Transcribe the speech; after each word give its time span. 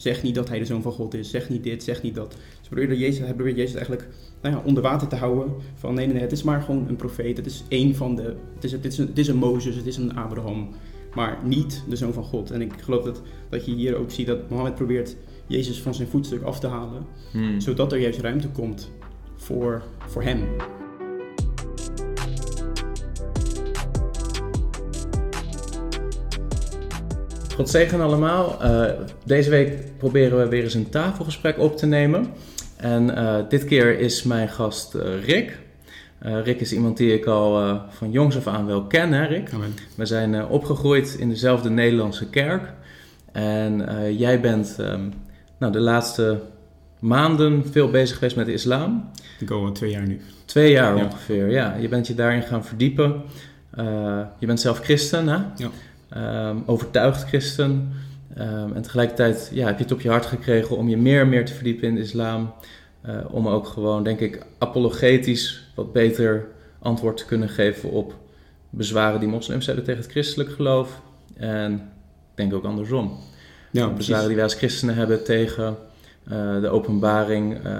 zeg 0.00 0.22
niet 0.22 0.34
dat 0.34 0.48
hij 0.48 0.58
de 0.58 0.64
zoon 0.64 0.82
van 0.82 0.92
God 0.92 1.14
is, 1.14 1.30
zeg 1.30 1.48
niet 1.48 1.62
dit, 1.62 1.82
zeg 1.82 2.02
niet 2.02 2.14
dat. 2.14 2.36
Ze 2.60 2.68
probeerde 2.68 2.98
Jezus, 2.98 3.18
hij 3.18 3.34
probeert 3.34 3.56
Jezus 3.56 3.74
eigenlijk 3.74 4.08
nou 4.42 4.54
ja, 4.54 4.62
onder 4.64 4.82
water 4.82 5.08
te 5.08 5.16
houden. 5.16 5.54
Van 5.74 5.94
nee, 5.94 6.04
nee, 6.04 6.14
nee, 6.14 6.22
het 6.22 6.32
is 6.32 6.42
maar 6.42 6.62
gewoon 6.62 6.88
een 6.88 6.96
profeet. 6.96 7.36
Het 7.36 7.46
is 7.46 7.64
één 7.68 7.94
van 7.94 8.14
de, 8.14 8.34
het 8.54 8.64
is, 8.64 8.72
het 8.72 8.84
is, 8.84 8.98
een, 8.98 9.06
het 9.06 9.18
is 9.18 9.28
een 9.28 9.36
Mozes, 9.36 9.76
het 9.76 9.86
is 9.86 9.96
een 9.96 10.16
Abraham. 10.16 10.68
Maar 11.14 11.38
niet 11.44 11.84
de 11.88 11.96
zoon 11.96 12.12
van 12.12 12.24
God. 12.24 12.50
En 12.50 12.60
ik 12.60 12.72
geloof 12.80 13.04
dat, 13.04 13.22
dat 13.48 13.64
je 13.64 13.74
hier 13.74 13.96
ook 13.96 14.10
ziet 14.10 14.26
dat 14.26 14.50
Mohammed 14.50 14.74
probeert 14.74 15.16
Jezus 15.46 15.80
van 15.80 15.94
zijn 15.94 16.08
voetstuk 16.08 16.42
af 16.42 16.60
te 16.60 16.66
halen. 16.66 17.06
Hmm. 17.32 17.60
Zodat 17.60 17.92
er 17.92 17.98
juist 17.98 18.20
ruimte 18.20 18.48
komt 18.48 18.90
voor, 19.36 19.82
voor 20.06 20.22
hem. 20.22 20.40
God 27.56 27.70
zegen 27.70 28.00
allemaal. 28.00 28.62
Eh, 28.62 28.84
deze 29.24 29.50
week 29.50 29.72
proberen 29.98 30.38
we 30.38 30.48
weer 30.48 30.62
eens 30.62 30.74
een 30.74 30.88
tafelgesprek 30.88 31.58
op 31.58 31.76
te 31.76 31.86
nemen. 31.86 32.26
En 32.76 33.16
eh, 33.16 33.36
dit 33.48 33.64
keer 33.64 33.98
is 33.98 34.22
mijn 34.22 34.48
gast 34.48 34.94
eh, 34.94 35.24
Rick. 35.24 35.58
Rick 36.22 36.60
is 36.60 36.72
iemand 36.72 36.96
die 36.96 37.14
ik 37.14 37.26
al 37.26 37.80
van 37.88 38.10
jongs 38.10 38.36
af 38.36 38.46
aan 38.46 38.66
wel 38.66 38.84
ken, 38.84 39.12
hè 39.12 39.26
Rick? 39.26 39.52
Amen. 39.52 39.74
We 39.96 40.06
zijn 40.06 40.46
opgegroeid 40.46 41.16
in 41.18 41.28
dezelfde 41.28 41.70
Nederlandse 41.70 42.28
kerk. 42.28 42.72
En 43.32 43.86
jij 44.16 44.40
bent 44.40 44.76
ehm, 44.78 45.08
nou, 45.58 45.72
de 45.72 45.80
laatste 45.80 46.40
maanden 46.98 47.64
veel 47.70 47.90
bezig 47.90 48.14
geweest 48.14 48.36
met 48.36 48.46
de 48.46 48.52
islam. 48.52 49.10
Ik 49.38 49.50
al 49.50 49.72
twee 49.72 49.90
jaar 49.90 50.06
nu. 50.06 50.20
Twee 50.44 50.70
jaar 50.70 50.96
Ja. 50.96 51.04
ongeveer, 51.04 51.50
ja. 51.50 51.76
Je 51.80 51.88
bent 51.88 52.06
je 52.06 52.14
daarin 52.14 52.42
gaan 52.42 52.64
verdiepen. 52.64 53.22
Je 54.38 54.46
bent 54.46 54.60
zelf 54.60 54.78
christen, 54.78 55.28
hè? 55.28 55.38
Ja. 55.56 55.70
Ehm, 56.10 56.56
overtuigd 56.66 57.24
christen. 57.24 57.92
Ehm, 58.34 58.72
en 58.72 58.82
tegelijkertijd 58.82 59.50
ja, 59.52 59.66
heb 59.66 59.76
je 59.76 59.82
het 59.82 59.92
op 59.92 60.00
je 60.00 60.08
hart 60.08 60.26
gekregen 60.26 60.76
om 60.76 60.88
je 60.88 60.96
meer 60.96 61.20
en 61.20 61.28
meer 61.28 61.44
te 61.44 61.54
verdiepen 61.54 61.88
in 61.88 61.94
de 61.94 62.00
islam. 62.00 62.52
Eh, 63.00 63.14
om 63.30 63.48
ook 63.48 63.66
gewoon, 63.66 64.02
denk 64.02 64.20
ik, 64.20 64.46
apologetisch 64.58 65.72
wat 65.74 65.92
beter 65.92 66.46
antwoord 66.78 67.16
te 67.16 67.24
kunnen 67.24 67.48
geven 67.48 67.90
op 67.90 68.14
bezwaren 68.70 69.20
die 69.20 69.28
moslims 69.28 69.66
hebben 69.66 69.84
tegen 69.84 70.00
het 70.00 70.10
christelijk 70.10 70.50
geloof. 70.50 71.00
En 71.36 71.72
ik 71.72 71.80
denk 72.34 72.54
ook 72.54 72.64
andersom. 72.64 73.18
Ja, 73.70 73.88
bezwaren 73.88 74.26
die 74.26 74.34
wij 74.34 74.44
als 74.44 74.54
christenen 74.54 74.94
hebben 74.94 75.24
tegen 75.24 75.76
eh, 76.24 76.60
de 76.60 76.68
openbaring 76.68 77.64
eh, 77.64 77.72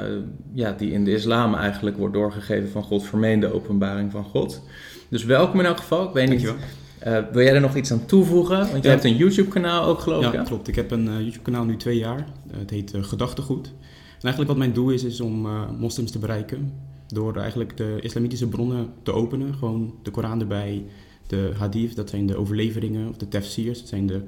ja, 0.52 0.72
die 0.72 0.92
in 0.92 1.04
de 1.04 1.12
islam 1.12 1.54
eigenlijk 1.54 1.96
wordt 1.96 2.14
doorgegeven 2.14 2.70
van 2.70 2.82
God, 2.82 3.06
vermeende 3.06 3.52
openbaring 3.52 4.12
van 4.12 4.24
God. 4.24 4.62
Dus 5.08 5.24
welkom 5.24 5.60
in 5.60 5.66
elk 5.66 5.76
geval. 5.76 6.06
Ik 6.06 6.12
weet 6.12 6.28
niet, 6.28 6.42
Dankjewel. 6.42 6.68
Eh, 7.00 7.24
wil 7.32 7.42
jij 7.42 7.54
er 7.54 7.60
nog 7.60 7.76
iets 7.76 7.92
aan 7.92 8.06
toevoegen? 8.06 8.70
Want 8.70 8.84
Ja. 8.84 8.90
hebt 8.90 9.04
een 9.04 9.16
YouTube-kanaal 9.16 9.84
ook, 9.84 10.00
geloof 10.00 10.24
ik. 10.24 10.32
Ja, 10.32 10.38
hè? 10.38 10.44
klopt. 10.44 10.68
Ik 10.68 10.74
heb 10.74 10.90
een 10.90 11.08
eh, 11.08 11.20
YouTube-kanaal 11.20 11.64
nu 11.64 11.76
twee 11.76 11.98
jaar. 11.98 12.26
Het 12.50 12.70
heet 12.70 12.94
eh, 12.94 13.02
Gedachtegoed. 13.02 13.66
En 13.66 14.26
eigenlijk 14.26 14.48
wat 14.48 14.56
mijn 14.56 14.72
doel 14.72 14.90
is, 14.90 15.04
is 15.04 15.20
om 15.20 15.48
moslims 15.78 16.10
te 16.10 16.18
bereiken. 16.18 16.72
Door 17.06 17.36
eigenlijk 17.36 17.76
de 17.76 17.98
islamitische 18.00 18.48
bronnen 18.48 18.88
te 19.02 19.12
openen. 19.12 19.54
Gewoon 19.54 19.94
de 20.02 20.10
Koran 20.10 20.40
erbij, 20.40 20.84
de 21.26 21.52
hadith, 21.58 21.96
dat 21.96 22.10
zijn 22.10 22.26
de 22.26 22.36
overleveringen, 22.36 23.08
of 23.08 23.16
de 23.16 23.28
tafsirs, 23.28 23.78
dat 23.78 23.88
zijn 23.88 24.06
de 24.06 24.22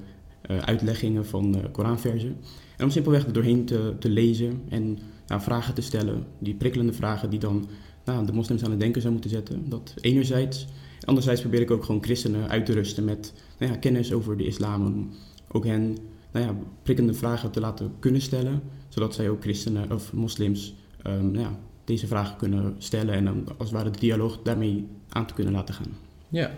uitleggingen 0.64 1.26
van 1.26 1.56
Koranversen. 1.72 2.36
En 2.76 2.84
om 2.84 2.90
simpelweg 2.90 3.26
er 3.26 3.32
doorheen 3.32 3.64
te, 3.64 3.94
te 3.98 4.08
lezen 4.08 4.62
en 4.68 4.98
ja, 5.26 5.40
vragen 5.40 5.74
te 5.74 5.82
stellen. 5.82 6.26
Die 6.38 6.54
prikkelende 6.54 6.92
vragen 6.92 7.30
die 7.30 7.38
dan 7.38 7.68
nou, 8.04 8.26
de 8.26 8.32
moslims 8.32 8.64
aan 8.64 8.70
het 8.70 8.80
denken 8.80 9.00
zou 9.00 9.12
moeten 9.12 9.30
zetten. 9.30 9.68
Dat 9.68 9.94
enerzijds. 10.00 10.66
Anderzijds 11.04 11.40
probeer 11.40 11.60
ik 11.60 11.70
ook 11.70 11.84
gewoon 11.84 12.02
christenen 12.02 12.48
uit 12.48 12.66
te 12.66 12.72
rusten 12.72 13.04
met 13.04 13.32
nou 13.58 13.72
ja, 13.72 13.78
kennis 13.78 14.12
over 14.12 14.36
de 14.36 14.46
islam. 14.46 14.86
Om 14.86 15.10
ook 15.48 15.66
hen 15.66 15.96
nou 16.32 16.46
ja, 16.46 16.54
prikkende 16.82 17.14
vragen 17.14 17.50
te 17.50 17.60
laten 17.60 17.92
kunnen 17.98 18.20
stellen. 18.20 18.62
Zodat 18.88 19.14
zij 19.14 19.28
ook 19.28 19.40
christenen 19.40 19.92
of 19.92 20.12
moslims 20.12 20.74
ehm, 21.02 21.30
nou 21.30 21.38
ja, 21.38 21.58
deze 21.84 22.06
vragen 22.06 22.36
kunnen 22.36 22.74
stellen. 22.78 23.14
En 23.14 23.24
dan 23.24 23.44
als 23.46 23.70
het 23.70 23.78
ware 23.78 23.90
de 23.90 23.98
dialoog 23.98 24.38
daarmee 24.42 24.86
aan 25.08 25.26
te 25.26 25.34
kunnen 25.34 25.52
laten 25.52 25.74
gaan. 25.74 25.96
Ja, 26.28 26.50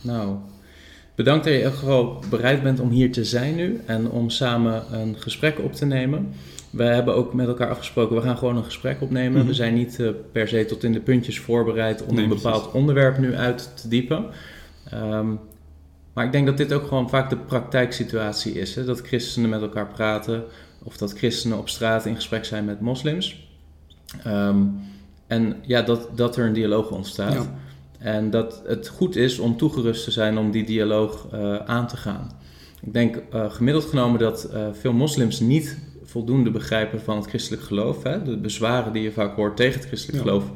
nou, 0.00 0.36
bedankt 1.14 1.44
dat 1.44 1.54
je 1.54 1.62
elk 1.62 1.74
geval 1.74 2.22
bereid 2.30 2.62
bent 2.62 2.80
om 2.80 2.90
hier 2.90 3.12
te 3.12 3.24
zijn 3.24 3.54
nu 3.54 3.80
en 3.86 4.10
om 4.10 4.30
samen 4.30 5.00
een 5.00 5.20
gesprek 5.20 5.58
op 5.58 5.72
te 5.72 5.84
nemen. 5.86 6.28
We 6.76 6.84
hebben 6.84 7.14
ook 7.14 7.34
met 7.34 7.46
elkaar 7.46 7.70
afgesproken, 7.70 8.16
we 8.16 8.22
gaan 8.22 8.38
gewoon 8.38 8.56
een 8.56 8.64
gesprek 8.64 9.00
opnemen. 9.00 9.38
Mhm. 9.38 9.46
We 9.46 9.54
zijn 9.54 9.74
niet 9.74 10.00
eh, 10.00 10.08
per 10.32 10.48
se 10.48 10.64
tot 10.64 10.84
in 10.84 10.92
de 10.92 11.00
puntjes 11.00 11.40
voorbereid 11.40 12.04
om 12.04 12.14
Nee, 12.14 12.22
een 12.22 12.28
precies. 12.28 12.44
bepaald 12.46 12.72
onderwerp 12.72 13.18
nu 13.18 13.34
uit 13.34 13.70
te 13.76 13.88
diepen. 13.88 14.26
Ehm, 14.90 15.26
maar 16.12 16.24
ik 16.24 16.32
denk 16.32 16.46
dat 16.46 16.56
dit 16.56 16.72
ook 16.72 16.86
gewoon 16.86 17.08
vaak 17.08 17.30
de 17.30 17.36
praktijksituatie 17.36 18.52
is. 18.52 18.74
Hè? 18.74 18.84
Dat 18.84 19.00
christenen 19.00 19.50
met 19.50 19.60
elkaar 19.60 19.86
praten 19.86 20.44
of 20.82 20.96
dat 20.96 21.12
christenen 21.18 21.58
op 21.58 21.68
straat 21.68 22.06
in 22.06 22.14
gesprek 22.14 22.44
zijn 22.44 22.64
met 22.64 22.80
moslims. 22.80 23.48
Ehm, 24.24 24.62
en 25.26 25.56
ja, 25.62 25.82
dat, 25.82 26.08
dat 26.14 26.36
er 26.36 26.46
een 26.46 26.52
dialoog 26.52 26.90
ontstaat. 26.90 27.32
Ja. 27.32 27.54
En 27.98 28.30
dat 28.30 28.62
het 28.66 28.88
goed 28.88 29.16
is 29.16 29.38
om 29.38 29.56
toegerust 29.56 30.04
te 30.04 30.10
zijn 30.10 30.38
om 30.38 30.50
die 30.50 30.64
dialoog 30.64 31.26
eh, 31.32 31.56
aan 31.56 31.86
te 31.86 31.96
gaan. 31.96 32.30
Ik 32.82 32.92
denk 32.92 33.16
eh, 33.30 33.50
gemiddeld 33.50 33.84
genomen 33.84 34.20
dat 34.20 34.48
veel 34.72 34.92
moslims 34.92 35.40
niet 35.40 35.76
voldoende 36.06 36.50
begrijpen 36.50 37.00
van 37.00 37.16
het 37.16 37.26
christelijk 37.26 37.62
geloof. 37.62 38.02
Hè? 38.02 38.22
De 38.22 38.36
bezwaren 38.36 38.92
die 38.92 39.02
je 39.02 39.12
vaak 39.12 39.36
hoort 39.36 39.56
tegen 39.56 39.78
het 39.78 39.88
christelijk 39.88 40.18
Ja. 40.24 40.24
geloof, 40.30 40.50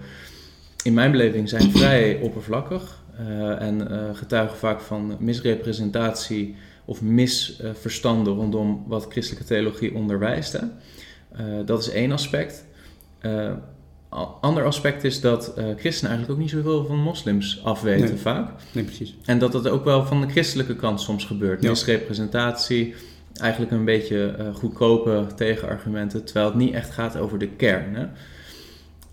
in 0.83 0.94
mijn 0.94 1.11
beleving 1.11 1.49
zijn 1.49 1.71
vrij 1.71 2.19
oppervlakkig. 2.22 2.99
eh, 3.19 3.61
en 3.62 3.91
eh, 3.91 4.15
getuigen 4.16 4.56
vaak 4.59 4.81
van 4.81 5.16
misrepresentatie 5.19 6.55
of 6.84 7.03
misverstanden 7.03 8.33
rondom 8.34 8.84
wat 8.87 9.06
christelijke 9.09 9.44
theologie 9.47 9.94
onderwijst. 9.94 10.53
Hè? 10.53 10.59
Eh, 11.33 11.44
dat 11.67 11.81
is 11.81 11.91
één 11.91 12.12
aspect. 12.12 12.65
Ander 14.41 14.65
aspect 14.65 15.05
is 15.05 15.21
dat 15.21 15.53
christenen 15.77 16.11
eigenlijk 16.11 16.31
ook 16.31 16.38
niet 16.38 16.50
zoveel 16.50 16.84
van 16.87 16.99
moslims 16.99 17.61
afweten 17.65 18.09
Nee. 18.09 18.17
vaak. 18.17 18.50
Nee, 18.72 18.84
precies. 18.84 19.15
En 19.25 19.38
dat 19.38 19.53
dat 19.53 19.69
ook 19.69 19.84
wel 19.84 20.06
van 20.06 20.21
de 20.21 20.28
christelijke 20.28 20.77
kant 20.77 21.00
soms 21.00 21.25
gebeurt. 21.25 21.62
Ja. 21.62 21.69
Misrepresentatie, 21.71 22.94
eigenlijk 23.40 23.72
een 23.72 23.84
beetje 23.84 24.26
eh, 24.38 24.54
goedkope 24.54 25.26
tegenargumenten, 25.36 26.24
terwijl 26.24 26.46
het 26.46 26.54
niet 26.54 26.74
echt 26.74 26.90
gaat 26.90 27.16
over 27.16 27.38
de 27.38 27.48
kern. 27.48 27.94
Hè? 27.94 28.06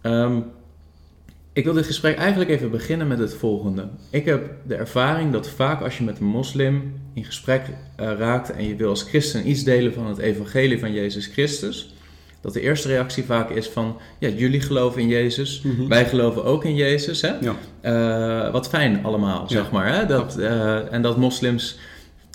Ehm, 0.01 0.39
ik 1.53 1.63
wil 1.63 1.73
dit 1.73 1.85
gesprek 1.85 2.17
eigenlijk 2.17 2.49
even 2.49 2.71
beginnen 2.71 3.07
met 3.07 3.19
het 3.19 3.33
volgende. 3.33 3.87
Ik 4.09 4.25
heb 4.25 4.49
de 4.67 4.75
ervaring 4.75 5.31
dat 5.31 5.49
vaak 5.49 5.81
als 5.81 5.97
je 5.97 6.03
met 6.03 6.19
een 6.19 6.25
moslim 6.25 6.93
in 7.13 7.25
gesprek 7.25 7.61
eh, 7.95 8.11
raakt 8.17 8.51
en 8.51 8.67
je 8.67 8.75
wil 8.75 8.89
als 8.89 9.03
christen 9.03 9.49
iets 9.49 9.63
delen 9.63 9.93
van 9.93 10.05
het 10.07 10.17
evangelie 10.17 10.79
van 10.79 10.93
Jezus 10.93 11.25
Christus, 11.27 11.93
dat 12.41 12.53
de 12.53 12.61
eerste 12.61 12.87
reactie 12.87 13.23
vaak 13.23 13.49
is 13.49 13.67
van, 13.67 13.97
ja, 14.19 14.29
jullie 14.29 14.61
geloven 14.61 15.01
in 15.01 15.07
Jezus, 15.07 15.61
Mhm. 15.61 15.87
wij 15.87 16.05
geloven 16.05 16.43
ook 16.43 16.65
in 16.65 16.75
Jezus, 16.75 17.21
hè? 17.21 17.33
Ja. 17.41 17.55
Eh, 17.81 18.51
wat 18.51 18.69
fijn 18.69 19.03
allemaal, 19.05 19.41
Ja. 19.41 19.47
zeg 19.47 19.71
maar. 19.71 19.93
Hè? 19.93 20.05
Dat, 20.05 20.37
en 20.91 21.01
dat 21.01 21.17
moslims 21.17 21.77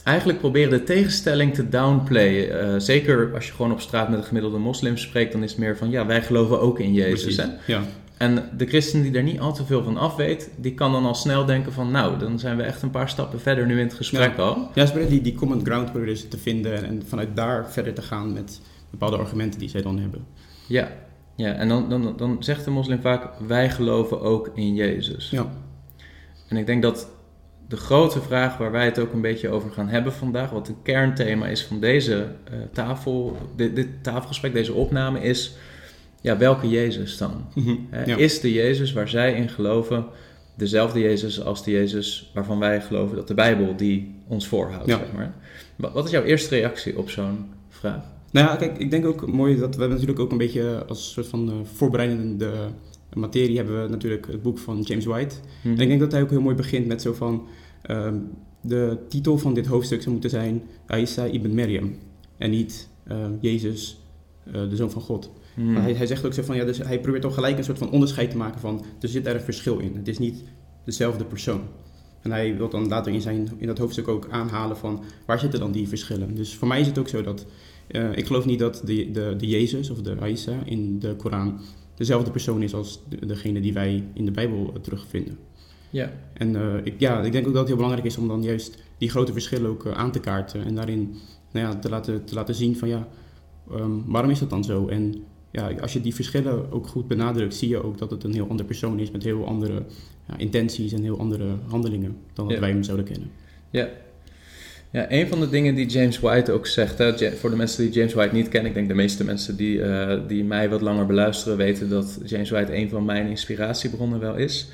eigenlijk 0.05 0.39
proberen 0.39 0.71
de 0.71 0.83
tegenstelling 0.83 1.55
te 1.55 1.69
downplayen. 1.69 2.61
Eh, 2.61 2.75
zeker 2.79 3.35
als 3.35 3.47
je 3.47 3.53
gewoon 3.53 3.73
op 3.73 3.81
straat 3.81 4.09
met 4.09 4.19
een 4.19 4.25
gemiddelde 4.25 4.59
moslim 4.59 4.97
spreekt, 4.97 5.33
dan 5.33 5.43
is 5.43 5.51
het 5.51 5.59
meer 5.61 5.77
van, 5.77 5.91
ja, 5.91 6.07
wij 6.07 6.23
geloven 6.23 6.61
ook 6.61 6.79
in 6.81 6.93
Jezus. 6.93 7.37
Hè? 7.37 7.45
Ja. 7.67 7.83
En 8.17 8.49
de 8.57 8.67
christen 8.67 9.03
die 9.03 9.15
er 9.17 9.23
niet 9.23 9.41
al 9.41 9.55
te 9.55 9.65
veel 9.65 9.83
van 9.83 9.97
af 9.97 10.17
weet, 10.17 10.51
die 10.57 10.75
kan 10.75 10.93
dan 10.93 11.05
al 11.05 11.15
snel 11.15 11.45
denken 11.45 11.73
van, 11.73 11.91
nou, 11.91 12.19
dan 12.19 12.39
zijn 12.39 12.57
we 12.57 12.63
echt 12.63 12.83
een 12.83 12.91
paar 12.91 13.09
stappen 13.09 13.41
verder 13.41 13.67
nu 13.67 13.79
in 13.79 13.85
het 13.87 13.95
gesprek 13.95 14.37
Ja. 14.37 14.43
al. 14.43 14.71
Ja, 14.75 14.87
ze 14.87 15.07
die, 15.09 15.21
die 15.21 15.35
common 15.35 15.65
ground 15.65 15.91
proberen 15.93 16.17
ze 16.17 16.29
te 16.29 16.39
vinden 16.39 16.77
en, 16.77 16.85
en 16.85 17.03
vanuit 17.07 17.37
daar 17.37 17.71
verder 17.71 17.95
te 17.95 18.03
gaan 18.03 18.33
met 18.33 18.61
bepaalde 18.91 19.17
argumenten 19.17 19.61
die 19.61 19.69
zij 19.69 19.83
dan 19.83 19.99
hebben. 19.99 20.27
Ja, 20.67 20.93
ja. 21.37 21.53
en 21.53 21.69
dan, 21.69 21.89
dan, 21.89 22.15
dan 22.17 22.37
zegt 22.41 22.65
de 22.65 22.71
moslim 22.71 23.01
vaak, 23.01 23.29
wij 23.47 23.71
geloven 23.71 24.21
ook 24.21 24.51
in 24.55 24.75
Jezus. 24.75 25.31
Ja, 25.31 25.47
En 26.49 26.57
ik 26.57 26.67
denk 26.67 26.83
dat 26.83 27.09
de 27.73 27.79
grote 27.79 28.21
vraag 28.21 28.57
waar 28.57 28.71
wij 28.71 28.85
het 28.85 28.99
ook 28.99 29.13
een 29.13 29.21
beetje 29.21 29.49
over 29.49 29.71
gaan 29.71 29.89
hebben 29.89 30.13
vandaag, 30.13 30.51
wat 30.51 30.69
een 30.69 30.83
kernthema 30.83 31.47
is 31.47 31.63
van 31.63 31.81
deze 31.81 32.29
eh, 32.45 32.55
tafel, 32.73 33.37
dit, 33.57 33.77
dit 33.77 33.89
tafelgesprek, 34.03 34.53
deze 34.53 34.73
opname, 34.73 35.21
is 35.21 35.57
ja, 36.21 36.37
welke 36.37 36.69
Jezus 36.69 37.17
dan? 37.17 37.45
Mhm. 37.55 37.75
Ja. 38.07 38.17
Is 38.17 38.41
de 38.41 38.53
Jezus 38.53 38.93
waar 38.93 39.09
zij 39.09 39.35
in 39.35 39.49
geloven 39.49 40.07
dezelfde 40.55 41.01
Jezus 41.01 41.45
als 41.45 41.65
de 41.65 41.71
Jezus 41.71 42.31
waarvan 42.35 42.59
wij 42.59 42.81
geloven 42.81 43.17
dat 43.17 43.29
de 43.29 43.35
Bijbel 43.35 43.77
die 43.77 44.15
ons 44.27 44.49
voorhoudt? 44.49 44.89
Ja. 44.89 44.99
Zeg 44.99 45.13
maar. 45.13 45.35
Wat 45.77 45.93
wat 45.93 46.05
is 46.05 46.11
jouw 46.11 46.23
eerste 46.23 46.55
reactie 46.55 46.99
op 46.99 47.11
zo'n 47.11 47.51
vraag? 47.69 48.05
Nou 48.31 48.47
ja, 48.47 48.57
kijk, 48.57 48.79
ik 48.79 48.91
denk 48.91 49.07
ook 49.07 49.27
mooi 49.27 49.57
dat 49.57 49.77
we 49.77 49.87
natuurlijk 49.87 50.19
ook 50.19 50.31
een 50.31 50.39
beetje 50.39 50.85
als 50.89 51.13
soort 51.13 51.27
van 51.27 51.49
eh, 51.49 51.55
voorbereidende 51.75 52.51
materie 53.13 53.57
hebben 53.57 53.83
we 53.83 53.89
natuurlijk 53.89 54.27
het 54.27 54.43
boek 54.43 54.59
van 54.59 54.81
James 54.81 55.05
White. 55.05 55.35
Mhm. 55.63 55.75
En 55.75 55.81
ik 55.81 55.89
denk 55.89 56.01
dat 56.01 56.13
hij 56.13 56.23
ook 56.23 56.31
heel 56.31 56.41
mooi 56.41 56.57
begint 56.57 56.87
met 56.87 57.03
zo 57.03 57.13
van 57.13 57.47
ehm, 57.83 58.17
de 58.61 58.99
titel 59.09 59.39
van 59.39 59.55
dit 59.55 59.67
hoofdstuk 59.67 60.01
zou 60.01 60.13
moeten 60.13 60.31
zijn 60.31 60.63
Aissa 60.87 61.25
ibn 61.25 61.55
Maryam 61.55 61.95
en 62.39 62.51
niet 62.51 62.89
ehm, 63.07 63.33
Jezus, 63.41 64.01
eh, 64.45 64.53
de 64.69 64.77
zoon 64.77 64.91
van 64.91 65.03
God. 65.03 65.31
Mhm. 65.57 65.73
Maar 65.73 65.83
hij, 65.83 65.93
hij 65.95 66.07
zegt 66.07 66.27
ook 66.27 66.33
zo 66.35 66.43
van 66.43 66.57
ja, 66.57 66.65
dus 66.65 66.79
hij 66.79 67.01
probeert 67.01 67.23
toch 67.23 67.35
gelijk 67.35 67.59
een 67.59 67.65
soort 67.65 67.79
van 67.79 67.91
onderscheid 67.91 68.31
te 68.31 68.37
maken 68.37 68.61
van 68.61 68.85
er 69.01 69.09
zit 69.09 69.27
er 69.27 69.35
een 69.35 69.41
verschil 69.41 69.79
in. 69.79 69.97
Het 69.97 70.09
is 70.09 70.19
niet 70.19 70.43
dezelfde 70.85 71.25
persoon. 71.25 71.61
En 72.23 72.31
hij 72.31 72.57
wil 72.57 72.69
dan 72.69 72.89
later 72.89 73.13
in, 73.13 73.21
zijn, 73.21 73.49
in 73.57 73.67
dat 73.67 73.79
hoofdstuk 73.79 74.09
ook 74.09 74.29
aanhalen 74.31 74.77
van 74.77 75.03
waar 75.27 75.39
zitten 75.39 75.61
dan 75.61 75.73
die 75.73 75.89
verschillen. 75.89 76.35
Dus 76.35 76.55
voor 76.55 76.69
mij 76.69 76.81
is 76.81 76.87
het 76.87 76.99
ook 76.99 77.09
zo 77.09 77.23
dat 77.23 77.47
eh, 77.89 78.17
ik 78.17 78.27
geloof 78.27 78.45
niet 78.45 78.59
dat 78.59 78.83
de, 78.85 79.11
de, 79.11 79.35
de 79.39 79.47
Jezus 79.47 79.91
of 79.91 80.03
de 80.03 80.17
Aïssa 80.21 80.59
in 80.65 80.99
de 80.99 81.15
Koran 81.17 81.61
dezelfde 81.95 82.31
persoon 82.31 82.63
is 82.63 82.75
als 82.75 83.01
de- 83.09 83.27
degene 83.27 83.61
die 83.61 83.73
wij 83.73 84.05
in 84.15 84.25
de 84.25 84.31
Bijbel 84.31 84.71
eh, 84.75 84.81
terugvinden. 84.81 85.39
Ja. 85.93 86.13
En 86.33 86.57
eh, 86.57 86.75
ik, 86.85 86.95
ja, 86.99 87.21
ik 87.23 87.33
denk 87.33 87.47
ook 87.47 87.53
dat 87.53 87.61
het 87.61 87.69
heel 87.69 87.77
belangrijk 87.77 88.07
is 88.07 88.17
om 88.17 88.29
dan 88.29 88.43
juist 88.43 88.83
die 88.99 89.11
grote 89.11 89.33
verschillen 89.33 89.71
ook 89.71 89.87
eh, 89.87 89.93
aan 89.93 90.13
te 90.13 90.21
kaarten. 90.21 90.65
En 90.65 90.75
daarin 90.75 91.15
nou 91.53 91.67
ja, 91.67 91.75
te, 91.79 91.89
laten, 91.89 92.25
te 92.25 92.35
laten 92.35 92.55
zien 92.55 92.77
van 92.77 92.89
ja, 92.89 93.09
ehm, 93.71 93.91
waarom 94.07 94.31
is 94.31 94.39
dat 94.39 94.51
dan 94.51 94.65
zo? 94.65 94.89
En 94.89 95.15
ja, 95.51 95.71
als 95.81 95.93
je 95.93 96.01
die 96.01 96.15
verschillen 96.15 96.73
ook 96.73 96.87
goed 96.87 97.09
benadrukt, 97.09 97.55
zie 97.55 97.69
je 97.69 97.83
ook 97.83 97.99
dat 97.99 98.11
het 98.11 98.25
een 98.25 98.33
heel 98.33 98.49
ander 98.49 98.67
persoon 98.67 98.99
is 98.99 99.11
met 99.11 99.23
heel 99.23 99.47
andere 99.47 99.85
ja, 100.29 100.37
intenties 100.37 100.93
en 100.93 101.03
heel 101.03 101.19
andere 101.19 101.47
handelingen 101.69 102.17
dan 102.33 102.45
dat 102.45 102.55
Ja. 102.55 102.61
wij 102.61 102.71
hem 102.71 102.83
zouden 102.83 103.07
kennen. 103.07 103.31
Ja. 103.71 103.89
Ja, 104.91 105.07
een 105.13 105.29
van 105.29 105.41
de 105.41 105.49
dingen 105.49 105.75
die 105.75 105.87
James 105.87 106.21
White 106.21 106.53
ook 106.53 106.67
zegt, 106.67 106.99
hè, 106.99 107.33
voor 107.33 107.51
de 107.51 107.57
mensen 107.57 107.85
die 107.85 107.93
James 107.93 108.15
White 108.15 108.35
niet 108.35 108.49
kennen, 108.49 108.69
ik 108.69 108.77
denk 108.77 108.89
de 108.89 108.95
meeste 108.95 109.25
mensen 109.25 109.57
die, 109.57 109.83
eh, 109.83 110.21
die 110.29 110.45
mij 110.45 110.69
wat 110.69 110.81
langer 110.81 111.07
beluisteren 111.07 111.57
weten 111.57 111.89
dat 111.89 112.21
James 112.25 112.51
White 112.51 112.77
een 112.77 112.89
van 112.89 113.05
mijn 113.05 113.27
inspiratiebronnen 113.27 114.21
wel 114.21 114.37
is. 114.37 114.69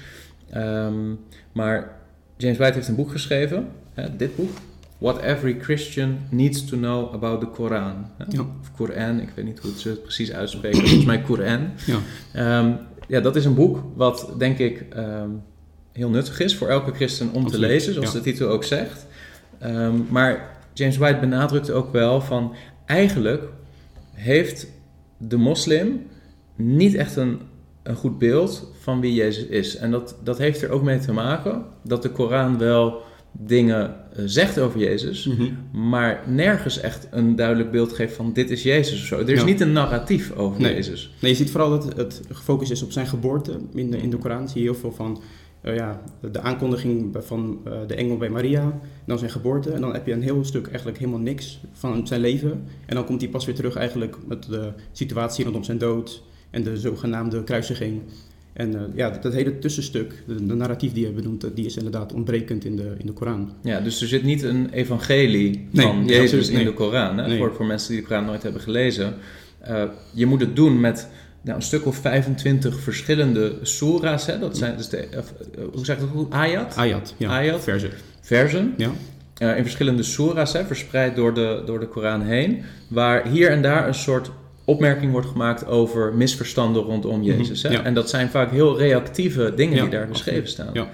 Ehm, 0.51 1.15
maar 1.53 1.97
James 2.37 2.59
White 2.59 2.75
heeft 2.75 2.89
een 2.89 2.95
boek 2.95 3.11
geschreven, 3.11 3.69
hè, 3.95 4.17
dit 4.17 4.37
boek, 4.37 4.51
What 4.99 5.21
Every 5.23 5.59
Christian 5.61 6.19
Needs 6.31 6.65
to 6.65 6.77
Know 6.77 7.15
About 7.15 7.41
the 7.41 7.47
Koran. 7.47 8.07
Ja. 8.29 8.41
Of 8.41 8.73
Koran, 8.77 9.21
ik 9.21 9.29
weet 9.35 9.45
niet 9.45 9.59
hoe 9.59 9.71
ze 9.77 9.89
het 9.89 10.03
precies 10.03 10.33
uitspreken, 10.33 10.79
volgens 10.79 11.05
mij 11.05 11.21
Koran. 11.21 11.71
Ja. 11.87 11.99
Ehm, 12.33 12.73
ja, 13.09 13.21
dat 13.21 13.37
is 13.37 13.45
een 13.45 13.55
boek 13.55 13.83
wat 13.95 14.35
denk 14.39 14.59
ik 14.59 14.87
ehm, 14.91 15.31
heel 15.93 16.11
nuttig 16.11 16.41
is 16.41 16.57
voor 16.57 16.69
elke 16.69 16.93
christen 16.93 17.33
om 17.33 17.47
te 17.47 17.59
lezen, 17.59 17.93
zoals 17.93 18.13
ja. 18.13 18.19
de 18.19 18.25
titel 18.25 18.49
ook 18.49 18.65
zegt. 18.65 19.07
Maar 20.09 20.57
James 20.73 20.97
White 20.97 21.19
benadrukt 21.19 21.71
ook 21.71 21.93
wel 21.93 22.21
van 22.21 22.55
eigenlijk 22.87 23.43
heeft 24.13 24.67
de 25.17 25.37
moslim 25.37 26.07
niet 26.55 26.95
echt 26.95 27.17
een, 27.17 27.41
een 27.89 27.97
goed 27.97 28.19
beeld 28.19 28.71
van 28.81 29.01
wie 29.01 29.15
Jezus 29.15 29.45
is. 29.47 29.77
En 29.77 29.91
dat, 29.91 30.17
dat 30.25 30.39
heeft 30.39 30.63
er 30.63 30.71
ook 30.71 30.83
mee 30.83 30.99
te 30.99 31.13
maken 31.13 31.65
dat 31.83 32.03
de 32.03 32.11
Koran 32.11 32.59
wel 32.59 33.03
dingen 33.33 33.95
eh, 34.13 34.23
zegt 34.27 34.59
over 34.61 34.81
Jezus, 34.81 35.27
Mhm. 35.27 35.49
maar 35.89 36.23
nergens 36.27 36.81
echt 36.81 37.09
een 37.11 37.37
duidelijk 37.37 37.71
beeld 37.71 37.93
geeft 37.93 38.15
van 38.15 38.33
dit 38.33 38.51
is 38.51 38.63
Jezus 38.63 39.01
of 39.01 39.07
zo. 39.07 39.19
Er 39.19 39.29
is 39.31 39.39
Ja. 39.39 39.45
niet 39.45 39.61
een 39.61 39.73
narratief 39.73 40.33
over 40.37 40.61
Nee. 40.61 40.75
Jezus. 40.75 41.15
Nee, 41.21 41.31
je 41.31 41.37
ziet 41.37 41.51
vooral 41.51 41.71
dat 41.71 41.97
het 41.97 42.21
gefocust 42.33 42.71
is 42.71 42.83
op 42.83 42.93
zijn 42.93 43.07
geboorte. 43.07 43.59
In 43.75 43.91
de, 43.91 43.97
in 43.99 44.11
de 44.11 44.17
Koran 44.17 44.49
zie 44.49 44.61
je 44.63 44.67
heel 44.71 44.79
veel 44.81 44.93
van 44.93 45.21
eh, 45.61 45.77
ja, 45.77 46.01
de 46.33 46.41
aankondiging 46.41 47.17
van 47.19 47.59
eh, 47.65 47.73
de 47.87 47.95
engel 47.95 48.17
bij 48.17 48.29
Maria, 48.29 48.81
dan 49.07 49.19
zijn 49.19 49.31
geboorte. 49.31 49.71
En 49.71 49.81
dan 49.81 49.93
heb 49.93 50.07
je 50.07 50.13
een 50.13 50.23
heel 50.23 50.45
stuk 50.45 50.67
eigenlijk 50.67 50.99
helemaal 50.99 51.21
niks 51.21 51.61
van 51.73 52.07
zijn 52.07 52.21
leven. 52.21 52.65
En 52.87 52.95
dan 52.95 53.05
komt 53.05 53.21
hij 53.21 53.31
pas 53.31 53.45
weer 53.47 53.55
terug 53.55 53.75
eigenlijk 53.77 54.17
met 54.27 54.43
de 54.43 54.73
situatie 54.93 55.45
rondom 55.45 55.65
zijn 55.65 55.79
dood 55.79 56.23
en 56.51 56.63
de 56.63 56.77
zogenaamde 56.77 57.45
kruisiging. 57.45 58.01
En 58.53 58.75
eh, 58.75 58.81
ja, 58.95 59.11
dat, 59.11 59.23
dat 59.23 59.33
hele 59.33 59.59
tussenstuk, 59.59 60.23
de, 60.27 60.47
de 60.47 60.55
narratief 60.55 60.93
die 60.93 61.07
je 61.07 61.13
benoemt, 61.13 61.45
eh, 61.45 61.51
die 61.55 61.67
is 61.67 61.77
inderdaad 61.77 62.13
ontbrekend 62.13 62.65
in 62.65 62.77
de, 62.77 62.95
in 62.99 63.07
de 63.07 63.13
Koran. 63.13 63.53
Ja, 63.63 63.81
dus 63.81 64.01
er 64.01 64.09
zit 64.09 64.23
niet 64.23 64.43
een 64.43 64.71
evangelie 64.71 65.69
Nee, 65.71 65.87
van 65.87 66.07
Jezus 66.07 66.39
absoluut, 66.39 66.61
in 66.61 66.67
de 66.67 66.73
Koran. 66.73 67.19
Hè? 67.19 67.27
Nee. 67.27 67.39
Voor, 67.39 67.55
voor 67.55 67.67
mensen 67.67 67.91
die 67.91 68.01
de 68.01 68.07
Koran 68.07 68.25
nooit 68.25 68.43
hebben 68.43 68.61
gelezen. 68.61 69.15
Uh, 69.69 69.83
je 70.13 70.27
moet 70.27 70.41
het 70.41 70.57
doen 70.57 70.81
met 70.81 71.09
nou, 71.43 71.57
een 71.57 71.63
stuk 71.63 71.87
of 71.87 71.97
25 71.97 72.81
verschillende 72.81 73.59
soera's. 73.63 74.27
Hè? 74.27 74.39
Dat 74.39 74.57
zijn 74.57 74.77
dus 74.77 74.89
de, 74.89 75.09
uh, 75.15 75.65
hoe 75.73 75.85
zeg 75.85 75.97
ik 75.97 76.03
dat 76.03 76.11
goed? 76.11 76.33
Ayat? 76.33 76.77
Ayat, 76.77 77.15
ja, 77.17 77.29
Ayat. 77.29 77.63
verse. 77.63 77.91
Versen. 78.21 78.75
Ja. 78.77 78.91
In 79.55 79.63
verschillende 79.63 80.03
soera's, 80.03 80.53
hè, 80.53 80.65
verspreid 80.65 81.17
door 81.17 81.35
de, 81.35 81.63
door 81.67 81.81
de 81.81 81.89
Koran 81.89 82.23
heen. 82.23 82.63
Waar 82.89 83.29
hier 83.29 83.51
en 83.51 83.63
daar 83.63 83.87
een 83.89 83.95
soort 83.95 84.31
opmerking 84.69 85.13
wordt 85.13 85.27
gemaakt 85.27 85.67
over 85.67 86.15
misverstanden 86.15 86.83
rondom 86.83 87.23
Jezus. 87.23 87.63
Hè? 87.63 87.69
Ja. 87.69 87.85
En 87.85 87.95
dat 87.95 88.11
zijn 88.11 88.29
vaak 88.29 88.51
heel 88.51 88.79
reactieve 88.79 89.53
dingen 89.57 89.77
Ja, 89.77 89.83
die 89.83 89.91
daar 89.91 90.09
beschreven 90.09 90.41
absoluut. 90.41 90.71
staan. 90.73 90.83
Ja. 90.85 90.91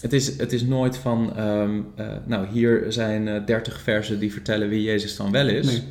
Het 0.00 0.12
is, 0.12 0.38
het 0.38 0.52
is 0.52 0.62
nooit 0.62 0.96
van, 0.96 1.40
um, 1.40 1.86
uh, 2.00 2.06
nou 2.26 2.46
hier 2.52 2.84
zijn 2.88 3.26
uh, 3.26 3.46
30 3.46 3.80
versen 3.80 4.18
die 4.18 4.32
vertellen 4.32 4.68
wie 4.68 4.82
Jezus 4.82 5.16
dan 5.16 5.30
wel 5.32 5.48
is. 5.48 5.66
Nee. 5.66 5.82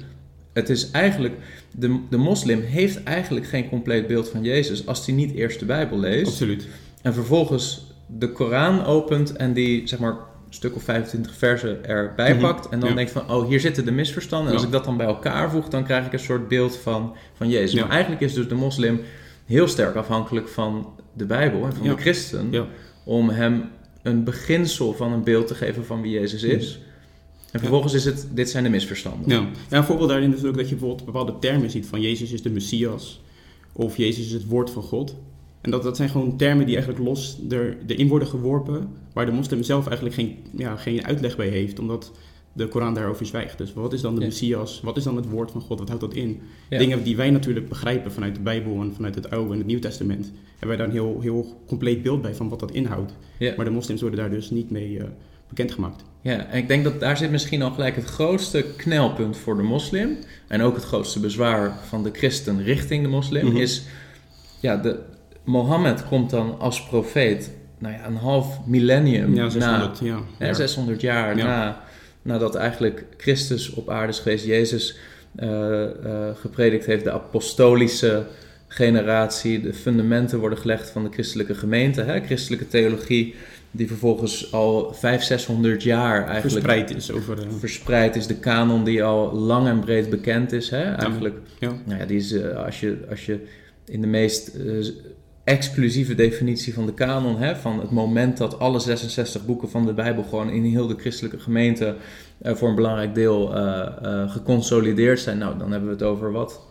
Het 0.54 0.70
is 0.70 0.92
eigenlijk, 0.92 1.34
de, 1.72 2.00
de 2.10 2.18
moslim 2.18 2.62
heeft 2.62 3.04
eigenlijk 3.04 3.46
geen 3.46 3.70
compleet 3.70 4.08
beeld 4.08 4.30
van 4.30 4.44
Jezus 4.44 4.88
als 4.88 5.06
hij 5.06 5.16
niet 5.16 5.34
eerst 5.36 5.60
de 5.60 5.66
Bijbel 5.66 6.00
leest. 6.00 6.28
Absoluut. 6.28 6.68
En 7.02 7.14
vervolgens 7.14 7.94
de 8.08 8.32
Koran 8.32 8.86
opent 8.86 9.36
en 9.36 9.54
die 9.54 9.88
zeg 9.88 10.00
maar 10.00 10.16
stuk 10.56 10.76
of 10.76 10.84
25 10.84 11.36
versen 11.36 11.86
erbij 11.86 12.32
Mhm, 12.34 12.42
pakt. 12.42 12.70
En 12.70 12.80
dan 12.80 12.90
ja. 12.90 12.96
denkt 12.96 13.12
van, 13.12 13.30
oh 13.32 13.48
hier 13.48 13.60
zitten 13.60 13.86
de 13.86 13.92
misverstanden. 13.92 14.48
En 14.50 14.54
als 14.54 14.66
ik 14.66 14.72
dat 14.72 14.86
dan 14.86 14.98
bij 14.98 15.06
elkaar 15.06 15.52
voeg, 15.52 15.68
dan 15.68 15.84
krijg 15.84 16.06
ik 16.06 16.14
een 16.14 16.20
soort 16.20 16.48
beeld 16.48 16.78
van, 16.78 17.16
van 17.34 17.50
Jezus. 17.50 17.80
Maar 17.82 17.90
eigenlijk 17.90 18.22
is 18.22 18.34
dus 18.34 18.48
de 18.48 18.56
moslim 18.56 19.02
heel 19.46 19.68
sterk 19.68 19.96
afhankelijk 19.96 20.48
van 20.48 20.94
de 21.14 21.26
Bijbel 21.26 21.66
en 21.66 21.74
van 21.74 21.88
de 21.88 21.96
christen 21.98 22.68
om 23.04 23.30
hem 23.30 23.64
een 24.02 24.24
beginsel 24.24 24.94
van 24.94 25.12
een 25.12 25.24
beeld 25.24 25.48
te 25.48 25.56
geven 25.56 25.86
van 25.86 26.02
wie 26.02 26.12
Jezus 26.12 26.44
is. 26.44 26.80
En 27.52 27.60
vervolgens 27.60 27.94
is 27.94 28.06
het, 28.06 28.28
dit 28.32 28.50
zijn 28.50 28.64
de 28.64 28.70
misverstanden. 28.70 29.30
Ja. 29.30 29.48
ja, 29.70 29.78
een 29.78 29.84
voorbeeld 29.84 30.10
daarin 30.10 30.36
is 30.36 30.44
ook 30.44 30.58
dat 30.58 30.70
je 30.70 30.76
bijvoorbeeld 30.76 31.06
bepaalde 31.06 31.40
termen 31.40 31.70
ziet 31.70 31.86
van 31.86 32.02
Jezus 32.02 32.32
is 32.32 32.42
de 32.42 32.50
Messias 32.50 33.22
of 33.74 33.98
Jezus 33.98 34.26
is 34.26 34.32
het 34.32 34.46
woord 34.46 34.70
van 34.70 34.84
God. 34.84 35.16
En 35.66 35.72
dat, 35.72 35.84
dat 35.84 35.96
zijn 35.96 36.10
gewoon 36.10 36.38
termen 36.38 36.66
die 36.66 36.76
eigenlijk 36.76 37.06
los 37.06 37.40
er, 37.50 37.78
erin 37.88 38.08
worden 38.08 38.28
geworpen, 38.28 38.90
waar 39.14 39.26
de 39.26 39.32
moslim 39.32 39.64
zelf 39.64 39.86
eigenlijk 39.86 40.16
geen, 40.16 40.38
ja, 40.56 40.76
geen 40.76 41.06
uitleg 41.06 41.36
bij 41.36 41.48
heeft, 41.48 41.80
omdat 41.80 42.12
de 42.54 42.68
Koran 42.68 42.94
daarover 42.94 43.26
zwijgt. 43.26 43.58
Dus 43.58 43.74
wat 43.74 43.94
is 43.94 44.02
dan 44.02 44.16
de 44.16 44.22
Ja. 44.22 44.28
Messias? 44.28 44.82
Wat 44.82 44.98
is 44.98 45.04
dan 45.04 45.16
het 45.16 45.30
woord 45.30 45.52
van 45.52 45.62
God? 45.62 45.80
Wat 45.80 45.88
houdt 45.88 46.04
dat 46.04 46.14
in? 46.14 46.42
Ja. 46.70 46.78
Dingen 46.78 47.04
die 47.04 47.16
wij 47.16 47.30
natuurlijk 47.30 47.70
begrijpen 47.70 48.12
vanuit 48.12 48.36
de 48.36 48.42
Bijbel 48.42 48.82
en 48.82 48.94
vanuit 48.94 49.16
het 49.16 49.30
Oude 49.30 49.52
en 49.52 49.58
het 49.58 49.68
Nieuw 49.68 49.80
Testament, 49.80 50.32
hebben 50.50 50.68
wij 50.68 50.78
daar 50.78 50.86
een 50.86 50.92
heel, 50.92 51.22
heel 51.22 51.62
compleet 51.68 52.04
beeld 52.04 52.22
bij 52.22 52.36
van 52.36 52.50
wat 52.50 52.60
dat 52.60 52.72
inhoudt. 52.72 53.14
Ja. 53.38 53.54
Maar 53.56 53.66
de 53.66 53.72
moslims 53.72 54.02
worden 54.02 54.20
daar 54.20 54.30
dus 54.30 54.50
niet 54.50 54.70
mee 54.70 55.00
eh, 55.00 55.06
bekendgemaakt. 55.48 56.04
Ja, 56.22 56.46
en 56.46 56.58
ik 56.58 56.68
denk 56.68 56.84
dat 56.84 57.00
daar 57.00 57.18
zit 57.18 57.32
misschien 57.32 57.62
al 57.62 57.72
gelijk 57.72 57.96
het 57.96 58.06
grootste 58.06 58.66
knelpunt 58.78 59.38
voor 59.38 59.56
de 59.56 59.64
moslim. 59.64 60.18
En 60.48 60.62
ook 60.62 60.76
het 60.76 60.84
grootste 60.84 61.20
bezwaar 61.20 61.80
van 61.88 62.04
de 62.04 62.12
christen 62.14 62.64
richting 62.64 63.04
de 63.04 63.10
moslim. 63.10 63.46
Mhm. 63.46 63.58
Is, 63.58 63.84
ja, 64.60 64.78
de, 64.78 65.00
Mohammed 65.46 66.08
komt 66.08 66.30
dan 66.30 66.60
als 66.60 66.84
profeet, 66.84 67.52
nou 67.78 67.94
ja, 67.94 68.06
een 68.06 68.16
half 68.16 68.60
millennium 68.66 69.36
Ja, 69.36 69.44
na, 69.44 69.50
600, 69.50 70.00
ja. 70.00 70.20
hè, 70.38 70.48
Ja. 70.48 70.54
600 70.54 71.02
jaar 71.02 71.38
Ja. 71.38 71.46
na, 71.46 71.84
nadat 72.22 72.56
eigenlijk 72.56 73.06
Christus 73.18 73.74
op 73.74 73.90
aarde 73.90 74.12
is 74.12 74.20
geweest, 74.20 74.46
Jezus 74.46 74.98
eh, 75.36 75.84
eh, 75.84 76.36
gepredikt 76.36 76.86
heeft, 76.86 77.04
de 77.04 77.12
apostolische 77.12 78.26
generatie, 78.68 79.62
de 79.62 79.74
fundamenten 79.74 80.40
worden 80.40 80.58
gelegd 80.58 80.90
van 80.90 81.04
de 81.04 81.10
christelijke 81.12 81.56
gemeente, 81.56 82.02
hè, 82.02 82.20
christelijke 82.22 82.68
theologie, 82.68 83.36
die 83.72 83.88
vervolgens 83.88 84.52
al 84.54 84.94
500, 84.94 85.24
600 85.24 85.84
jaar 85.84 86.28
eigenlijk 86.28 86.42
Verspreid 86.52 86.96
is 86.96 87.12
over... 87.12 87.40
eh, 87.40 87.46
verspreid 87.60 88.16
is, 88.16 88.28
de 88.28 88.36
kanon 88.36 88.84
die 88.84 89.04
al 89.04 89.34
lang 89.34 89.68
en 89.68 89.80
breed 89.80 90.10
bekend 90.10 90.52
is, 90.52 90.70
hè, 90.70 90.84
eigenlijk. 90.94 91.38
ja. 91.60 91.72
Nou 91.86 92.00
ja, 92.00 92.06
die 92.06 92.18
is, 92.18 92.44
als, 92.54 92.80
je, 92.80 92.98
als 93.10 93.26
je 93.26 93.40
in 93.86 94.02
de 94.02 94.08
meest 94.08 94.52
exclusieve 95.46 96.16
definitie 96.16 96.74
van 96.74 96.86
de 96.86 96.94
kanon, 96.94 97.38
hè, 97.38 97.56
van 97.56 97.80
het 97.80 97.92
moment 97.92 98.38
dat 98.38 98.60
alle 98.60 98.80
66 98.80 99.46
boeken 99.46 99.70
van 99.70 99.86
de 99.86 99.94
Bijbel 99.94 100.24
gewoon 100.24 100.50
in 100.50 100.64
heel 100.64 100.88
de 100.88 100.96
christelijke 100.98 101.40
gemeente 101.40 101.96
eh, 102.42 102.56
voor 102.56 102.70
een 102.70 102.76
belangrijk 102.76 103.16
deel 103.16 103.56
eh, 103.56 103.88
eh, 104.02 104.32
geconsolideerd 104.32 105.20
zijn, 105.20 105.38
nou 105.38 105.58
dan 105.58 105.72
hebben 105.72 105.90
we 105.90 105.96
het 105.96 106.04
over 106.04 106.32
wat? 106.32 106.64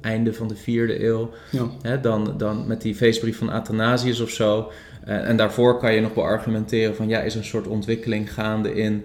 Einde 0.00 0.34
van 0.34 0.48
de 0.48 0.56
vierde 0.56 1.04
eeuw. 1.04 1.30
Ja. 1.50 1.66
Hè, 1.82 2.00
dan, 2.00 2.34
dan 2.36 2.66
met 2.66 2.82
die 2.82 2.94
feestbrief 2.94 3.38
van 3.38 3.50
Athanasius 3.50 4.20
of 4.20 4.30
zo. 4.30 4.70
En 5.04 5.36
daarvoor 5.36 5.78
kan 5.78 5.94
je 5.94 6.00
nog 6.00 6.14
wel 6.14 6.24
argumenteren 6.24 6.96
van 6.96 7.08
ja, 7.08 7.20
is 7.20 7.34
een 7.34 7.44
soort 7.44 7.66
ontwikkeling 7.66 8.32
gaande 8.32 8.74
in 8.74 9.04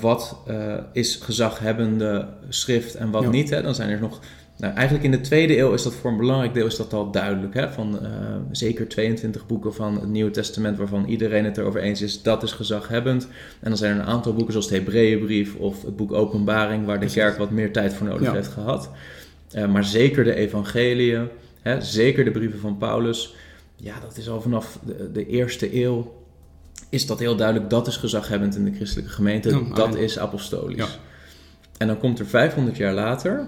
wat 0.00 0.36
is 0.92 1.16
gezaghebbende 1.16 2.28
schrift 2.48 2.94
en 2.94 3.10
wat 3.10 3.22
Ja. 3.22 3.28
niet. 3.28 3.50
Hè? 3.50 3.62
Dan 3.62 3.74
zijn 3.74 3.90
er 3.90 4.00
nog. 4.00 4.20
Nou, 4.58 4.74
eigenlijk 4.74 5.04
in 5.04 5.10
de 5.10 5.20
tweede 5.20 5.58
eeuw 5.58 5.72
is 5.72 5.82
dat 5.82 5.94
voor 5.94 6.10
een 6.10 6.16
belangrijk 6.16 6.54
deel 6.54 6.66
is 6.66 6.76
dat 6.76 6.92
al 6.92 7.10
duidelijk. 7.10 7.54
Hè? 7.54 7.70
Van 7.70 8.04
eh, 8.04 8.10
zeker 8.50 8.88
22 8.88 9.46
boeken 9.46 9.74
van 9.74 9.94
het 9.94 10.08
Nieuwe 10.08 10.30
Testament 10.30 10.78
waarvan 10.78 11.04
iedereen 11.04 11.44
het 11.44 11.56
erover 11.58 11.80
eens 11.80 12.02
is, 12.02 12.22
dat 12.22 12.42
is 12.42 12.52
gezaghebbend. 12.52 13.28
En 13.60 13.68
dan 13.68 13.76
zijn 13.76 13.94
er 13.94 14.00
een 14.00 14.06
aantal 14.06 14.34
boeken 14.34 14.52
zoals 14.52 14.68
de 14.68 14.74
Hebreeënbrief 14.74 15.54
of 15.54 15.82
het 15.82 15.96
boek 15.96 16.12
Openbaring, 16.12 16.86
waar 16.86 17.00
de 17.00 17.06
kerk 17.06 17.38
wat 17.38 17.50
meer 17.50 17.72
tijd 17.72 17.94
voor 17.94 18.06
nodig 18.06 18.26
Ja. 18.26 18.32
heeft 18.34 18.48
gehad. 18.48 18.90
Eh, 19.50 19.66
maar 19.66 19.84
zeker 19.84 20.24
de 20.24 20.34
evangeliën, 20.34 21.28
hè, 21.62 21.80
zeker 21.80 22.24
de 22.24 22.30
brieven 22.30 22.58
van 22.58 22.76
Paulus. 22.78 23.34
Ja, 23.76 24.00
dat 24.00 24.16
is 24.16 24.28
al 24.28 24.40
vanaf 24.40 24.78
de, 24.86 25.12
de 25.12 25.26
eerste 25.26 25.82
eeuw 25.82 26.14
is 26.88 27.06
dat 27.06 27.18
heel 27.18 27.36
duidelijk. 27.36 27.70
Dat 27.70 27.86
is 27.86 27.96
gezaghebbend 27.96 28.56
in 28.56 28.64
de 28.64 28.72
christelijke 28.74 29.10
gemeente. 29.12 29.48
Ja, 29.48 29.74
dat 29.74 29.94
is 29.94 30.18
apostolisch. 30.18 30.76
Ja. 30.76 30.86
En 31.76 31.86
dan 31.86 31.98
komt 31.98 32.18
er 32.18 32.26
500 32.26 32.76
jaar 32.76 32.94
later 32.94 33.46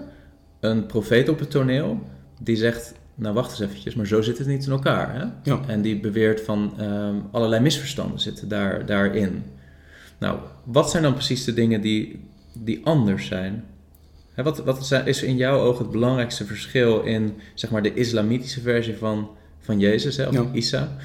een 0.61 0.85
profeet 0.85 1.29
op 1.29 1.39
het 1.39 1.51
toneel 1.51 1.99
die 2.39 2.55
zegt... 2.55 2.93
Nou, 3.15 3.33
wacht 3.33 3.49
eens 3.51 3.59
eventjes, 3.59 3.95
maar 3.95 4.05
zo 4.07 4.21
zit 4.21 4.37
het 4.37 4.47
niet 4.47 4.65
in 4.65 4.71
elkaar. 4.71 5.13
Hè? 5.15 5.51
Ja. 5.51 5.59
En 5.67 5.81
die 5.81 5.99
beweert 5.99 6.41
van 6.41 6.73
ehm, 6.77 7.15
allerlei 7.31 7.61
misverstanden 7.61 8.19
zitten 8.19 8.47
daar, 8.47 8.85
daarin. 8.85 9.43
Nou, 10.19 10.39
wat 10.63 10.89
zijn 10.91 11.03
dan 11.03 11.13
precies 11.13 11.43
de 11.43 11.53
dingen 11.53 11.81
die, 11.81 12.19
die 12.53 12.81
anders 12.85 13.25
zijn? 13.25 13.63
Hè, 14.33 14.43
wat, 14.43 14.63
wat 14.63 14.79
is- 14.79 14.91
is 15.05 15.23
in 15.23 15.37
jouw 15.37 15.59
oog 15.59 15.77
het 15.77 15.91
belangrijkste 15.91 16.45
verschil 16.45 17.01
in 17.01 17.33
zeg 17.53 17.69
maar, 17.71 17.81
de 17.83 17.93
islamitische 17.93 18.61
versie 18.61 18.95
van, 18.97 19.29
van 19.59 19.79
Jezus, 19.79 20.17
hè, 20.17 20.27
of 20.27 20.33
Ja. 20.33 20.45
Isa, 20.53 20.95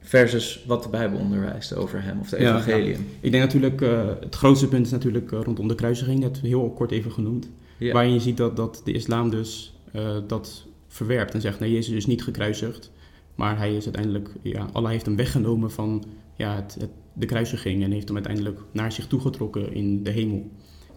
versus 0.00 0.64
wat 0.66 0.82
de 0.82 0.88
Bijbel 0.88 1.18
onderwijst 1.18 1.74
over 1.74 2.02
hem, 2.02 2.18
of 2.20 2.28
de 2.28 2.40
Ja, 2.40 2.56
evangelium? 2.56 3.06
Ik 3.20 3.30
denk 3.30 3.42
natuurlijk, 3.44 3.80
eh, 3.82 4.08
het 4.20 4.34
grootste 4.34 4.68
punt 4.68 4.86
is 4.86 4.92
natuurlijk 4.92 5.32
eh, 5.32 5.38
rondom 5.42 5.68
de 5.68 5.74
kruisiging, 5.74 6.20
net 6.20 6.40
heel 6.40 6.70
kort 6.70 6.90
even 6.90 7.12
genoemd. 7.12 7.48
Ja. 7.78 7.92
Waarin 7.92 8.12
je 8.12 8.20
ziet 8.20 8.36
dat, 8.36 8.56
dat 8.56 8.80
de 8.84 8.92
islam 8.92 9.30
dus 9.30 9.74
eh, 9.92 10.16
dat 10.26 10.66
verwerpt 10.88 11.34
en 11.34 11.40
zegt, 11.40 11.60
nee, 11.60 11.72
Jezus 11.72 11.94
is 11.94 12.06
niet 12.06 12.22
gekruisigd. 12.22 12.90
Maar 13.34 13.58
hij 13.58 13.76
is 13.76 13.84
uiteindelijk, 13.84 14.30
ja, 14.42 14.68
Allah 14.72 14.90
heeft 14.90 15.06
hem 15.06 15.16
weggenomen 15.16 15.70
van 15.70 16.04
ja, 16.36 16.54
het, 16.54 16.76
het- 16.80 16.90
de 17.12 17.26
kruisiging 17.26 17.82
en 17.84 17.90
heeft 17.90 18.06
hem 18.06 18.16
uiteindelijk 18.16 18.60
naar 18.72 18.92
zich 18.92 19.06
toegetrokken 19.06 19.74
in 19.74 20.02
de 20.02 20.10
hemel. 20.10 20.50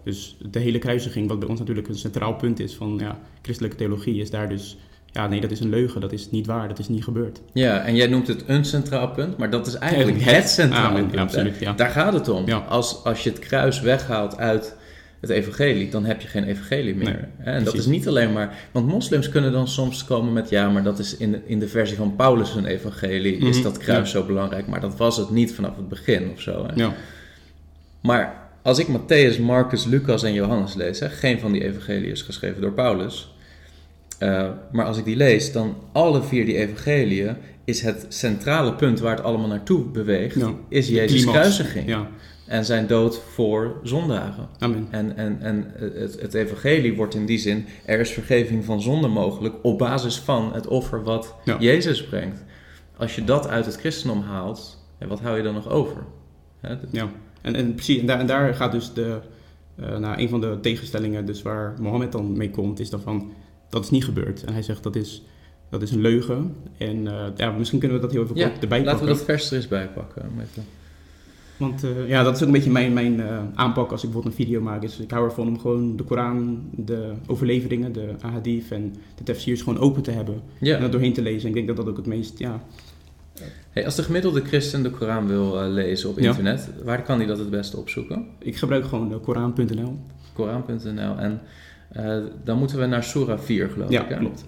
Dus 0.04 0.36
de 0.50 0.58
hele 0.58 0.78
kruisiging, 0.78 1.28
wat 1.28 1.38
bij 1.38 1.48
ons 1.48 1.58
natuurlijk 1.58 1.88
een 1.88 1.94
centraal 1.98 2.34
punt 2.34 2.60
is 2.60 2.74
van 2.74 2.96
ja, 3.00 3.18
christelijke 3.42 3.76
theologie, 3.76 4.20
is 4.20 4.30
daar 4.30 4.48
dus, 4.48 4.78
ja, 5.06 5.26
nee, 5.26 5.40
dat 5.40 5.50
is 5.50 5.60
een 5.60 5.68
leugen, 5.68 6.00
dat 6.00 6.12
is 6.12 6.30
niet 6.30 6.46
waar, 6.46 6.68
dat 6.68 6.78
is 6.78 6.88
niet 6.88 7.04
gebeurd. 7.04 7.40
Ja, 7.52 7.80
en 7.84 7.94
jij 7.94 8.06
noemt 8.06 8.26
het 8.28 8.44
een 8.46 8.64
centraal 8.64 9.10
punt, 9.10 9.36
maar 9.36 9.50
dat 9.50 9.66
is 9.66 9.74
eigenlijk 9.74 10.16
Eigenlijk 10.16 10.38
het 10.42 10.50
centrale 10.50 10.86
Amen, 10.88 11.00
punt. 11.02 11.14
ja, 11.14 11.20
absoluut, 11.22 11.58
ja. 11.58 11.72
Daar 11.72 11.90
gaat 11.90 12.12
het 12.12 12.28
om. 12.28 12.46
Ja. 12.46 12.58
Als, 12.58 13.04
als 13.04 13.24
je 13.24 13.30
het 13.30 13.38
kruis 13.38 13.80
weghaalt 13.80 14.36
uit 14.38 14.76
het 15.22 15.30
evangelie, 15.30 15.90
dan 15.90 16.04
heb 16.04 16.20
je 16.20 16.28
geen 16.28 16.44
evangelie 16.44 16.94
meer. 16.94 17.28
Nee, 17.38 17.54
en 17.54 17.64
dat 17.64 17.74
is 17.74 17.86
niet 17.86 18.08
alleen 18.08 18.32
maar... 18.32 18.54
Want 18.72 18.86
moslims 18.86 19.28
kunnen 19.28 19.52
dan 19.52 19.68
soms 19.68 20.04
komen 20.04 20.32
met... 20.32 20.48
Ja, 20.48 20.68
maar 20.70 20.82
dat 20.82 20.98
is 20.98 21.16
in 21.16 21.32
de, 21.32 21.40
in 21.44 21.58
de 21.58 21.68
versie 21.68 21.96
van 21.96 22.16
Paulus 22.16 22.54
een 22.54 22.66
evangelie... 22.66 23.36
is 23.36 23.54
Mhm, 23.54 23.62
dat 23.62 23.78
kruis 23.78 24.12
ja. 24.12 24.18
zo 24.18 24.26
belangrijk. 24.26 24.66
Maar 24.66 24.80
dat 24.80 24.96
was 24.96 25.16
het 25.16 25.30
niet 25.30 25.54
vanaf 25.54 25.76
het 25.76 25.88
begin 25.88 26.30
of 26.30 26.40
zo. 26.40 26.66
Hè? 26.66 26.72
Ja, 26.74 26.94
Maar 28.00 28.50
als 28.62 28.78
ik 28.78 28.86
Matthäus, 28.88 29.40
Marcus, 29.40 29.84
Lucas 29.84 30.22
en 30.22 30.32
Johannes 30.32 30.74
lees... 30.74 31.00
Hè, 31.00 31.08
geen 31.08 31.40
van 31.40 31.52
die 31.52 31.64
evangelie 31.64 32.10
is 32.10 32.22
geschreven 32.22 32.60
door 32.60 32.72
Paulus... 32.72 33.34
Uh, 34.22 34.48
maar 34.72 34.86
als 34.86 34.98
ik 34.98 35.04
die 35.04 35.16
lees, 35.16 35.52
dan 35.52 35.76
alle 35.92 36.22
vier 36.22 36.44
die 36.44 36.56
evangeliën 36.56 37.36
is 37.64 37.82
het 37.82 38.06
centrale 38.08 38.74
punt 38.74 39.00
waar 39.00 39.16
het 39.16 39.24
allemaal 39.24 39.48
naartoe 39.48 39.84
beweegt, 39.84 40.34
Ja. 40.34 40.52
is 40.68 40.88
Jezus' 40.88 41.24
kruisiging 41.24 41.88
Ja, 41.88 42.08
en 42.46 42.64
zijn 42.64 42.86
dood 42.86 43.18
voor 43.20 43.80
zondagen. 43.82 44.48
amen. 44.58 44.86
En, 44.90 45.16
en, 45.16 45.40
en 45.40 45.70
het, 45.74 46.20
het 46.20 46.34
evangelie 46.34 46.96
wordt 46.96 47.14
in 47.14 47.26
die 47.26 47.38
zin, 47.38 47.66
er 47.84 48.00
is 48.00 48.10
vergeving 48.10 48.64
van 48.64 48.80
zonde 48.82 49.08
mogelijk 49.08 49.54
op 49.62 49.78
basis 49.78 50.18
van 50.18 50.52
het 50.54 50.66
offer 50.66 51.02
wat 51.02 51.34
Ja. 51.44 51.56
Jezus 51.60 52.04
brengt. 52.06 52.44
Als 52.96 53.14
je 53.14 53.24
dat 53.24 53.48
uit 53.48 53.66
het 53.66 53.76
christendom 53.76 54.22
haalt, 54.22 54.84
wat 55.08 55.20
hou 55.20 55.36
je 55.36 55.42
dan 55.42 55.54
nog 55.54 55.68
over? 55.68 56.04
Ja, 56.90 57.08
en, 57.42 57.54
en 57.54 57.74
precies, 57.74 58.00
en 58.00 58.06
daar, 58.06 58.18
en 58.18 58.26
daar 58.26 58.54
gaat 58.54 58.72
dus 58.72 58.92
de, 58.92 59.18
eh 59.76 59.98
nou, 59.98 60.20
een 60.20 60.28
van 60.28 60.40
de 60.40 60.58
tegenstellingen 60.60 61.26
dus 61.26 61.42
waar 61.42 61.74
Mohammed 61.80 62.12
dan 62.12 62.36
mee 62.36 62.50
komt, 62.50 62.80
is 62.80 62.90
dan 62.90 63.00
van, 63.00 63.32
dat 63.70 63.84
is 63.84 63.90
niet 63.90 64.04
gebeurd. 64.04 64.44
En 64.44 64.52
hij 64.52 64.62
zegt, 64.62 64.82
dat 64.82 64.96
is, 64.96 65.22
dat 65.70 65.82
is 65.82 65.90
een 65.90 66.00
leugen. 66.00 66.56
En 66.78 67.06
eh, 67.06 67.26
ja, 67.36 67.50
misschien 67.50 67.78
kunnen 67.78 67.96
we 67.96 68.02
dat 68.02 68.12
heel 68.12 68.22
even 68.22 68.36
Ja, 68.36 68.48
kort 68.48 68.62
erbij 68.62 68.78
laten 68.78 68.90
pakken. 68.92 69.08
we 69.12 69.14
dat 69.18 69.24
vers 69.24 69.50
er 69.50 69.56
eens 69.56 69.68
bij 69.68 69.88
pakken. 69.88 70.22
om 70.32 70.40
even- 70.40 70.64
Want 71.62 71.84
eh, 71.84 72.08
ja, 72.08 72.22
dat 72.22 72.34
is 72.36 72.40
ook 72.40 72.46
een 72.46 72.52
beetje 72.52 72.70
mijn, 72.70 72.92
mijn 72.92 73.20
eh, 73.20 73.38
aanpak 73.54 73.90
als 73.90 74.02
ik 74.02 74.10
bijvoorbeeld 74.10 74.38
een 74.38 74.44
video 74.46 74.60
maak. 74.60 74.82
Is 74.82 74.98
ik 74.98 75.10
hou 75.10 75.24
ervan 75.24 75.48
om 75.48 75.58
gewoon 75.60 75.96
de 75.96 76.02
Koran, 76.02 76.62
de 76.76 77.12
overleveringen, 77.26 77.92
de 77.92 78.08
ahadith 78.20 78.70
en 78.70 78.94
de 79.16 79.22
tafsirs 79.24 79.62
gewoon 79.62 79.78
open 79.78 80.02
te 80.02 80.10
hebben. 80.10 80.40
Ja. 80.58 80.74
En 80.76 80.82
dat 80.82 80.92
doorheen 80.92 81.12
te 81.12 81.22
lezen. 81.22 81.48
Ik 81.48 81.54
denk 81.54 81.66
dat 81.66 81.76
dat 81.76 81.88
ook 81.88 81.96
het 81.96 82.06
meest, 82.06 82.38
ja, 82.38 82.62
Hey, 83.70 83.84
als 83.84 83.94
de 83.96 84.02
gemiddelde 84.02 84.40
christen 84.40 84.82
de 84.82 84.90
Koran 84.90 85.26
wil 85.26 85.60
eh, 85.62 85.68
lezen 85.72 86.08
op 86.10 86.18
Ja. 86.18 86.28
internet, 86.28 86.68
waar 86.84 87.02
kan 87.02 87.18
hij 87.18 87.26
dat 87.26 87.38
het 87.38 87.50
beste 87.50 87.76
opzoeken? 87.76 88.26
ik 88.38 88.56
gebruik 88.56 88.84
gewoon 88.84 89.20
Koran.nl. 89.20 89.98
Koran.nl. 90.32 91.16
En 91.18 91.40
eh, 91.92 92.18
dan 92.44 92.58
moeten 92.58 92.78
we 92.78 92.86
naar 92.86 93.04
Surah 93.04 93.38
4, 93.38 93.68
geloof 93.68 93.90
Ja, 93.90 94.02
ik. 94.02 94.08
Hè? 94.08 94.16
klopt. 94.18 94.44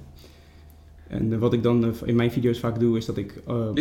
En 1.09 1.39
wat 1.39 1.53
ik 1.53 1.63
dan 1.63 1.95
in 2.05 2.17
mijn 2.17 2.31
video's 2.31 2.59
vaak 2.59 2.81
doe, 2.81 2.97
is 2.97 3.05
dat 3.07 3.17
ik 3.17 3.35
eh, 3.47 3.73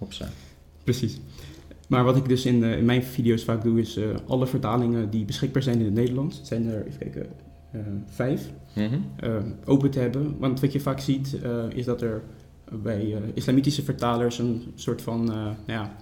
op 0.00 0.12
zijn. 0.12 0.30
Precies. 0.84 1.20
Maar 1.90 2.04
wat 2.04 2.16
ik 2.16 2.28
dus 2.28 2.46
in, 2.46 2.64
eh, 2.64 2.78
in 2.78 2.84
mijn 2.84 3.02
video's 3.02 3.44
vaak 3.44 3.62
doe, 3.62 3.80
is 3.80 3.96
eh, 3.96 4.04
alle 4.26 4.46
vertalingen 4.46 5.10
die 5.10 5.24
beschikbaar 5.24 5.62
zijn 5.62 5.78
in 5.78 5.84
het 5.84 5.94
Nederlands, 5.94 6.36
het 6.36 6.46
zijn 6.46 6.66
er, 6.66 6.86
even 6.86 6.98
kijken, 6.98 7.26
eh, 7.70 7.80
vijf, 8.06 8.50
mhm. 8.74 8.98
open 9.64 9.90
te 9.90 9.98
hebben. 9.98 10.38
Want 10.38 10.60
wat 10.60 10.72
je 10.72 10.80
vaak 10.80 11.00
ziet, 11.00 11.38
is 11.74 11.84
dat 11.84 12.02
er 12.02 12.22
bij 12.82 13.16
islamitische 13.34 13.82
vertalers 13.82 14.38
een 14.38 14.62
soort 14.74 15.02
van, 15.02 15.24
nou 15.24 15.54
ja, 15.66 15.96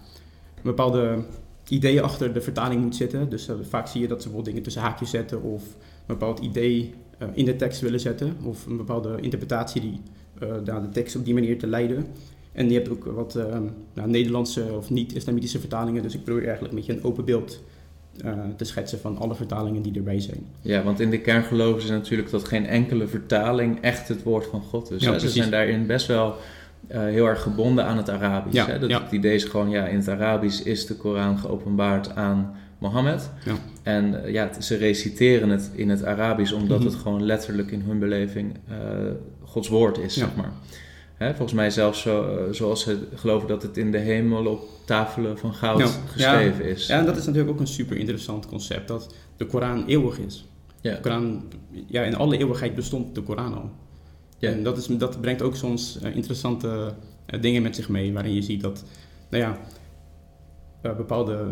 bepaalde 0.63 1.25
idee 1.69 2.03
achter 2.03 2.33
de 2.33 2.41
vertaling 2.41 2.83
moet 2.83 2.97
zitten. 2.97 3.29
Dus 3.29 3.51
vaak 3.63 3.87
zie 3.87 4.01
je 4.01 4.09
dat 4.09 4.17
ze 4.17 4.29
bijvoorbeeld 4.29 4.45
dingen 4.45 4.63
tussen 4.63 4.83
haakjes 4.83 5.11
zetten 5.11 5.43
of 5.43 5.63
een 5.75 6.19
bepaald 6.19 6.39
idee 6.39 6.95
in 7.33 7.45
de 7.45 7.57
tekst 7.57 7.81
willen 7.81 8.01
zetten. 8.01 8.37
Of 8.43 8.67
een 8.67 8.77
bepaalde 8.77 9.21
interpretatie 9.21 9.81
die 9.81 10.01
uh, 10.43 10.83
de 10.83 10.89
tekst 10.93 11.17
op 11.17 11.25
die 11.25 11.35
manier 11.35 11.59
te 11.59 11.67
leiden. 11.67 12.07
En 12.59 12.69
je 12.69 12.75
hebt 12.75 12.89
ook 12.91 13.05
wat 13.05 13.37
eh, 13.37 13.45
nou, 13.95 14.09
Nederlandse 14.11 14.65
of 14.77 14.91
niet-islamitische 14.91 15.59
vertalingen. 15.59 16.03
Dus 16.03 16.15
ik 16.15 16.25
probeer 16.25 16.43
eigenlijk 16.45 16.73
een 16.75 16.79
beetje 16.79 16.93
een 16.97 17.05
open 17.05 17.25
beeld 17.25 17.63
eh, 18.25 18.33
te 18.57 18.65
schetsen 18.65 18.99
van 18.99 19.19
alle 19.19 19.35
vertalingen 19.35 19.83
die 19.83 19.95
erbij 19.95 20.21
zijn. 20.21 20.47
Ja, 20.61 20.83
want 20.83 21.01
in 21.01 21.11
de 21.11 21.21
kern 21.21 21.43
geloven 21.43 21.83
ze 21.83 21.93
natuurlijk 21.93 22.31
dat 22.31 22.45
geen 22.45 22.67
enkele 22.67 23.07
vertaling 23.07 23.81
echt 23.81 24.09
het 24.09 24.23
woord 24.23 24.47
van 24.47 24.61
God 24.61 24.91
is. 24.91 25.03
Ja, 25.03 25.13
hè? 25.13 25.19
Ze 25.19 25.29
zijn 25.29 25.51
daarin 25.51 25.87
best 25.87 26.07
wel 26.07 26.35
eh, 26.87 27.01
heel 27.01 27.27
erg 27.27 27.43
gebonden 27.43 27.85
aan 27.85 27.97
het 27.97 28.11
Arabisch. 28.11 28.55
Ja, 28.57 28.67
hè? 28.67 28.79
Dat 28.79 28.91
ja. 28.91 29.03
Het 29.03 29.13
idee 29.13 29.35
is 29.35 29.45
gewoon, 29.45 29.71
ja, 29.71 29.87
in 29.87 29.97
het 29.97 30.09
Arabisch 30.09 30.61
is 30.63 30.87
de 30.87 30.95
Koran 30.95 31.39
geopenbaard 31.39 32.15
aan 32.15 32.55
Mohammed. 32.79 33.31
Ja. 33.45 33.55
En 33.83 34.33
ja, 34.33 34.51
ze 34.61 34.77
reciteren 34.77 35.49
het 35.49 35.71
in 35.75 35.89
het 35.89 36.05
Arabisch 36.05 36.53
omdat 36.53 36.79
Mhm. 36.79 36.87
het 36.89 36.97
gewoon 36.97 37.23
letterlijk 37.25 37.71
in 37.71 37.81
hun 37.81 37.99
beleving 37.99 38.57
Gods 39.45 39.69
woord 39.69 39.99
is, 39.99 40.15
zeg 40.15 40.35
maar. 40.37 40.53
Hè, 41.19 41.29
volgens 41.29 41.53
mij 41.53 41.71
zelfs 41.71 42.01
zo, 42.01 42.37
eh, 42.37 42.53
zoals 42.53 42.83
ze 42.83 42.99
geloven 43.15 43.49
dat 43.49 43.63
het 43.63 43.77
in 43.77 43.93
de 43.93 43.99
hemel 43.99 44.47
op 44.47 44.61
tafelen 44.85 45.39
van 45.39 45.55
goud 45.55 45.79
Ja. 45.79 45.87
geschreven 45.87 46.65
is. 46.65 46.87
Ja, 46.87 46.99
en 46.99 47.07
dat 47.07 47.17
is 47.17 47.25
natuurlijk 47.27 47.53
ook 47.53 47.61
een 47.61 47.67
super 47.67 47.97
interessant 47.97 48.47
concept, 48.47 48.89
dat 48.89 49.15
de 49.37 49.47
Koran 49.47 49.87
eeuwig 49.87 50.19
is. 50.19 50.47
Ja. 50.81 50.95
De 50.95 51.01
Koran, 51.01 51.43
ja, 51.87 52.03
in 52.03 52.17
alle 52.17 52.39
eeuwigheid 52.39 52.75
bestond 52.75 53.15
de 53.15 53.23
Koran 53.23 53.55
al. 53.55 53.71
Ja. 54.39 54.51
En 54.51 54.63
dat, 54.63 54.77
is, 54.79 54.87
dat 54.87 55.21
brengt 55.21 55.43
ook 55.43 55.57
soms 55.57 55.99
eh, 56.03 56.15
interessante 56.17 56.95
eh, 57.27 57.41
dingen 57.41 57.63
met 57.63 57.77
zich 57.77 57.89
mee, 57.89 58.13
waarin 58.13 58.35
je 58.35 58.43
ziet 58.43 58.61
dat, 58.61 58.85
nou 59.31 59.43
ja, 59.43 59.59
bepaalde 60.97 61.45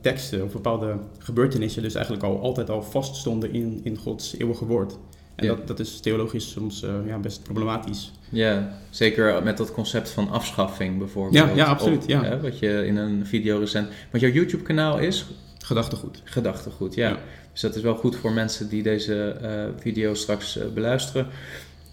teksten 0.00 0.44
of 0.44 0.52
bepaalde 0.52 0.96
gebeurtenissen 1.18 1.82
dus 1.82 1.94
eigenlijk 1.94 2.24
al 2.24 2.40
altijd 2.40 2.70
al 2.70 2.82
vaststonden 2.82 3.52
in, 3.52 3.80
in 3.82 3.96
Gods 3.96 4.36
eeuwige 4.38 4.64
woord. 4.66 4.96
En 5.34 5.46
Ja. 5.46 5.54
dat, 5.54 5.66
dat 5.66 5.78
is 5.80 6.00
theologisch 6.00 6.50
soms 6.50 6.84
ja, 7.06 7.18
best 7.18 7.42
problematisch. 7.42 8.12
Ja, 8.34 8.78
zeker 8.90 9.42
met 9.42 9.56
dat 9.56 9.72
concept 9.72 10.10
van 10.10 10.30
afschaffing 10.30 10.98
bijvoorbeeld. 10.98 11.48
Ja, 11.48 11.54
ja, 11.54 11.64
absoluut, 11.64 12.06
ja. 12.06 12.24
Hè, 12.24 12.40
wat 12.40 12.58
je 12.58 12.86
in 12.86 12.96
een 12.96 13.26
video 13.26 13.58
recent... 13.58 13.88
Want 14.10 14.22
jouw 14.22 14.32
YouTube-kanaal 14.32 14.98
is 14.98 15.26
Gedachtegoed. 15.64 16.20
Gedachtegoed, 16.24 16.94
ja. 16.94 17.08
Ja. 17.08 17.18
Dus 17.52 17.60
dat 17.60 17.74
is 17.74 17.82
wel 17.82 17.94
goed 17.94 18.16
voor 18.16 18.32
mensen 18.32 18.68
die 18.68 18.82
deze 18.82 19.28
eh 19.42 19.50
video 19.80 20.14
straks 20.14 20.58
eh, 20.58 20.66
beluisteren. 20.74 21.26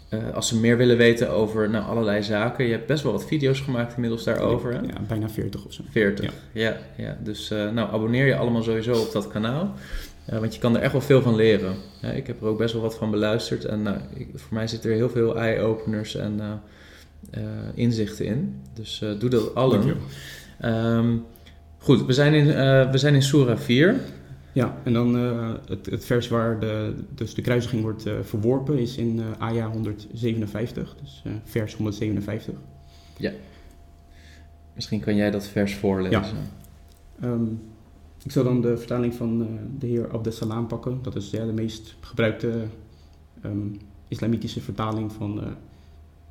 Eh, 0.10 0.33
als 0.33 0.48
ze 0.48 0.60
meer 0.60 0.77
willen 0.77 0.98
weten 0.98 1.29
over 1.29 1.69
nou, 1.69 1.86
allerlei 1.86 2.24
zaken. 2.24 2.65
Je 2.65 2.71
hebt 2.71 2.88
best 2.88 3.03
wel 3.03 3.12
wat 3.12 3.25
video's 3.25 3.60
gemaakt 3.60 3.93
inmiddels 3.95 4.24
daarover, 4.24 4.74
hè? 4.74 4.79
Ja, 4.79 5.01
bijna 5.07 5.29
40 5.29 5.65
of 5.65 5.74
zo. 5.74 5.83
40. 5.89 6.33
Ja, 6.51 6.77
ja, 6.98 7.17
dus 7.24 7.51
eh, 7.51 7.69
nou, 7.69 7.91
abonneer 7.91 8.25
je 8.25 8.36
allemaal 8.36 8.63
sowieso 8.63 8.93
op 8.93 9.12
dat 9.12 9.27
kanaal. 9.27 9.74
Eh, 10.25 10.39
want 10.39 10.53
je 10.53 10.59
kan 10.59 10.75
er 10.75 10.81
echt 10.81 10.91
wel 10.91 11.01
veel 11.01 11.21
van 11.21 11.35
leren. 11.35 11.75
Hè, 11.99 12.13
ik 12.13 12.27
heb 12.27 12.41
er 12.41 12.47
ook 12.47 12.57
best 12.57 12.73
wel 12.73 12.81
wat 12.81 12.95
van 12.95 13.11
beluisterd. 13.11 13.65
En 13.65 13.81
nou, 13.81 13.97
ik- 14.13 14.29
voor 14.35 14.53
mij 14.53 14.67
zitten 14.67 14.89
er 14.89 14.95
heel 14.95 15.09
veel 15.09 15.37
eye-openers 15.37 16.15
en 16.15 16.39
eh, 16.39 16.51
eh, 17.31 17.43
inzichten 17.73 18.25
in. 18.25 18.61
Dus 18.73 19.01
eh, 19.01 19.19
doe 19.19 19.29
dat 19.29 19.55
allen. 19.55 19.83
Ehm, 20.59 21.15
goed, 21.77 22.05
we 22.05 22.13
zijn, 22.13 22.33
in, 22.33 22.47
eh, 22.53 22.91
we 22.91 22.97
zijn 22.97 23.15
in 23.15 23.21
Surah 23.23 23.57
4. 23.57 23.95
Ja, 24.53 24.77
en 24.83 24.93
dan 24.93 25.17
eh, 25.17 25.49
het, 25.67 25.85
het 25.85 26.05
vers 26.05 26.27
waar 26.27 26.59
de, 26.59 26.93
dus 27.15 27.33
de 27.33 27.41
kruisiging 27.41 27.81
wordt 27.81 28.05
eh, 28.05 28.13
verworpen 28.23 28.77
is 28.77 28.97
in 28.97 29.19
eh 29.39 29.47
Aya 29.47 29.67
157, 29.71 30.95
dus 31.01 31.21
eh, 31.25 31.31
vers 31.43 31.73
157. 31.75 32.53
Misschien 34.75 34.99
kan 34.99 35.15
jij 35.15 35.31
dat 35.31 35.47
vers 35.47 35.75
voorlezen. 35.75 36.21
Ehm, 37.21 37.43
ik 38.23 38.31
zal 38.31 38.43
dan 38.43 38.61
de 38.61 38.77
vertaling 38.77 39.13
van 39.13 39.41
eh, 39.41 39.47
de 39.79 39.87
heer 39.87 40.11
Abdessalam 40.11 40.67
pakken. 40.67 40.99
Dat 41.01 41.15
is 41.15 41.29
ja, 41.29 41.45
de 41.45 41.53
meest 41.53 41.95
gebruikte 41.99 42.63
ehm, 43.41 43.67
islamitische 44.07 44.61
vertaling 44.61 45.11
van, 45.11 45.43
eh, 45.43 45.51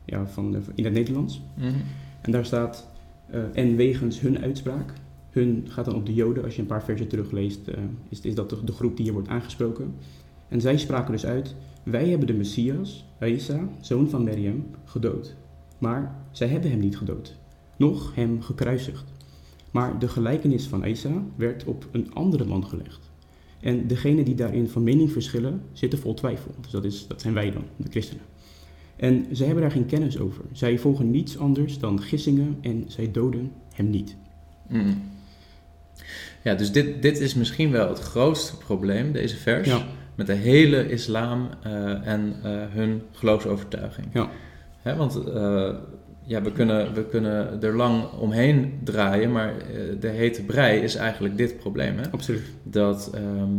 ja, 0.05 0.27
van, 0.27 0.57
in 0.75 0.85
het 0.85 0.93
Nederlands. 0.93 1.43
Mhm. 1.55 1.73
En 2.21 2.33
daar 2.33 2.45
staat, 2.45 2.89
eh, 3.31 3.43
en 3.53 3.77
wegens 3.77 4.21
hun 4.21 4.39
uitspraak, 4.39 4.93
hun 5.31 5.65
gaat 5.69 5.85
dan 5.85 5.95
op 5.95 6.07
de 6.07 6.15
Joden, 6.15 6.45
als 6.45 6.55
je 6.55 6.61
een 6.61 6.67
paar 6.67 6.85
versen 6.85 7.09
terugleest, 7.09 7.61
is, 8.09 8.21
is 8.21 8.35
dat 8.35 8.51
de, 8.51 8.65
de 8.65 8.73
groep 8.73 8.97
die 8.97 9.05
hier 9.05 9.15
wordt 9.15 9.29
aangesproken. 9.29 9.95
En 10.49 10.61
zij 10.61 10.79
spraken 10.79 11.13
dus 11.13 11.27
uit, 11.27 11.55
wij 11.83 12.09
hebben 12.09 12.27
de 12.27 12.33
Messias, 12.33 13.07
Isa, 13.21 13.69
zoon 13.81 14.09
van 14.09 14.25
Miriam, 14.25 14.65
gedood. 14.85 15.35
Maar 15.79 16.15
zij 16.31 16.49
hebben 16.49 16.71
hem 16.71 16.81
niet 16.81 16.97
gedood, 16.97 17.37
noch 17.77 18.15
hem 18.15 18.43
gekruisigd. 18.43 19.13
Maar 19.71 19.99
de 19.99 20.09
gelijkenis 20.09 20.67
van 20.67 20.85
Isa 20.85 21.23
werd 21.37 21.65
op 21.65 21.89
een 21.91 22.15
andere 22.15 22.45
man 22.45 22.67
gelegd. 22.67 23.11
En 23.61 23.87
degene 23.87 24.23
die 24.23 24.35
daarin 24.35 24.69
van 24.69 24.83
mening 24.83 25.13
verschillen, 25.13 25.63
zitten 25.73 25.99
vol 25.99 26.15
twijfel. 26.15 26.55
Dus 26.61 26.71
dat, 26.71 26.85
is, 26.85 27.07
dat 27.07 27.21
zijn 27.21 27.35
wij 27.35 27.51
dan, 27.51 27.65
de 27.77 27.91
christenen. 27.91 28.25
En 28.97 29.27
zij 29.31 29.47
hebben 29.47 29.63
daar 29.63 29.73
geen 29.73 29.87
kennis 29.87 30.19
over. 30.19 30.45
Zij 30.53 30.79
volgen 30.79 31.11
niets 31.11 31.39
anders 31.39 31.79
dan 31.79 32.03
gissingen 32.03 32.59
en 32.61 32.85
zij 32.87 33.11
doden 33.11 33.53
hem 33.75 33.91
niet. 33.91 34.17
Mm. 34.69 35.03
Ja, 36.43 36.55
dus 36.55 36.73
dit, 36.73 37.03
dit 37.03 37.21
is 37.21 37.35
misschien 37.35 37.71
wel 37.71 37.89
het 37.89 37.99
grootste 37.99 38.57
probleem, 38.57 39.13
deze 39.13 39.37
vers, 39.37 39.69
Ja. 39.69 39.87
met 40.15 40.27
de 40.27 40.35
hele 40.35 40.91
islam 40.91 41.49
eh, 41.63 42.07
en 42.07 42.35
eh, 42.43 42.53
hun 42.69 43.03
geloofsovertuiging. 43.13 44.07
Ja. 44.13 44.31
Hè, 44.83 44.97
want 44.97 45.25
eh, 45.25 45.75
ja, 46.25 46.43
we, 46.43 46.53
kunnen, 46.53 46.95
we 46.95 47.05
kunnen 47.05 47.63
er 47.63 47.77
lang 47.77 48.05
omheen 48.19 48.79
draaien, 48.85 49.33
maar 49.33 49.49
eh, 49.59 49.65
de 50.01 50.09
hete 50.09 50.43
brei 50.43 50.81
is 50.81 50.95
eigenlijk 50.95 51.37
dit 51.37 51.59
probleem. 51.59 51.97
Hè? 51.99 52.11
Absoluut. 52.11 52.43
Dat, 52.63 53.11
ehm, 53.15 53.51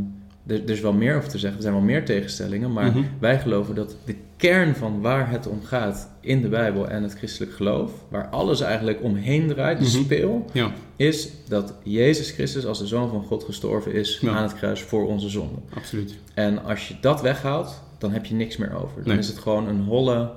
er, 0.47 0.63
er 0.63 0.69
is 0.69 0.81
wel 0.81 0.93
meer 0.93 1.15
over 1.17 1.29
te 1.29 1.37
zeggen, 1.37 1.57
er 1.57 1.63
zijn 1.63 1.75
wel 1.75 1.83
meer 1.85 2.05
tegenstellingen, 2.05 2.73
maar 2.73 2.85
Mhm. 2.91 3.01
wij 3.19 3.39
geloven 3.39 3.75
dat 3.75 3.95
de 4.05 4.15
kern 4.37 4.75
van 4.75 5.01
waar 5.01 5.29
het 5.29 5.47
om 5.47 5.63
gaat 5.63 6.09
in 6.19 6.41
de 6.41 6.47
Bijbel 6.49 6.89
en 6.89 7.03
het 7.03 7.13
christelijk 7.13 7.53
geloof, 7.53 7.91
waar 8.09 8.27
alles 8.29 8.61
eigenlijk 8.61 9.03
omheen 9.03 9.47
draait, 9.47 9.77
de 9.77 9.83
Mhm. 9.97 10.03
speel, 10.03 10.45
Ja, 10.53 10.71
is 10.95 11.29
dat 11.47 11.73
Jezus 11.83 12.31
Christus 12.31 12.65
als 12.65 12.79
de 12.79 12.87
Zoon 12.87 13.09
van 13.09 13.23
God 13.23 13.43
gestorven 13.43 13.93
is 13.93 14.17
Ja. 14.21 14.29
aan 14.31 14.43
het 14.43 14.53
kruis 14.55 14.81
voor 14.81 15.07
onze 15.07 15.29
zonde. 15.29 15.59
absoluut. 15.73 16.15
En 16.33 16.63
als 16.63 16.87
je 16.87 16.95
dat 17.01 17.21
weghaalt, 17.21 17.81
dan 17.97 18.11
heb 18.11 18.25
je 18.25 18.35
niks 18.35 18.57
meer 18.57 18.73
over. 18.75 18.95
Dan 18.97 19.07
Nee. 19.07 19.17
is 19.17 19.27
het 19.27 19.37
gewoon 19.37 19.67
een 19.67 19.81
holle 19.81 20.31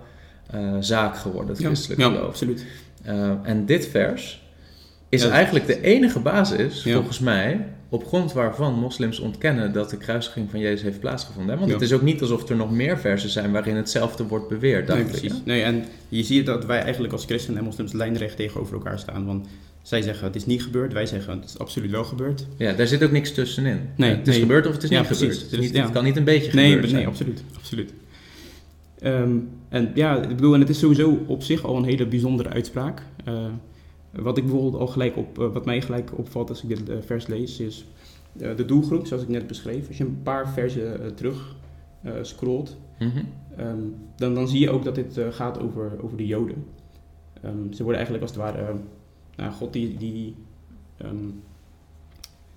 eh, 0.51 0.77
zaak 0.81 1.17
geworden, 1.17 1.49
het 1.51 1.59
Ja, 1.59 1.67
christelijk 1.67 2.01
ja 2.01 2.07
geloof. 2.09 2.27
absoluut. 2.27 2.65
Eh, 3.03 3.31
en 3.43 3.67
dit 3.67 3.87
vers 3.89 4.43
is 5.09 5.23
Ja. 5.23 5.31
eigenlijk 5.31 5.67
de 5.67 5.81
enige 5.81 6.21
basis, 6.21 6.83
Ja. 6.83 6.95
volgens 6.95 7.19
mij, 7.19 7.67
op 7.89 8.07
grond 8.07 8.33
waarvan 8.33 8.75
moslims 8.79 9.19
ontkennen 9.19 9.73
dat 9.73 9.91
de 9.91 9.97
kruisiging 9.97 10.51
van 10.51 10.61
Jezus 10.61 10.83
heeft 10.83 11.01
plaatsgevonden. 11.01 11.53
hè? 11.53 11.59
Want 11.59 11.71
Ja. 11.73 11.77
het 11.79 11.85
is 11.87 11.93
ook 11.93 12.03
niet 12.03 12.21
alsof 12.21 12.49
er 12.49 12.57
nog 12.57 12.71
meer 12.71 12.99
versen 12.99 13.31
zijn 13.31 13.53
waarin 13.53 13.77
hetzelfde 13.77 14.25
wordt 14.27 14.49
beweerd, 14.49 14.89
Nee, 14.89 15.05
precies. 15.05 15.33
Nee, 15.45 15.63
en 15.63 15.85
je 16.09 16.23
ziet 16.23 16.47
dat 16.47 16.65
wij 16.65 16.81
eigenlijk 16.81 17.13
als 17.13 17.25
christenen 17.25 17.59
en 17.59 17.65
moslims 17.65 17.93
lijnrecht 17.93 18.37
tegenover 18.37 18.75
elkaar 18.75 18.99
staan. 18.99 19.27
Want 19.27 19.47
zij 19.83 20.03
zeggen 20.03 20.27
het 20.27 20.37
is 20.37 20.47
niet 20.47 20.63
gebeurd, 20.63 20.93
wij 20.93 21.07
zeggen 21.07 21.41
het 21.41 21.45
is 21.49 21.59
absoluut 21.59 21.91
wel 21.91 22.05
gebeurd. 22.05 22.47
Ja, 22.57 22.73
daar 22.73 22.87
zit 22.87 23.05
ook 23.05 23.11
niks 23.11 23.33
tussenin. 23.33 23.81
Nee, 23.97 24.11
het 24.11 24.27
is 24.29 24.33
nee. 24.33 24.41
gebeurd 24.43 24.67
of 24.67 24.73
het 24.73 24.83
is 24.83 24.89
Ja, 24.91 24.99
niet 24.99 25.07
precies. 25.07 25.25
gebeurd. 25.27 25.43
Het, 25.51 25.53
is 25.53 25.67
niet- 25.67 25.77
ja. 25.77 25.83
het 25.83 25.93
kan 25.93 26.05
niet 26.05 26.17
een 26.17 26.25
beetje 26.25 26.53
Nee, 26.55 26.65
gebeurd 26.65 26.83
nee, 26.83 26.91
zijn. 26.95 27.07
absoluut. 27.07 27.43
absoluut. 27.57 27.93
Ehm, 29.05 29.39
en 29.69 29.91
ja, 29.95 30.23
ik 30.23 30.29
bedoel, 30.37 30.55
en 30.55 30.61
het 30.61 30.69
is 30.69 30.79
sowieso 30.79 31.19
op 31.27 31.43
zich 31.43 31.65
al 31.65 31.77
een 31.77 31.85
hele 31.85 32.07
bijzondere 32.07 32.49
uitspraak. 32.49 33.03
Eh, 33.25 33.47
wat 34.13 34.39
ik 34.39 34.45
bijvoorbeeld 34.45 34.75
al 34.75 34.87
gelijk 34.87 35.17
op, 35.17 35.39
eh, 35.39 35.53
wat 35.53 35.65
mij 35.65 35.83
gelijk 35.83 36.19
opvalt 36.19 36.49
als 36.49 36.63
ik 36.63 36.69
dit 36.69 36.89
eh, 36.89 36.97
vers 37.01 37.27
lees, 37.27 37.61
is 37.61 37.87
de 38.33 38.65
doelgroep, 38.65 39.07
zoals 39.07 39.23
ik 39.23 39.29
net 39.29 39.47
beschreef. 39.47 39.89
Als 39.89 39.97
je 39.97 40.05
een 40.05 40.23
paar 40.23 40.49
versen 40.49 41.15
terug 41.15 41.57
scrolt, 42.23 42.77
Mhm. 42.99 43.25
Ehm, 43.57 43.79
dan, 44.17 44.35
dan 44.35 44.49
zie 44.49 44.61
je 44.61 44.71
ook 44.71 44.85
dat 44.85 44.95
dit 44.95 45.21
gaat 45.31 45.61
over, 45.61 45.93
over 46.03 46.17
de 46.17 46.27
Joden. 46.27 46.65
Ehm, 47.43 47.73
ze 47.73 47.83
worden 47.83 47.95
eigenlijk 47.97 48.23
als 48.23 48.31
het 48.31 48.41
ware. 48.41 48.75
nou, 49.37 49.53
God 49.53 49.73
die. 49.73 49.97
die 49.97 50.35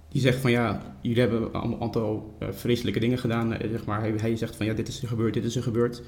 die 0.09 0.21
zegt 0.21 0.37
van 0.39 0.51
ja, 0.51 0.95
jullie 1.01 1.21
hebben 1.21 1.55
een 1.55 1.81
aantal 1.81 2.33
vreselijke 2.39 2.99
dingen 2.99 3.17
gedaan. 3.17 3.57
zeg 3.71 3.85
maar. 3.85 3.99
hij, 3.99 4.13
hij 4.17 4.35
zegt 4.35 4.55
van 4.55 4.65
ja, 4.65 4.73
dit 4.73 4.87
is 4.87 5.01
er 5.01 5.07
gebeurd, 5.07 5.33
dit 5.33 5.43
is 5.43 5.55
er 5.55 5.63
gebeurd. 5.63 6.03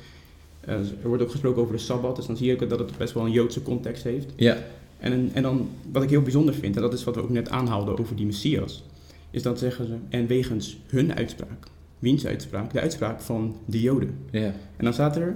Eh, 0.60 0.74
er 0.76 1.08
wordt 1.08 1.24
ook 1.24 1.32
gesproken 1.32 1.62
over 1.62 1.76
de 1.76 1.82
Sabbat, 1.82 2.16
dus 2.16 2.26
dan 2.26 2.38
zie 2.38 2.48
je 2.48 2.54
ook 2.54 2.70
dat 2.70 2.80
het 2.80 2.98
best 2.98 3.14
wel 3.14 3.26
een 3.26 3.32
Joodse 3.32 3.62
context 3.62 4.04
heeft. 4.04 4.34
Ja, 4.36 4.58
En, 5.00 5.30
en 5.34 5.44
dan, 5.44 5.70
wat 5.92 6.04
ik 6.04 6.10
heel 6.10 6.22
bijzonder 6.22 6.54
vind, 6.54 6.76
en 6.76 6.82
dat 6.82 6.94
is 6.94 7.04
wat 7.04 7.16
we 7.16 7.22
ook 7.22 7.30
net 7.30 7.50
aanhaalden 7.50 8.00
over 8.00 8.16
die 8.16 8.26
Messias, 8.26 8.84
is 9.32 9.42
dat 9.42 9.60
zeggen 9.60 9.86
ze, 9.86 9.94
en 10.10 10.28
wegens 10.28 10.78
hun 10.88 11.16
uitspraak. 11.16 11.68
Wiens 12.00 12.26
uitspraak? 12.26 12.74
De 12.74 12.80
uitspraak 12.80 13.22
van 13.22 13.56
de 13.66 13.82
Joden. 13.82 14.16
ja. 14.32 14.54
En 14.78 14.84
dan 14.84 14.94
staat 14.94 15.16
er: 15.16 15.36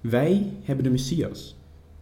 Wij 0.00 0.46
hebben 0.62 0.84
de 0.84 0.90
Messias, 0.90 1.56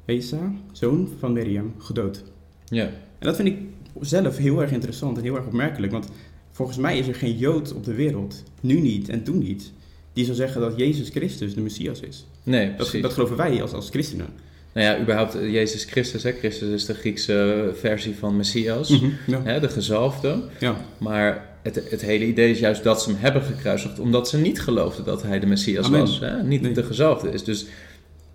Esa, 0.04 0.52
zoon 0.72 1.08
van 1.18 1.32
Miriam, 1.32 1.72
gedood. 1.78 2.24
ja. 2.68 2.84
En 3.18 3.26
dat 3.26 3.36
vind 3.36 3.48
ik 3.48 3.58
zelf 4.00 4.36
heel 4.36 4.60
erg 4.62 4.70
interessant 4.72 5.16
en 5.16 5.22
heel 5.22 5.36
erg 5.36 5.46
opmerkelijk, 5.46 5.92
want 5.92 6.08
volgens 6.50 6.78
mij 6.78 6.98
is 6.98 7.08
er 7.08 7.14
geen 7.14 7.36
Jood 7.36 7.72
op 7.74 7.84
de 7.84 7.94
wereld, 7.94 8.42
nu 8.60 8.80
niet 8.80 9.08
en 9.08 9.22
toen 9.22 9.38
niet, 9.38 9.72
die 10.12 10.24
zou 10.24 10.36
zeggen 10.36 10.60
dat 10.60 10.72
Jezus 10.76 11.08
Christus 11.08 11.54
de 11.54 11.60
Messias 11.60 12.00
is. 12.00 12.26
Nee, 12.42 12.66
Dat, 12.66 12.76
precies. 12.76 13.02
dat 13.02 13.12
geloven 13.12 13.36
wij 13.36 13.62
als, 13.62 13.72
als 13.72 13.88
christenen. 13.90 14.26
Nou 14.72 14.86
ja, 14.86 15.00
überhaupt 15.00 15.34
eh, 15.34 15.52
Jezus 15.52 15.84
Christus. 15.84 16.22
Hè? 16.22 16.32
Christus 16.32 16.68
is 16.68 16.84
de 16.84 16.94
Griekse 16.94 17.70
versie 17.74 18.14
van 18.18 18.36
Messias. 18.36 19.00
Ja. 19.26 19.42
Hè, 19.42 19.60
de 19.60 19.68
gezalfde. 19.68 20.42
ja, 20.60 20.76
Maar 20.98 21.46
het, 21.62 21.82
het 21.90 22.00
hele 22.00 22.26
idee 22.26 22.50
is 22.50 22.58
juist 22.58 22.82
dat 22.82 23.02
ze 23.02 23.10
hem 23.10 23.18
hebben 23.20 23.42
gekruisigd... 23.42 23.98
omdat 23.98 24.28
ze 24.28 24.38
niet 24.38 24.60
geloofden 24.60 25.04
dat 25.04 25.22
hij 25.22 25.38
de 25.40 25.46
Messias 25.46 25.84
Amen. 25.86 26.00
was. 26.00 26.20
Hè? 26.20 26.42
Niet 26.42 26.62
Nee. 26.62 26.72
de 26.72 26.82
gezalfde 26.82 27.30
is. 27.30 27.44
Dus 27.44 27.66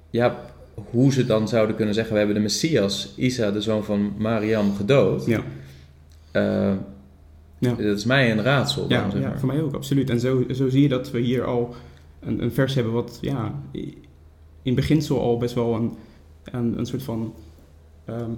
ja, 0.09 0.39
hoe 0.89 1.13
ze 1.13 1.25
dan 1.25 1.47
zouden 1.47 1.75
kunnen 1.75 1.93
zeggen... 1.93 2.11
we 2.13 2.17
hebben 2.17 2.35
de 2.35 2.41
Messias, 2.41 3.13
Isa, 3.15 3.51
de 3.51 3.61
zoon 3.61 3.83
van 3.83 4.13
Mariam, 4.17 4.75
gedood... 4.75 5.25
ja. 5.25 5.43
eh, 6.31 6.71
Ja. 7.65 7.83
dat 7.83 7.97
is 7.97 8.05
mij 8.05 8.31
een 8.31 8.41
raadsel. 8.41 8.85
Ja, 8.89 9.01
dan, 9.01 9.11
zeg 9.11 9.21
ja, 9.21 9.27
maar. 9.27 9.39
voor 9.39 9.47
mij 9.47 9.61
ook, 9.61 9.73
absoluut. 9.73 10.09
En 10.09 10.19
zo, 10.19 10.43
zo 10.53 10.69
zie 10.69 10.81
je 10.81 10.89
dat 10.89 11.11
we 11.11 11.19
hier 11.19 11.43
al 11.43 11.75
een, 12.19 12.43
een 12.43 12.51
vers 12.51 12.75
hebben 12.75 12.93
wat 12.93 13.17
ja, 13.21 13.61
in 14.61 14.75
beginsel 14.75 15.21
al 15.21 15.37
best 15.37 15.55
wel 15.55 15.75
een, 15.75 15.93
een, 16.43 16.79
een 16.79 16.85
soort 16.85 17.03
van 17.03 17.33
ehm 18.05 18.31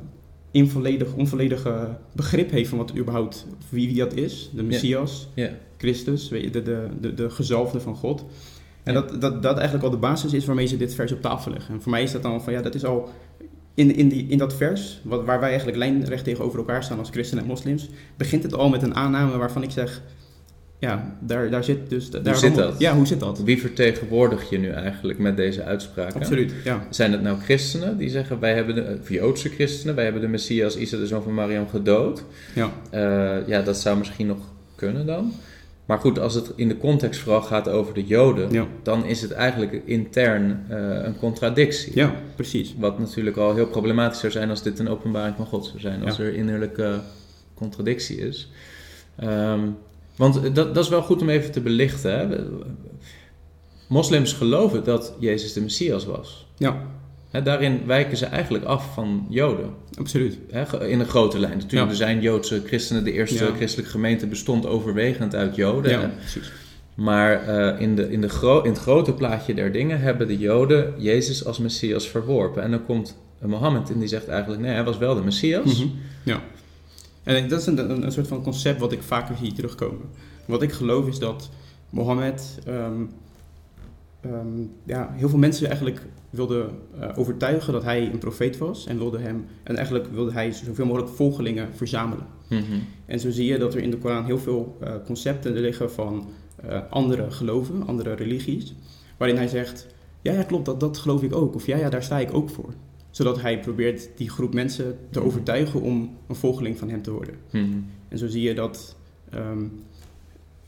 involledig, 0.52 1.14
onvolledige 1.14 1.98
begrip 2.12 2.52
heeft 2.52 2.70
van 2.70 2.78
wat 2.78 2.98
überhaupt, 2.98 3.48
wie, 3.70 3.88
wie 3.88 3.98
dat 3.98 4.14
is. 4.14 4.50
De 4.54 4.64
Messias, 4.64 5.28
Ja. 5.34 5.50
Christus, 5.78 6.30
weet 6.30 6.44
je, 6.44 6.50
de, 6.50 6.62
de, 6.62 6.88
de, 7.02 7.14
de 7.14 7.30
gezalfde 7.30 7.80
van 7.80 7.96
God. 7.96 8.26
En 8.84 8.94
dat, 8.94 9.22
dat 9.22 9.44
dat 9.44 9.56
eigenlijk 9.56 9.86
al 9.86 9.92
de 9.92 9.98
basis 9.98 10.34
is 10.34 10.46
waarmee 10.46 10.66
ze 10.66 10.78
dit 10.78 10.96
vers 10.96 11.12
op 11.12 11.22
tafel 11.22 11.52
leggen. 11.52 11.74
En 11.74 11.82
voor 11.82 11.92
mij 11.92 12.04
is 12.04 12.12
dat 12.12 12.22
dan 12.22 12.44
van 12.44 12.54
ja, 12.54 12.62
dat 12.62 12.76
is 12.76 12.86
al 12.86 13.10
in, 13.78 13.96
in, 13.96 14.08
die, 14.10 14.28
in 14.28 14.38
dat 14.38 14.56
vers, 14.56 15.00
wat, 15.04 15.26
waar 15.26 15.40
wij 15.40 15.50
eigenlijk 15.50 15.78
lijnrecht 15.78 16.24
tegenover 16.24 16.60
elkaar 16.60 16.84
staan 16.84 17.00
als 17.00 17.10
christenen 17.10 17.44
en 17.44 17.50
moslims, 17.50 17.90
begint 18.18 18.44
het 18.44 18.54
al 18.54 18.70
met 18.70 18.82
een 18.82 18.96
aanname 18.96 19.38
waarvan 19.38 19.64
ik 19.64 19.72
zeg, 19.72 20.02
ja, 20.80 21.18
daar, 21.22 21.50
daar 21.50 21.64
zit 21.64 21.90
dus... 21.90 22.10
Daar 22.10 22.36
zit 22.36 22.56
dat? 22.56 22.76
Ja, 22.80 22.96
hoe 22.96 23.08
zit 23.08 23.20
dat? 23.20 23.44
Wie 23.44 23.62
vertegenwoordig 23.62 24.50
je 24.50 24.58
nu 24.58 24.70
eigenlijk 24.70 25.20
met 25.20 25.38
deze 25.38 25.64
uitspraken? 25.64 26.20
Absoluut, 26.20 26.54
ja. 26.64 26.88
Zijn 26.90 27.12
het 27.12 27.22
nou 27.22 27.40
christenen 27.40 27.98
die 27.98 28.10
zeggen, 28.10 28.40
wij 28.40 28.54
hebben 28.54 28.76
de, 28.76 28.98
of 29.02 29.10
Joodse 29.10 29.50
christenen, 29.50 29.96
wij 29.96 30.04
hebben 30.04 30.22
de 30.22 30.28
Messias, 30.28 30.78
Isa, 30.78 30.98
de 30.98 31.08
zoon 31.08 31.24
van 31.24 31.34
Mariam, 31.34 31.68
gedood? 31.68 32.24
ja. 32.54 32.72
Eh, 32.90 33.48
ja, 33.48 33.62
dat 33.62 33.78
zou 33.78 33.98
misschien 33.98 34.28
nog 34.28 34.40
kunnen 34.76 35.06
dan. 35.06 35.34
Maar 35.88 36.00
goed, 36.00 36.20
als 36.20 36.34
het 36.34 36.52
in 36.56 36.68
de 36.68 36.78
context 36.78 37.20
vooral 37.22 37.42
gaat 37.42 37.70
over 37.70 37.94
de 37.94 38.06
Joden, 38.06 38.52
Ja. 38.52 38.68
dan 38.84 39.06
is 39.06 39.22
het 39.22 39.32
eigenlijk 39.32 39.82
intern 39.86 40.66
eh, 40.70 40.78
een 41.04 41.18
contradictie. 41.18 41.92
Ja, 41.96 42.16
precies. 42.36 42.76
Wat 42.78 43.00
natuurlijk 43.00 43.38
al 43.38 43.56
heel 43.56 43.68
problematisch 43.68 44.20
zou 44.20 44.32
zijn 44.32 44.50
als 44.50 44.62
dit 44.64 44.80
een 44.80 44.90
openbaring 44.90 45.36
van 45.36 45.46
God 45.46 45.66
zou 45.66 45.80
zijn, 45.80 46.04
als 46.06 46.18
Ja. 46.18 46.24
er 46.24 46.34
innerlijke 46.36 47.00
contradictie 47.54 48.18
is. 48.18 48.52
Ehm, 49.16 49.60
want 50.16 50.56
dat, 50.56 50.56
dat 50.76 50.84
is 50.84 50.90
wel 50.90 51.02
goed 51.02 51.22
om 51.22 51.30
even 51.30 51.52
te 51.52 51.62
belichten. 51.62 52.12
Hè? 52.20 52.46
Moslims 53.88 54.34
geloven 54.34 54.84
dat 54.84 55.14
Jezus 55.20 55.54
de 55.54 55.62
Messias 55.62 56.06
was. 56.06 56.48
Ja, 56.58 56.82
Daarin 57.44 57.82
wijken 57.86 58.18
ze 58.18 58.26
eigenlijk 58.26 58.64
af 58.66 58.94
van 58.94 59.26
Joden. 59.30 59.70
absoluut. 60.00 60.38
In 60.88 61.00
een 61.00 61.06
grote 61.06 61.40
lijn. 61.40 61.54
Natuurlijk, 61.58 61.84
Ja. 61.84 61.90
er 61.90 61.96
zijn 61.96 62.22
Joodse 62.22 62.62
christenen. 62.66 63.04
De 63.04 63.12
eerste 63.12 63.44
Ja. 63.46 63.52
christelijke 63.56 63.92
gemeente 63.92 64.28
bestond 64.28 64.66
overwegend 64.66 65.36
uit 65.36 65.56
Joden. 65.56 65.92
Ja, 65.92 66.12
precies. 66.20 66.52
Maar 66.96 67.44
eh, 67.48 67.82
in, 67.82 67.96
de, 67.96 68.12
in, 68.12 68.22
de 68.22 68.30
gro- 68.30 68.62
in 68.62 68.70
het 68.70 68.80
grote 68.80 69.14
plaatje 69.14 69.54
der 69.54 69.72
dingen 69.72 70.00
hebben 70.00 70.28
de 70.28 70.38
Joden 70.38 70.94
Jezus 70.98 71.46
als 71.46 71.58
Messias 71.60 72.08
verworpen. 72.08 72.64
En 72.64 72.72
dan 72.72 72.86
komt 72.86 73.18
Mohammed 73.42 73.90
en 73.90 74.00
die 74.00 74.08
zegt 74.08 74.28
eigenlijk, 74.28 74.62
nee, 74.62 74.72
hij 74.74 74.84
was 74.84 74.98
wel 74.98 75.16
de 75.16 75.22
Messias. 75.24 75.80
Mhm. 75.80 75.88
Ja. 76.24 76.42
En 77.24 77.48
dat 77.50 77.60
is 77.60 77.66
een, 77.66 77.78
een, 77.92 78.04
een 78.04 78.12
soort 78.12 78.28
van 78.28 78.44
concept 78.44 78.80
wat 78.80 78.92
ik 78.92 79.02
vaker 79.02 79.36
zie 79.42 79.54
terugkomen. 79.54 80.06
Wat 80.46 80.62
ik 80.62 80.72
geloof 80.72 81.08
is 81.08 81.20
dat 81.20 81.50
Mohammed 81.90 82.60
ehm, 82.66 83.02
ehm, 84.22 84.64
ja, 84.84 85.14
heel 85.14 85.30
veel 85.30 85.40
mensen 85.40 85.68
eigenlijk 85.68 86.06
wilden 86.30 86.70
eh, 87.00 87.10
overtuigen 87.16 87.74
dat 87.74 87.84
hij 87.84 88.12
een 88.12 88.18
profeet 88.18 88.58
was. 88.58 88.86
En, 88.86 88.98
wilde 88.98 89.20
hem, 89.20 89.46
en 89.64 89.76
eigenlijk 89.76 90.08
wilde 90.12 90.32
hij 90.32 90.52
zoveel 90.52 90.86
mogelijk 90.86 91.12
volgelingen 91.12 91.76
verzamelen. 91.76 92.26
Mhm. 92.50 92.80
En 93.06 93.20
zo 93.20 93.32
zie 93.32 93.46
je 93.46 93.58
dat 93.58 93.74
er 93.74 93.82
in 93.82 93.92
de 93.92 93.98
Koran 93.98 94.26
heel 94.26 94.40
veel 94.40 94.78
eh, 94.80 94.94
concepten 95.06 95.54
liggen 95.54 95.92
van 95.92 96.30
eh, 96.56 96.80
andere 96.90 97.32
geloven, 97.32 97.88
andere 97.88 98.14
religies. 98.14 98.76
Waarin 99.18 99.38
hij 99.38 99.48
zegt, 99.48 99.88
ja, 100.22 100.34
ja 100.34 100.44
klopt, 100.44 100.66
dat, 100.66 100.80
dat 100.80 100.98
geloof 100.98 101.24
ik 101.24 101.36
ook. 101.36 101.56
Of 101.56 101.66
ja, 101.66 101.78
ja, 101.78 101.90
daar 101.90 102.04
sta 102.04 102.20
ik 102.20 102.34
ook 102.34 102.50
voor. 102.50 102.74
Zodat 103.10 103.42
hij 103.42 103.60
probeert 103.60 104.10
die 104.16 104.30
groep 104.30 104.54
mensen 104.54 104.98
te 105.10 105.24
overtuigen 105.24 105.82
om 105.82 106.18
een 106.28 106.36
volgeling 106.36 106.78
van 106.78 106.90
hem 106.90 107.02
te 107.02 107.12
worden. 107.12 107.36
Mhm. 107.52 107.78
En 108.08 108.18
zo 108.18 108.28
zie 108.28 108.42
je 108.42 108.54
dat, 108.54 108.96
ehm, 109.30 109.68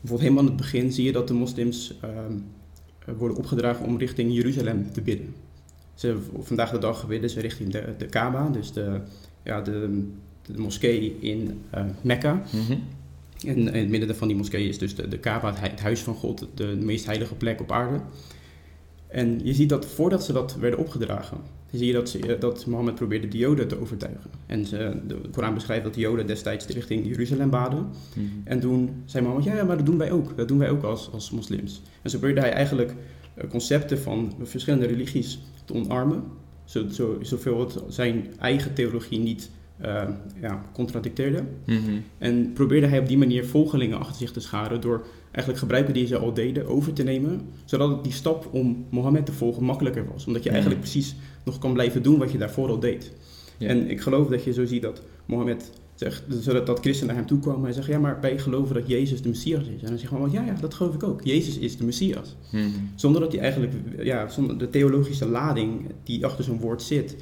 bijvoorbeeld 0.00 0.20
helemaal 0.20 0.42
aan 0.42 0.48
het 0.48 0.56
begin, 0.56 0.92
zie 0.92 1.04
je 1.04 1.12
dat 1.12 1.28
de 1.28 1.34
moslims 1.34 1.98
ehm, 2.00 2.12
eh, 2.12 2.40
worden 3.04 3.36
opgedragen 3.36 3.86
om 3.86 3.98
richting 3.98 4.34
Jeruzalem 4.34 4.92
te 4.92 5.00
bidden. 5.00 5.34
Ze, 5.94 6.18
vandaag 6.38 6.70
de 6.70 6.78
dag 6.78 7.06
bidden 7.06 7.30
ze 7.30 7.40
richting 7.40 7.72
de, 7.72 7.94
de 7.98 8.06
Kaaba, 8.06 8.48
dus 8.48 8.72
de, 8.72 9.00
ja, 9.42 9.60
de, 9.60 10.04
de 10.46 10.60
moskee 10.60 11.16
in 11.20 11.60
eh, 11.70 11.84
Mekka. 12.02 12.42
Mhm. 12.52 12.78
En 13.46 13.56
in 13.56 13.74
het 13.74 13.88
midden 13.88 14.16
van 14.16 14.28
die 14.28 14.36
moskee 14.36 14.68
is 14.68 14.78
dus 14.78 14.94
de, 14.94 15.08
de 15.08 15.18
Kaaba, 15.18 15.54
het 15.54 15.80
huis 15.80 16.00
van 16.00 16.14
God, 16.14 16.46
de, 16.54 16.64
meest 16.64 17.06
heilige 17.06 17.34
plek 17.34 17.60
op 17.60 17.72
aarde. 17.72 18.00
En 19.06 19.40
je 19.44 19.54
ziet 19.54 19.68
dat 19.68 19.86
voordat 19.86 20.24
ze 20.24 20.32
dat 20.32 20.56
werden 20.56 20.78
opgedragen, 20.78 21.38
zie 21.72 21.86
je 21.86 21.92
dat, 21.92 22.08
ze, 22.08 22.18
eh, 22.18 22.40
dat 22.40 22.66
Mohammed 22.66 22.94
probeerde 22.94 23.28
de 23.28 23.38
Joden 23.38 23.68
te 23.68 23.80
overtuigen. 23.80 24.30
En 24.46 24.66
ze, 24.66 24.96
de 25.06 25.20
Koran 25.32 25.54
beschrijft 25.54 25.84
dat 25.84 25.94
de 25.94 26.00
Joden 26.00 26.26
destijds 26.26 26.66
richting 26.66 27.06
Jeruzalem 27.06 27.50
baden. 27.50 27.88
Mhm. 28.14 28.26
En 28.44 28.60
toen 28.60 29.02
zei 29.04 29.24
Mohammed, 29.24 29.46
ja, 29.46 29.54
ja, 29.54 29.64
maar 29.64 29.76
dat 29.76 29.86
doen 29.86 29.98
wij 29.98 30.10
ook. 30.10 30.36
Dat 30.36 30.48
doen 30.48 30.58
wij 30.58 30.70
ook 30.70 30.82
als, 30.82 31.10
als 31.12 31.30
moslims. 31.30 31.82
En 32.02 32.10
zo 32.10 32.18
probeerde 32.18 32.40
hij 32.40 32.52
eigenlijk 32.52 32.94
eh, 33.34 33.48
concepten 33.48 33.98
van 33.98 34.32
verschillende 34.42 34.86
religies 34.86 35.40
te 35.64 35.74
omarmen. 35.74 36.22
Zo, 36.64 36.88
zo, 36.88 37.18
zoveel 37.22 37.60
het 37.60 37.78
zijn 37.88 38.26
eigen 38.38 38.74
theologie 38.74 39.18
niet 39.18 39.50
eh, 39.80 40.08
ja, 40.40 40.62
contradicteerde. 40.72 41.42
Mhm. 41.64 41.78
En 42.18 42.52
probeerde 42.52 42.86
hij 42.86 42.98
op 42.98 43.08
die 43.08 43.18
manier 43.18 43.46
volgelingen 43.46 43.98
achter 43.98 44.16
zich 44.16 44.32
te 44.32 44.40
scharen 44.40 44.80
door 44.80 45.06
eigenlijk 45.30 45.58
gebruiken 45.58 45.94
die 45.94 46.06
ze 46.06 46.18
al 46.18 46.34
deden 46.34 46.66
over 46.66 46.92
te 46.92 47.02
nemen, 47.02 47.40
zodat 47.64 47.90
het 47.90 48.02
die 48.04 48.12
stap 48.12 48.48
om 48.50 48.84
Mohammed 48.90 49.26
te 49.26 49.32
volgen 49.32 49.64
makkelijker 49.64 50.04
was. 50.12 50.26
Omdat 50.26 50.42
je 50.42 50.48
Mhm. 50.48 50.58
eigenlijk 50.58 50.80
precies 50.80 51.14
nog 51.44 51.58
kan 51.58 51.72
blijven 51.72 52.02
doen 52.02 52.18
wat 52.18 52.32
je 52.32 52.38
daarvoor 52.38 52.68
al 52.68 52.80
deed. 52.80 53.12
En 53.58 53.90
ik 53.90 54.00
geloof 54.00 54.28
dat 54.28 54.44
je 54.44 54.52
zo 54.52 54.64
ziet 54.66 54.82
dat 54.82 55.02
Mohammed 55.26 55.70
zegt, 55.94 56.22
zodat 56.40 56.66
dat 56.66 56.78
christenen 56.80 57.06
naar 57.14 57.16
hem 57.16 57.26
toe 57.26 57.38
kwamen 57.38 57.68
en 57.68 57.74
zeggen, 57.74 57.92
ja, 57.92 57.98
maar 58.00 58.18
wij 58.20 58.38
geloven 58.38 58.74
dat 58.74 58.88
Jezus 58.88 59.22
de 59.22 59.28
Messias 59.28 59.62
is. 59.66 59.82
En 59.82 59.88
dan 59.88 59.98
zegt 59.98 60.10
Mohammed, 60.12 60.32
ja, 60.34 60.44
ja, 60.44 60.54
dat 60.60 60.74
geloof 60.74 60.94
ik 60.94 61.02
ook. 61.02 61.20
Jezus 61.24 61.58
is 61.58 61.76
de 61.76 61.84
Messias. 61.84 62.36
Mhm. 62.52 62.62
Zonder 62.94 63.20
dat 63.20 63.32
hij 63.32 63.40
eigenlijk, 63.40 63.72
ja, 63.98 64.28
zonder 64.28 64.58
de 64.58 64.70
theologische 64.70 65.26
lading 65.28 65.86
die 66.04 66.24
achter 66.24 66.44
zo'n 66.44 66.60
woord 66.60 66.82
zit, 66.82 67.16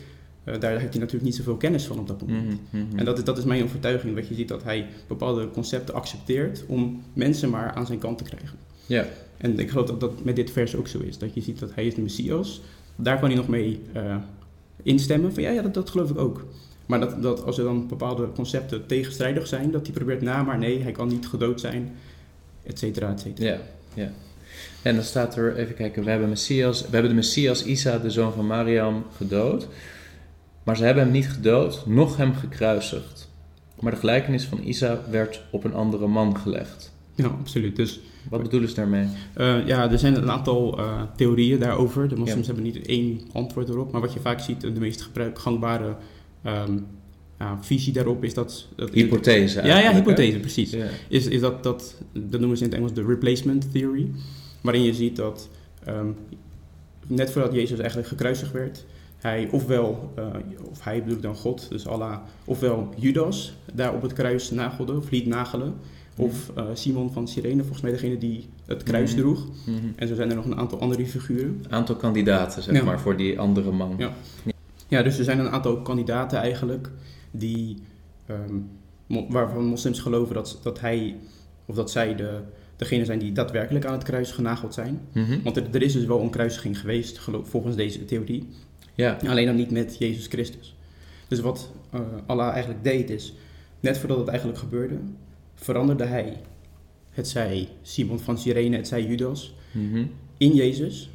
eh, 0.52 0.60
daar 0.60 0.70
heeft 0.70 0.92
hij 0.92 0.98
natuurlijk 0.98 1.24
niet 1.24 1.34
zoveel 1.34 1.56
kennis 1.56 1.84
van 1.84 1.98
op 1.98 2.06
dat 2.06 2.20
moment. 2.20 2.46
Mhm. 2.46 2.82
Mhm. 2.82 2.98
En 2.98 3.04
dat 3.04 3.18
is, 3.18 3.24
dat 3.24 3.38
is 3.38 3.44
mijn 3.44 3.64
overtuiging, 3.64 4.14
dat 4.14 4.28
je 4.28 4.34
ziet 4.34 4.48
dat 4.48 4.62
hij 4.62 4.86
bepaalde 5.06 5.50
concepten 5.50 5.94
accepteert 5.94 6.64
om 6.66 7.02
mensen 7.12 7.50
maar 7.50 7.72
aan 7.72 7.86
zijn 7.86 7.98
kant 7.98 8.18
te 8.18 8.24
krijgen. 8.24 8.58
Ja. 8.86 9.06
En 9.36 9.58
ik 9.58 9.70
geloof 9.70 9.86
dat 9.86 10.00
dat 10.00 10.24
met 10.24 10.36
dit 10.36 10.50
vers 10.50 10.76
ook 10.76 10.88
zo 10.88 10.98
is. 10.98 11.18
Dat 11.18 11.34
je 11.34 11.40
ziet 11.40 11.58
dat 11.58 11.74
hij 11.74 11.86
is 11.86 11.94
de 11.94 12.00
Messias. 12.00 12.60
Daar 12.96 13.18
kan 13.18 13.28
hij 13.28 13.36
nog 13.36 13.48
mee 13.48 13.80
eh, 13.92 14.16
instemmen 14.82 15.34
van 15.34 15.42
ja, 15.42 15.50
ja 15.50 15.62
dat, 15.62 15.74
dat 15.74 15.90
geloof 15.90 16.10
ik 16.10 16.18
ook. 16.18 16.44
Maar 16.86 17.00
dat, 17.00 17.22
dat 17.22 17.44
als 17.44 17.58
er 17.58 17.64
dan 17.64 17.88
bepaalde 17.88 18.32
concepten 18.34 18.86
tegenstrijdig 18.86 19.46
zijn, 19.46 19.70
dat 19.70 19.86
hij 19.86 19.94
probeert 19.94 20.22
na, 20.22 20.42
maar 20.42 20.58
nee, 20.58 20.82
hij 20.82 20.92
kan 20.92 21.08
niet 21.08 21.26
gedood 21.26 21.60
zijn, 21.60 21.92
et 22.62 22.78
cetera, 22.78 23.10
et 23.10 23.20
cetera. 23.20 23.48
Ja, 23.48 23.60
ja. 23.94 24.12
En 24.82 24.94
dan 24.94 25.04
staat 25.04 25.36
er, 25.36 25.56
even 25.56 25.74
kijken, 25.74 26.04
we 26.04 26.10
hebben, 26.10 26.28
Messias, 26.28 26.80
we 26.80 26.88
hebben 26.90 27.10
de 27.10 27.16
Messias 27.16 27.64
Isa, 27.64 27.98
de 27.98 28.10
zoon 28.10 28.32
van 28.32 28.46
Mariam, 28.46 29.04
gedood. 29.16 29.68
Maar 30.68 30.76
ze 30.76 30.84
hebben 30.84 31.02
hem 31.02 31.12
niet 31.12 31.28
gedood, 31.28 31.86
noch 31.86 32.16
hem 32.16 32.34
gekruisigd. 32.34 33.30
Maar 33.80 33.92
de 33.92 33.98
gelijkenis 33.98 34.44
van 34.44 34.58
Isa 34.64 35.00
werd 35.10 35.42
op 35.50 35.64
een 35.64 35.74
andere 35.74 36.06
man 36.06 36.36
gelegd. 36.38 36.92
Ja, 37.14 37.26
absoluut. 37.26 37.76
Dus 37.76 38.00
Wat 38.30 38.42
bedoelen 38.42 38.68
ze 38.68 38.74
daarmee? 38.74 39.06
eh, 39.34 39.66
ja, 39.66 39.90
er 39.90 39.98
zijn 39.98 40.14
een 40.16 40.30
aantal 40.30 40.78
eh, 40.78 41.02
theorieën 41.16 41.58
daarover. 41.58 42.08
De 42.08 42.16
moslims 42.16 42.46
Ja. 42.46 42.52
hebben 42.54 42.72
niet 42.72 42.86
één 42.86 43.20
antwoord 43.32 43.68
erop. 43.68 43.92
Maar 43.92 44.00
wat 44.00 44.12
je 44.12 44.20
vaak 44.20 44.40
ziet, 44.40 44.60
de 44.60 44.70
meest 44.70 45.02
gebruik, 45.02 45.38
gangbare 45.38 45.96
ehm, 46.42 46.78
visie 47.60 47.92
daarop 47.92 48.24
is 48.24 48.34
dat... 48.34 48.66
dat 48.76 48.90
Hypothese 48.90 49.62
Ja, 49.66 49.78
ja, 49.78 49.90
hè? 49.90 49.94
hypothese, 49.96 50.38
precies. 50.38 50.70
Ja. 50.70 50.86
is, 51.08 51.26
is 51.26 51.40
dat, 51.40 51.62
dat, 51.62 51.94
dat 52.12 52.40
noemen 52.40 52.56
ze 52.58 52.64
in 52.64 52.68
het 52.70 52.78
Engels 52.78 52.94
de 52.94 53.04
replacement 53.04 53.72
theory. 53.72 54.10
Waarin 54.60 54.82
je 54.82 54.94
ziet 54.94 55.16
dat 55.16 55.48
ehm, 55.84 56.08
net 57.06 57.30
voordat 57.30 57.52
Jezus 57.52 57.78
eigenlijk 57.78 58.08
gekruisigd 58.08 58.52
werd, 58.52 58.84
hij 59.18 59.48
ofwel, 59.52 60.12
eh, 60.16 60.24
of 60.70 60.84
hij 60.84 61.02
bedoelt 61.02 61.22
dan 61.22 61.34
God, 61.34 61.68
dus 61.70 61.86
Allah, 61.86 62.18
ofwel 62.44 62.88
Judas 62.96 63.56
daar 63.74 63.94
op 63.94 64.02
het 64.02 64.12
kruis 64.12 64.50
nagelde 64.50 64.96
of 64.96 65.10
liet 65.10 65.26
nagelen, 65.26 65.74
of 66.16 66.50
eh, 66.54 66.64
Simon 66.74 67.12
van 67.12 67.28
Cyrene, 67.28 67.60
volgens 67.60 67.80
mij 67.80 67.90
degene 67.90 68.18
die 68.18 68.46
het 68.66 68.82
kruis 68.82 69.10
Mhm. 69.12 69.20
droeg. 69.20 69.46
Mhm. 69.66 69.76
En 69.96 70.08
zo 70.08 70.14
zijn 70.14 70.30
er 70.30 70.36
nog 70.36 70.44
een 70.44 70.56
aantal 70.58 70.80
andere 70.80 71.06
figuren. 71.06 71.64
Aantal 71.68 71.96
kandidaten, 71.96 72.62
zeg 72.62 72.74
Ja. 72.74 72.84
maar, 72.84 73.00
voor 73.00 73.16
die 73.16 73.40
andere 73.40 73.70
man. 73.72 73.94
Ja. 73.98 74.12
Ja, 74.88 75.02
dus 75.02 75.18
er 75.18 75.24
zijn 75.24 75.38
een 75.38 75.48
aantal 75.50 75.82
kandidaten 75.82 76.38
eigenlijk 76.38 76.90
die, 77.30 77.76
ehm, 78.26 78.54
waarvan 79.28 79.64
moslims 79.64 80.00
geloven 80.00 80.34
dat, 80.34 80.58
dat 80.62 80.80
hij 80.80 81.16
of 81.66 81.74
dat 81.74 81.90
zij 81.90 82.14
de, 82.16 82.38
degene 82.76 83.04
zijn 83.04 83.18
die 83.18 83.32
daadwerkelijk 83.32 83.84
aan 83.84 83.92
het 83.92 84.02
kruis 84.02 84.30
genageld 84.30 84.74
zijn. 84.74 85.00
Mhm. 85.12 85.42
Want 85.42 85.56
er, 85.56 85.64
er 85.72 85.82
is 85.82 85.92
dus 85.92 86.04
wel 86.04 86.20
een 86.20 86.30
kruisiging 86.30 86.80
geweest, 86.80 87.18
geloof, 87.18 87.48
volgens 87.48 87.76
deze 87.76 88.04
theorie. 88.04 88.48
Ja. 88.98 89.18
Alleen 89.26 89.46
dan 89.46 89.56
niet 89.56 89.70
met 89.70 89.96
Jezus 89.98 90.26
Christus. 90.26 90.76
Dus 91.28 91.40
wat 91.40 91.70
eh, 91.90 92.00
Allah 92.26 92.48
eigenlijk 92.50 92.84
deed 92.84 93.10
is, 93.10 93.34
net 93.80 93.98
voordat 93.98 94.18
het 94.18 94.28
eigenlijk 94.28 94.58
gebeurde, 94.58 94.98
veranderde 95.54 96.04
hij, 96.04 96.36
het 97.10 97.28
zij 97.28 97.68
Simon 97.82 98.18
van 98.18 98.38
Cyrene, 98.38 98.76
het 98.76 98.88
zij 98.88 99.04
Judas, 99.06 99.54
Mhm. 99.72 100.04
in 100.36 100.54
Jezus. 100.54 101.10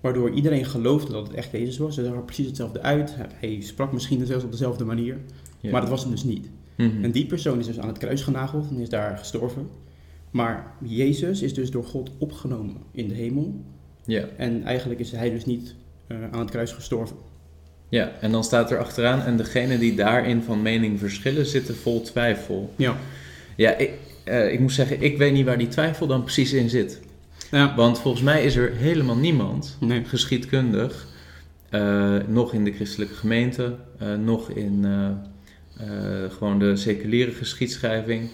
Waardoor 0.00 0.30
iedereen 0.30 0.64
geloofde 0.64 1.12
dat 1.12 1.26
het 1.26 1.36
echt 1.36 1.50
Jezus 1.52 1.78
was. 1.78 1.96
Hij 1.96 2.04
zag 2.04 2.14
er 2.14 2.22
precies 2.22 2.46
hetzelfde 2.46 2.82
uit. 2.82 3.14
Hij- 3.16 3.60
sprak 3.60 3.92
misschien 3.92 4.26
zelfs 4.26 4.44
op 4.44 4.50
dezelfde 4.50 4.84
manier. 4.84 5.18
Ja. 5.60 5.70
Maar 5.70 5.80
dat 5.80 5.90
was 5.90 6.02
hem 6.02 6.10
dus 6.10 6.24
niet. 6.24 6.48
Mhm. 6.76 7.04
En 7.04 7.10
die 7.10 7.26
persoon 7.26 7.58
is 7.58 7.66
dus 7.66 7.78
aan 7.78 7.88
het 7.88 7.98
kruis 7.98 8.22
genageld 8.22 8.68
en 8.70 8.78
is 8.78 8.88
daar 8.88 9.18
gestorven. 9.18 9.68
Maar 10.30 10.72
Jezus 10.84 11.42
is 11.42 11.54
dus 11.54 11.70
door 11.70 11.84
God 11.84 12.10
opgenomen 12.18 12.76
in 12.90 13.08
de 13.08 13.14
hemel. 13.14 13.54
ja. 14.04 14.24
En 14.36 14.62
eigenlijk 14.62 15.00
is 15.00 15.10
hij 15.12 15.30
dus 15.30 15.44
niet 15.44 15.74
aan 16.08 16.40
het 16.40 16.50
kruis 16.50 16.72
gestorven. 16.72 17.16
ja, 17.88 18.12
en 18.20 18.32
dan 18.32 18.44
staat 18.44 18.70
er 18.70 18.78
achteraan, 18.78 19.22
en 19.22 19.36
degene 19.36 19.78
die 19.78 19.94
daarin 19.94 20.42
van 20.42 20.62
mening 20.62 20.98
verschillen, 20.98 21.46
zitten 21.46 21.76
vol 21.76 22.02
twijfel. 22.02 22.72
Ja. 22.76 22.96
Ja, 23.56 23.76
ik, 23.76 23.90
eh, 24.24 24.52
ik 24.52 24.60
moet 24.60 24.72
zeggen, 24.72 25.02
ik 25.02 25.18
weet 25.18 25.32
niet 25.32 25.44
waar 25.46 25.58
die 25.58 25.68
twijfel 25.68 26.06
dan 26.06 26.22
precies 26.22 26.52
in 26.52 26.68
zit. 26.70 27.00
Ja. 27.50 27.74
Want 27.76 27.98
volgens 28.00 28.22
mij 28.22 28.44
is 28.44 28.56
er 28.56 28.72
helemaal 28.76 29.16
niemand, 29.16 29.76
Nee. 29.80 30.04
geschiedkundig, 30.04 31.06
eh, 31.70 32.16
nog 32.26 32.52
in 32.52 32.64
de 32.64 32.72
christelijke 32.72 33.14
gemeente, 33.14 33.74
eh, 33.98 34.14
nog 34.14 34.50
in 34.50 34.84
eh, 34.84 35.08
eh, 35.86 36.30
gewoon 36.30 36.58
de 36.58 36.76
seculiere 36.76 37.30
geschiedschrijving, 37.32 38.28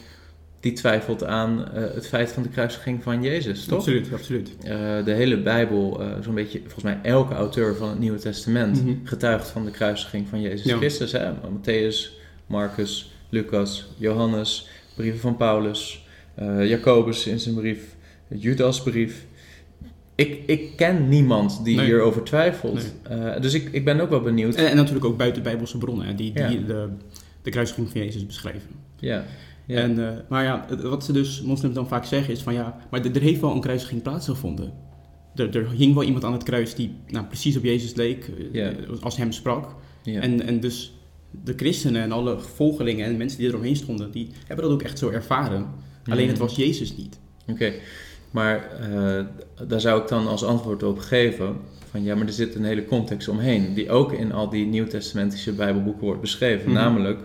die 0.64 0.72
twijfelt 0.72 1.24
aan 1.24 1.72
eh, 1.72 1.83
het 1.94 2.07
feit 2.07 2.33
van 2.33 2.42
de 2.42 2.48
kruisiging 2.48 3.03
van 3.03 3.22
Jezus, 3.22 3.64
toch? 3.64 3.79
Absoluut, 3.79 4.09
absoluut. 4.12 4.57
Eh, 4.62 5.05
de 5.05 5.12
hele 5.12 5.42
Bijbel, 5.42 6.00
eh, 6.03 6.09
zo'n 6.22 6.35
beetje, 6.35 6.59
volgens 6.61 6.83
mij 6.85 6.98
elke 7.03 7.35
auteur 7.35 7.77
van 7.77 7.88
het 7.88 7.98
Nieuwe 7.98 8.18
Testament 8.18 8.85
Mhm. 8.85 8.94
getuigt 9.05 9.48
van 9.48 9.64
de 9.64 9.70
kruisiging 9.70 10.29
van 10.29 10.40
Jezus 10.40 10.66
Ja. 10.66 10.77
Christus. 10.77 11.12
Hè? 11.12 11.31
Matthäus, 11.33 12.11
Marcus, 12.46 13.12
Lucas, 13.29 13.88
Johannes, 13.96 14.68
brieven 14.96 15.20
van 15.20 15.37
Paulus, 15.37 16.07
Jacobus 16.61 17.27
in 17.27 17.38
zijn 17.40 17.55
brief, 17.55 17.81
Judas 18.29 18.83
brief. 18.83 19.24
Ik, 20.14 20.38
ik 20.46 20.77
ken 20.77 21.09
niemand 21.09 21.64
die 21.64 21.77
Nee. 21.77 21.85
hierover 21.85 22.22
twijfelt. 22.22 22.94
Dus 23.40 23.55
ik, 23.55 23.68
ik 23.72 23.85
ben 23.85 24.00
ook 24.00 24.11
wel 24.11 24.20
benieuwd. 24.20 24.55
En, 24.55 24.70
en 24.70 24.77
natuurlijk 24.77 25.05
ook 25.05 25.16
buiten 25.18 25.42
Bijbelse 25.42 25.79
bronnen 25.79 26.07
hè, 26.07 26.14
die, 26.14 26.33
die 26.33 26.42
Ja. 26.42 26.66
de, 26.66 26.88
de 27.42 27.50
kruisiging 27.50 27.90
van 27.90 28.00
Jezus 28.00 28.27
beschrijven. 28.27 28.70
ja. 28.98 29.24
Ja. 29.66 29.77
En, 29.79 30.09
eh, 30.09 30.14
maar 30.29 30.44
ja, 30.44 30.66
wat 30.83 31.05
ze 31.05 31.12
dus 31.12 31.42
moslims 31.42 31.74
dan 31.74 31.88
vaak 31.88 32.05
zeggen 32.05 32.33
is 32.35 32.42
van 32.42 32.55
ja, 32.55 32.77
maar 32.90 33.05
er 33.05 33.20
heeft 33.20 33.40
wel 33.40 33.50
een 33.55 33.61
kruisiging 33.61 34.03
plaatsgevonden. 34.03 34.72
Er, 35.35 35.57
er 35.57 35.70
hing 35.70 35.94
wel 35.94 36.03
iemand 36.03 36.24
aan 36.24 36.33
het 36.33 36.42
kruis 36.42 36.74
die 36.74 36.94
nou, 37.09 37.27
precies 37.27 37.57
op 37.57 37.64
Jezus 37.64 37.94
leek, 37.94 38.29
eh, 38.38 38.53
Ja. 38.53 38.72
als 39.00 39.16
hem 39.16 39.33
sprak. 39.33 39.74
ja. 40.03 40.20
En, 40.20 40.46
en 40.46 40.61
dus 40.61 40.94
de 41.44 41.53
christenen 41.57 42.03
en 42.03 42.12
alle 42.12 42.38
volgelingen 42.38 43.07
en 43.07 43.16
mensen 43.16 43.38
die 43.38 43.48
eromheen 43.48 43.77
stonden, 43.77 44.11
die 44.11 44.31
hebben 44.46 44.64
dat 44.64 44.74
ook 44.74 44.83
echt 44.83 44.98
zo 44.98 45.11
ervaren. 45.11 45.66
Alleen 46.11 46.27
het 46.29 46.37
Mhm. 46.38 46.46
was 46.46 46.57
Jezus 46.57 46.96
niet. 46.96 47.18
Oké, 47.46 47.72
maar 48.31 48.70
eh, 48.81 49.24
daar 49.68 49.81
zou 49.81 50.03
ik 50.03 50.09
dan 50.09 50.27
als 50.27 50.44
antwoord 50.44 50.83
op 50.83 50.98
geven 50.98 51.57
van 51.90 52.03
ja, 52.03 52.14
maar 52.14 52.27
er 52.27 52.33
zit 52.33 52.55
een 52.55 52.64
hele 52.64 52.85
context 52.85 53.29
omheen 53.29 53.74
die 53.74 53.90
ook 53.90 54.12
in 54.12 54.33
al 54.33 54.48
die 54.48 54.66
nieuwtestamentische 54.66 55.53
bijbelboeken 55.53 56.05
wordt 56.05 56.20
beschreven. 56.20 56.64
Mhm. 56.70 56.74
Namelijk 56.74 57.20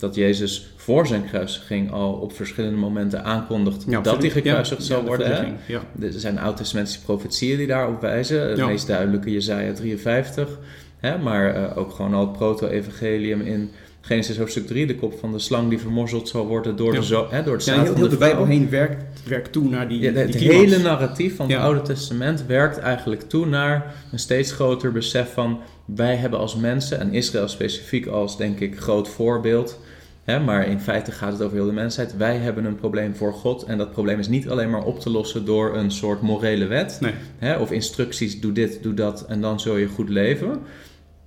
dat 0.00 0.14
Jezus 0.14 0.72
voor 0.76 1.06
zijn 1.06 1.24
kruisiging 1.24 1.92
al 1.92 2.12
op 2.12 2.32
verschillende 2.32 2.76
momenten 2.78 3.24
aankondigt 3.24 3.84
Ja, 3.88 4.00
dat 4.00 4.20
hij 4.22 4.30
gekruisigd 4.30 4.80
Ja, 4.80 4.86
zal 4.86 4.96
ja, 4.96 5.02
de 5.02 5.08
worden. 5.08 5.58
Er 6.00 6.20
zijn 6.20 6.38
oud-testamentische 6.38 7.02
profetieën 7.02 7.56
die 7.56 7.66
daarop 7.66 8.00
wijzen. 8.00 8.48
Het 8.48 8.66
meest 8.66 8.86
duidelijke 8.86 9.32
Jezaja 9.32 9.72
53. 9.72 10.58
Hè? 10.98 11.18
Maar 11.18 11.54
eh, 11.54 11.76
ook 11.76 11.92
gewoon 11.92 12.14
al 12.14 12.20
het 12.20 12.32
proto-evangelium 12.32 13.40
in 13.40 13.70
Genesis 14.00 14.38
hoofdstuk 14.38 14.66
3. 14.66 14.86
De 14.86 14.94
kop 14.94 15.18
van 15.18 15.32
de 15.32 15.38
slang 15.38 15.68
die 15.68 15.78
vermorzeld 15.78 16.28
zal 16.28 16.46
worden 16.46 16.76
door, 16.76 16.92
de, 16.92 17.04
zo, 17.04 17.26
hè, 17.30 17.42
door 17.42 17.52
het 17.52 17.62
zaad 17.62 17.84
heel, 17.84 17.94
heel 17.94 18.08
de. 18.08 18.16
Bijbel 18.16 18.44
heen 18.44 18.70
werkt, 18.70 19.28
werkt 19.28 19.52
toe 19.52 19.68
naar 19.68 19.88
die, 19.88 20.00
Ja, 20.00 20.10
die 20.10 20.20
het 20.20 20.36
climax. 20.36 20.56
hele 20.56 20.78
narratief 20.78 21.36
van 21.36 21.50
het. 21.50 21.58
Oude 21.58 21.82
Testament 21.82 22.46
werkt 22.46 22.78
eigenlijk 22.78 23.22
toe 23.22 23.46
naar 23.46 23.94
een 24.12 24.18
steeds 24.18 24.52
groter 24.52 24.92
besef 24.92 25.32
van 25.32 25.60
wij 25.94 26.16
hebben 26.16 26.38
als 26.38 26.56
mensen, 26.56 27.00
en 27.00 27.12
Israël 27.12 27.48
specifiek 27.48 28.06
als 28.06 28.36
denk 28.36 28.60
ik 28.60 28.78
groot 28.78 29.08
voorbeeld, 29.08 29.80
hè, 30.24 30.40
maar 30.40 30.66
in 30.66 30.80
feite 30.80 31.12
gaat 31.12 31.32
het 31.32 31.42
over 31.42 31.56
heel 31.56 31.66
de 31.66 31.72
mensheid, 31.72 32.16
wij 32.16 32.36
hebben 32.36 32.64
een 32.64 32.76
probleem 32.76 33.14
voor 33.14 33.32
God 33.32 33.62
en 33.62 33.78
dat 33.78 33.92
probleem 33.92 34.18
is 34.18 34.28
niet 34.28 34.48
alleen 34.48 34.70
maar 34.70 34.84
op 34.84 35.00
te 35.00 35.10
lossen 35.10 35.44
door 35.44 35.76
een 35.76 35.90
soort 35.90 36.20
morele 36.20 36.66
wet 36.66 36.98
Nee. 37.00 37.12
hè, 37.38 37.56
of 37.56 37.70
instructies, 37.70 38.40
doe 38.40 38.52
dit, 38.52 38.82
doe 38.82 38.94
dat 38.94 39.26
en 39.26 39.40
dan 39.40 39.60
zul 39.60 39.76
je 39.76 39.86
goed 39.86 40.08
leven. 40.08 40.60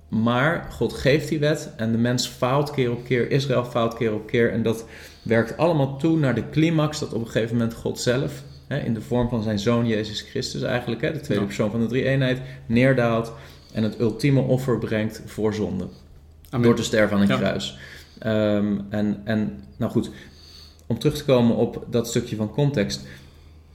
maar 0.08 0.66
God 0.70 0.92
geeft 0.92 1.28
die 1.28 1.38
wet 1.38 1.72
en 1.76 1.92
de 1.92 1.98
mens 1.98 2.28
faalt 2.28 2.70
keer 2.70 2.90
op 2.90 3.04
keer, 3.04 3.30
Israël 3.30 3.64
faalt 3.64 3.94
keer 3.94 4.12
op 4.14 4.26
keer. 4.26 4.52
En 4.52 4.62
dat 4.62 4.86
werkt 5.22 5.56
allemaal 5.56 5.98
toe 5.98 6.18
naar 6.18 6.34
de 6.34 6.50
climax 6.50 6.98
dat 6.98 7.12
op 7.12 7.20
een 7.20 7.30
gegeven 7.30 7.56
moment 7.56 7.74
God 7.74 7.98
zelf, 8.00 8.42
hè, 8.68 8.78
in 8.78 8.94
de 8.94 9.00
vorm 9.00 9.28
van 9.28 9.42
zijn 9.42 9.58
zoon 9.58 9.86
Jezus 9.86 10.20
Christus 10.20 10.62
eigenlijk, 10.62 11.00
hè, 11.00 11.12
de 11.12 11.20
tweede 11.20 11.44
persoon 11.44 11.70
van 11.70 11.80
de 11.80 11.86
drie-eenheid, 11.86 12.40
neerdaalt 12.66 13.32
en 13.74 13.82
het 13.82 14.00
ultieme 14.00 14.40
offer 14.40 14.78
brengt 14.78 15.22
voor 15.26 15.54
zonde. 15.54 15.86
Amen. 16.50 16.66
Door 16.66 16.76
te 16.76 16.82
sterven 16.82 17.16
aan 17.16 17.22
een 17.22 17.28
Ja. 17.28 17.36
kruis. 17.36 17.78
Ehm, 18.18 18.78
en, 18.88 19.20
en 19.24 19.62
nou 19.76 19.92
goed, 19.92 20.10
om 20.86 20.98
terug 20.98 21.16
te 21.16 21.24
komen 21.24 21.56
op 21.56 21.86
dat 21.90 22.08
stukje 22.08 22.36
van 22.36 22.50
context. 22.50 23.06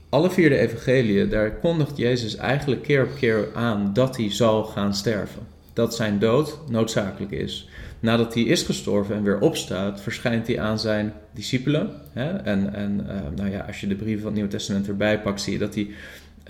Alle 0.08 0.30
vier 0.30 0.48
de 0.48 0.58
evangeliën, 0.58 1.28
daar 1.28 1.50
kondigt 1.52 1.96
Jezus 1.96 2.36
eigenlijk 2.36 2.82
keer 2.82 3.02
op 3.02 3.14
keer 3.18 3.48
aan 3.54 3.90
dat 3.92 4.16
hij 4.16 4.32
zal 4.32 4.64
gaan 4.64 4.94
sterven. 4.94 5.42
Dat 5.72 5.94
zijn 5.94 6.18
dood 6.18 6.58
noodzakelijk 6.68 7.32
is. 7.32 7.68
Nadat 8.00 8.34
hij 8.34 8.42
is 8.42 8.62
gestorven 8.62 9.16
en 9.16 9.22
weer 9.22 9.40
opstaat, 9.40 10.00
verschijnt 10.00 10.46
hij 10.46 10.60
aan 10.60 10.78
zijn 10.78 11.12
discipelen. 11.30 11.90
Hè? 12.12 12.30
En, 12.36 12.74
en 12.74 13.06
eh, 13.08 13.16
nou 13.36 13.50
ja, 13.50 13.60
als 13.66 13.80
je 13.80 13.86
de 13.86 13.94
brieven 13.94 14.18
van 14.18 14.26
het 14.26 14.34
Nieuwe 14.34 14.50
Testament 14.50 14.88
erbij 14.88 15.20
pakt, 15.20 15.40
zie 15.40 15.52
je 15.52 15.58
dat 15.58 15.74
hij 15.74 15.90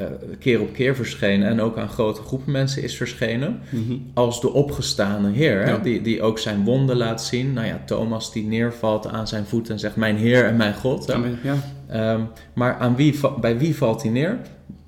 eh, 0.00 0.06
keer 0.38 0.60
op 0.60 0.72
keer 0.72 0.96
verscheen 0.96 1.42
en 1.42 1.60
ook 1.60 1.78
aan 1.78 1.88
grote 1.88 2.22
groepen 2.22 2.52
mensen 2.52 2.82
is 2.82 2.96
verschenen 2.96 3.60
Mhm. 3.70 3.92
als 4.14 4.40
de 4.40 4.52
opgestane 4.52 5.30
Heer, 5.32 5.64
hè, 5.66 5.80
die, 5.80 6.02
die 6.02 6.22
ook 6.22 6.38
zijn 6.38 6.64
wonden 6.64 6.96
laat 6.96 7.22
zien. 7.24 7.52
Nou 7.52 7.66
ja, 7.66 7.80
Thomas 7.86 8.32
die 8.32 8.46
neervalt 8.46 9.06
aan 9.06 9.28
zijn 9.28 9.46
voet 9.46 9.70
en 9.70 9.78
zegt: 9.78 9.96
Mijn 9.96 10.16
Heer 10.16 10.44
en 10.44 10.56
mijn 10.56 10.74
God. 10.74 11.10
Amen. 11.12 11.38
Ja, 11.42 11.54
Ehm, 11.88 12.20
maar 12.52 12.74
aan 12.78 12.96
wie, 12.96 13.14
bij 13.40 13.58
wie 13.58 13.76
valt 13.76 14.02
hij 14.02 14.10
neer? 14.10 14.36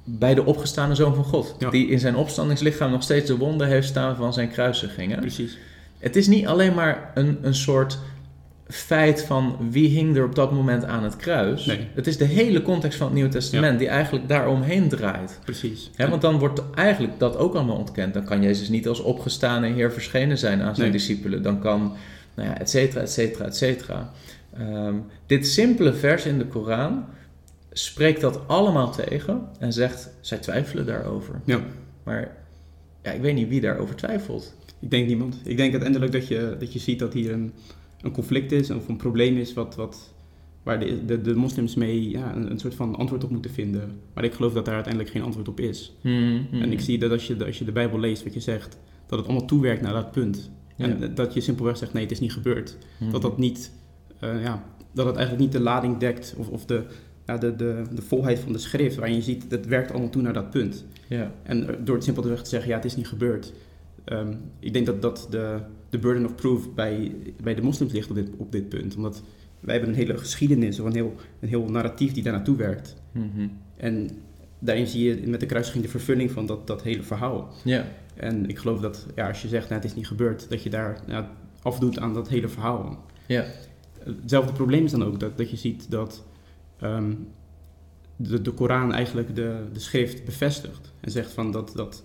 Bij 0.04 0.34
de 0.34 0.44
opgestane 0.44 0.94
Zoon 0.94 1.14
van 1.14 1.24
God, 1.24 1.56
Ja. 1.58 1.70
die 1.70 1.88
in 1.88 1.98
zijn 1.98 2.16
opstandingslichaam 2.16 2.90
nog 2.90 3.02
steeds 3.02 3.26
de 3.26 3.36
wonden 3.36 3.66
heeft 3.68 3.88
staan 3.88 4.16
van 4.16 4.32
zijn 4.32 4.48
kruisiging. 4.50 5.12
Hè? 5.14 5.20
precies. 5.20 5.58
Het 5.98 6.16
is 6.16 6.26
niet 6.28 6.46
alleen 6.46 6.74
maar 6.74 7.10
een, 7.14 7.38
een 7.42 7.54
soort 7.54 7.98
feit 8.72 9.22
van 9.22 9.56
wie 9.70 9.88
hing 9.88 10.16
er 10.16 10.24
op 10.24 10.34
dat 10.34 10.52
moment 10.52 10.84
aan 10.84 11.04
het 11.04 11.16
kruis. 11.16 11.66
Nee. 11.66 11.86
Het 11.94 12.06
is 12.06 12.16
de 12.16 12.24
hele 12.24 12.62
context 12.62 12.98
van 12.98 13.06
het 13.06 13.14
Nieuwe 13.14 13.30
Testament 13.30 13.78
die 13.78 13.88
eigenlijk 13.88 14.28
daaromheen 14.28 14.88
draait. 14.88 15.38
Precies. 15.44 15.90
Want 15.96 16.22
dan 16.22 16.38
wordt 16.38 16.62
eigenlijk 16.74 17.18
dat 17.18 17.36
ook 17.36 17.54
allemaal 17.54 17.76
ontkend. 17.76 18.14
Dan 18.14 18.24
kan 18.24 18.42
Jezus 18.42 18.68
niet 18.68 18.88
als 18.88 19.00
opgestane 19.00 19.68
Heer 19.72 19.92
verschenen 19.92 20.38
zijn 20.38 20.60
aan 20.62 20.74
zijn 20.74 20.90
Nee. 20.90 20.98
discipelen. 20.98 21.42
Dan 21.42 21.60
kan, 21.60 21.92
nou 22.34 22.48
ja, 22.48 22.58
et 22.58 22.70
cetera, 22.70 23.00
et 23.00 23.10
cetera, 23.10 23.44
et 23.44 23.56
cetera. 23.56 24.10
Ehm, 24.58 24.94
dit 25.26 25.46
simpele 25.46 25.92
vers 25.94 26.24
in 26.26 26.38
de 26.38 26.46
Koran 26.46 27.04
spreekt 27.72 28.20
dat 28.20 28.40
allemaal 28.48 28.92
tegen 28.92 29.40
en 29.58 29.72
zegt, 29.72 30.10
zij 30.20 30.38
twijfelen 30.38 30.86
daarover. 30.86 31.40
Ja. 31.44 31.60
Maar 32.02 32.30
ja, 33.02 33.10
ik 33.10 33.20
weet 33.20 33.34
niet 33.34 33.48
wie 33.48 33.60
daarover 33.60 33.94
twijfelt. 33.96 34.54
Ik 34.80 34.90
denk 34.90 35.06
niemand. 35.06 35.40
Ik 35.44 35.56
denk 35.56 35.70
uiteindelijk 35.72 36.12
dat 36.12 36.28
je, 36.28 36.56
dat 36.58 36.72
je 36.72 36.78
ziet 36.78 36.98
dat 36.98 37.12
hier 37.12 37.32
een, 37.32 37.52
een 38.02 38.12
conflict 38.12 38.52
is 38.52 38.70
of 38.70 38.88
een 38.88 38.96
probleem 38.96 39.36
is 39.36 39.54
wat, 39.54 39.74
wat, 39.74 40.14
waar 40.62 40.80
de, 40.80 41.04
de, 41.04 41.20
de 41.20 41.34
moslims 41.34 41.74
mee 41.74 42.10
ja, 42.10 42.34
een, 42.36 42.50
een 42.50 42.58
soort 42.58 42.74
van 42.74 42.96
antwoord 42.96 43.24
op 43.24 43.30
moeten 43.30 43.50
vinden. 43.50 43.98
Maar 44.14 44.24
ik 44.24 44.32
geloof 44.32 44.52
dat 44.52 44.64
daar 44.64 44.74
uiteindelijk 44.74 45.12
geen 45.12 45.22
antwoord 45.22 45.48
op 45.48 45.60
is. 45.60 45.94
Hmm, 46.00 46.46
hmm. 46.50 46.62
En 46.62 46.72
ik 46.72 46.80
zie 46.80 46.98
dat 46.98 47.10
als 47.10 47.26
je, 47.26 47.36
de- 47.36 47.44
als 47.44 47.58
je 47.58 47.64
de 47.64 47.72
Bijbel 47.72 48.00
leest, 48.00 48.24
wat 48.24 48.34
je 48.34 48.40
zegt, 48.40 48.78
dat 49.06 49.18
het 49.18 49.28
allemaal 49.28 49.46
toewerkt 49.46 49.82
naar 49.82 49.92
dat 49.92 50.10
punt. 50.12 50.50
Ja. 50.76 50.84
En 50.88 51.14
dat 51.14 51.34
je 51.34 51.40
simpelweg 51.40 51.76
zegt, 51.76 51.92
nee, 51.92 52.02
het 52.02 52.12
is 52.12 52.20
niet 52.20 52.32
gebeurd. 52.32 52.76
Hmm. 52.98 53.10
Dat 53.10 53.22
dat 53.22 53.38
niet, 53.38 53.72
eh, 54.18 54.42
ja, 54.42 54.64
dat 54.92 55.06
het 55.06 55.16
eigenlijk 55.16 55.44
niet 55.44 55.52
de 55.52 55.60
lading 55.64 55.98
dekt 55.98 56.34
of, 56.38 56.48
of 56.48 56.64
de, 56.66 56.82
ja, 57.26 57.38
de, 57.38 57.56
de, 57.56 57.82
de 57.94 58.02
volheid 58.02 58.38
van 58.38 58.52
de 58.52 58.58
schrift, 58.58 58.96
waarin 58.96 59.14
je 59.16 59.22
ziet, 59.22 59.50
dat 59.50 59.66
werkt 59.66 59.90
allemaal 59.90 60.10
toe 60.10 60.22
naar 60.22 60.32
dat 60.32 60.50
punt. 60.50 60.84
Ja, 61.08 61.32
En 61.42 61.66
door 61.84 61.94
het 61.94 62.04
simpelweg 62.04 62.42
te 62.42 62.48
zeggen, 62.48 62.68
ja, 62.70 62.76
het 62.76 62.84
is 62.84 62.96
niet 62.96 63.08
gebeurd. 63.08 63.52
Ehm, 64.04 64.32
ik 64.58 64.72
denk 64.72 64.86
dat, 64.86 65.02
dat 65.02 65.26
de, 65.30 65.58
de 65.92 65.98
burden 65.98 66.24
of 66.24 66.34
proof 66.34 66.74
bij, 66.74 67.14
bij 67.42 67.54
de 67.54 67.62
moslims 67.62 67.92
ligt 67.92 68.10
op 68.10 68.14
dit, 68.14 68.28
op 68.36 68.52
dit 68.52 68.68
punt. 68.68 68.96
Omdat 68.96 69.22
wij 69.60 69.74
hebben 69.74 69.92
een 69.92 70.00
hele 70.00 70.18
geschiedenis 70.18 70.80
of 70.80 70.86
een 70.86 70.94
heel, 70.94 71.14
een 71.40 71.48
heel 71.48 71.68
narratief 71.68 72.12
die 72.12 72.22
daar 72.22 72.32
naartoe 72.32 72.56
werkt. 72.56 72.96
Mhm. 73.12 73.48
En 73.76 74.10
daarin 74.58 74.86
zie 74.86 75.04
je 75.04 75.26
met 75.26 75.40
de 75.40 75.46
kruisiging 75.46 75.84
de 75.84 75.90
vervulling 75.90 76.30
van 76.30 76.46
dat, 76.46 76.66
dat 76.66 76.82
hele 76.82 77.02
verhaal. 77.02 77.52
ja. 77.64 77.86
En 78.16 78.48
ik 78.48 78.58
geloof 78.58 78.80
dat 78.80 79.06
ja, 79.14 79.28
als 79.28 79.42
je 79.42 79.48
zegt, 79.48 79.68
nou, 79.68 79.80
het 79.80 79.90
is 79.90 79.96
niet 79.96 80.06
gebeurd, 80.06 80.50
dat 80.50 80.62
je 80.62 80.70
daar 80.70 81.00
ja, 81.06 81.30
afdoet 81.62 81.98
aan 81.98 82.14
dat 82.14 82.28
hele 82.28 82.48
verhaal. 82.48 83.04
ja. 83.26 83.44
Hetzelfde 84.04 84.52
probleem 84.52 84.84
is 84.84 84.90
dan 84.90 85.04
ook 85.04 85.20
dat, 85.20 85.36
dat 85.36 85.50
je 85.50 85.56
ziet 85.56 85.90
dat 85.90 86.24
ehm, 86.78 87.14
de, 88.16 88.42
de 88.42 88.50
Koran 88.50 88.92
eigenlijk 88.92 89.34
de, 89.34 89.64
de 89.72 89.80
schrift 89.80 90.24
bevestigt. 90.24 90.92
En 91.00 91.10
zegt 91.10 91.32
van 91.32 91.52
dat, 91.52 91.72
dat, 91.74 92.02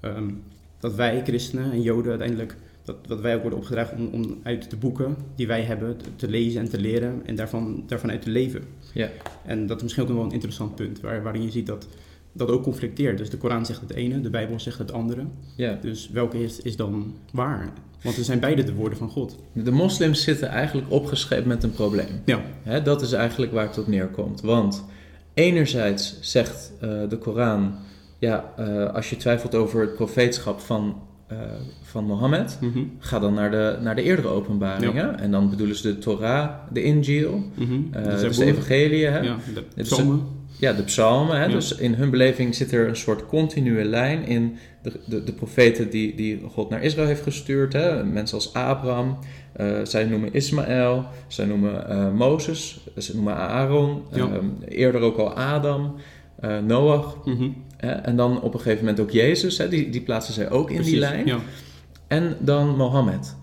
ehm, 0.00 0.30
dat 0.78 0.94
wij, 0.94 1.22
christenen 1.24 1.72
en 1.72 1.82
joden, 1.82 2.10
uiteindelijk, 2.10 2.56
dat, 2.90 3.06
dat 3.08 3.20
wij 3.20 3.34
ook 3.34 3.40
worden 3.40 3.58
opgedragen 3.58 3.98
om, 3.98 4.08
om 4.12 4.38
uit 4.42 4.70
de 4.70 4.76
boeken 4.76 5.16
die 5.36 5.46
wij 5.46 5.62
hebben 5.62 5.96
te, 5.96 6.16
te 6.16 6.28
lezen 6.28 6.60
en 6.60 6.68
te 6.68 6.80
leren 6.80 7.22
en 7.24 7.34
daarvan, 7.34 7.84
daarvan 7.86 8.10
uit 8.10 8.22
te 8.22 8.30
leven. 8.30 8.62
Ja. 8.94 9.08
En 9.46 9.66
dat 9.66 9.76
is 9.76 9.82
misschien 9.82 10.04
ook 10.04 10.10
wel 10.10 10.22
een 10.22 10.32
interessant 10.32 10.74
punt, 10.74 11.00
waar, 11.00 11.22
waarin 11.22 11.42
je 11.42 11.50
ziet 11.50 11.66
dat 11.66 11.86
dat 12.32 12.48
ook 12.48 12.62
conflicteert. 12.62 13.18
Dus 13.18 13.30
de 13.30 13.36
Koran 13.36 13.66
zegt 13.66 13.80
het 13.80 13.92
ene, 13.92 14.20
de 14.20 14.30
Bijbel 14.30 14.60
zegt 14.60 14.78
het 14.78 14.92
andere. 14.92 15.24
ja. 15.56 15.78
Dus 15.80 16.10
welke 16.10 16.42
is, 16.42 16.60
is 16.60 16.76
dan 16.76 17.14
waar? 17.32 17.72
Want 18.02 18.16
er 18.16 18.24
zijn 18.24 18.40
beide 18.40 18.64
de 18.64 18.74
woorden 18.74 18.98
van 18.98 19.08
God. 19.08 19.36
De 19.52 19.70
moslims 19.70 20.22
zitten 20.22 20.48
eigenlijk 20.48 20.90
opgeschreven 20.90 21.48
met 21.48 21.62
een 21.62 21.72
probleem. 21.72 22.22
Ja, 22.24 22.42
Hè, 22.62 22.82
dat 22.82 23.02
is 23.02 23.12
eigenlijk 23.12 23.52
waar 23.52 23.66
het 23.66 23.78
op 23.78 23.86
neerkomt. 23.86 24.40
Want 24.40 24.84
enerzijds 25.34 26.18
zegt 26.20 26.72
eh, 26.80 27.08
de 27.08 27.18
Koran, 27.18 27.74
ja, 28.18 28.52
eh, 28.56 28.94
als 28.94 29.10
je 29.10 29.16
twijfelt 29.16 29.54
over 29.54 29.80
het 29.80 29.94
profeetschap 29.94 30.60
van, 30.60 31.02
eh, 31.30 31.36
van 31.82 32.04
Mohammed, 32.04 32.58
mhm. 32.60 32.78
ga 32.98 33.18
dan 33.18 33.34
naar 33.34 33.50
de, 33.50 33.78
naar 33.80 33.96
de 33.96 34.02
eerdere 34.02 34.28
openbaringen. 34.28 35.18
En 35.18 35.30
dan 35.30 35.50
bedoelen 35.50 35.76
ze 35.76 35.82
de 35.92 35.98
Torah, 35.98 36.50
de 36.72 36.82
Injil, 36.82 37.42
Mhm. 37.54 37.72
eh, 37.90 38.04
De 38.04 38.20
dus 38.20 38.36
de 38.36 38.44
evangelie, 38.44 39.04
hè? 39.06 39.18
Ja, 39.18 39.36
de 39.54 39.82
psalmen. 39.82 40.22
Ja, 40.58 40.72
de 40.72 40.82
psalmen. 40.82 41.36
Hè? 41.36 41.44
Ja. 41.44 41.50
Dus 41.50 41.74
in 41.76 41.94
hun 41.94 42.10
beleving 42.10 42.54
zit 42.54 42.72
er 42.72 42.88
een 42.88 42.96
soort 42.96 43.26
continue 43.26 43.84
lijn 43.84 44.24
in 44.26 44.56
de, 44.82 44.92
de, 45.06 45.24
de 45.24 45.32
profeten 45.32 45.90
die, 45.90 46.14
die 46.14 46.42
God 46.48 46.70
naar 46.70 46.82
Israël 46.82 47.06
heeft 47.06 47.22
gestuurd. 47.22 47.72
Hè? 47.72 48.04
Mensen 48.04 48.36
als 48.36 48.54
Abraham, 48.54 49.18
eh, 49.52 49.66
zij 49.82 50.04
noemen 50.04 50.32
Ismaël, 50.32 51.04
zij 51.28 51.46
noemen 51.46 52.14
Mozes, 52.14 52.86
ze 52.98 53.14
noemen 53.14 53.36
Aaron, 53.36 54.02
ehm, 54.12 54.44
eerder 54.68 55.00
ook 55.00 55.16
al 55.16 55.32
Adam, 55.32 55.94
Noach. 56.66 57.16
Mhm. 57.24 57.48
En 57.80 58.16
dan 58.16 58.42
op 58.42 58.54
een 58.54 58.60
gegeven 58.60 58.84
moment 58.84 59.00
ook 59.00 59.10
Jezus, 59.10 59.58
hè? 59.58 59.68
Die, 59.68 59.90
die 59.90 60.00
plaatsen 60.02 60.34
zij 60.34 60.50
ook 60.50 60.68
in 60.68 60.74
Precies, 60.74 60.92
die 60.92 61.00
lijn. 61.00 61.26
Ja. 61.26 61.38
En 62.08 62.36
dan 62.40 62.76
Mohammed. 62.76 63.36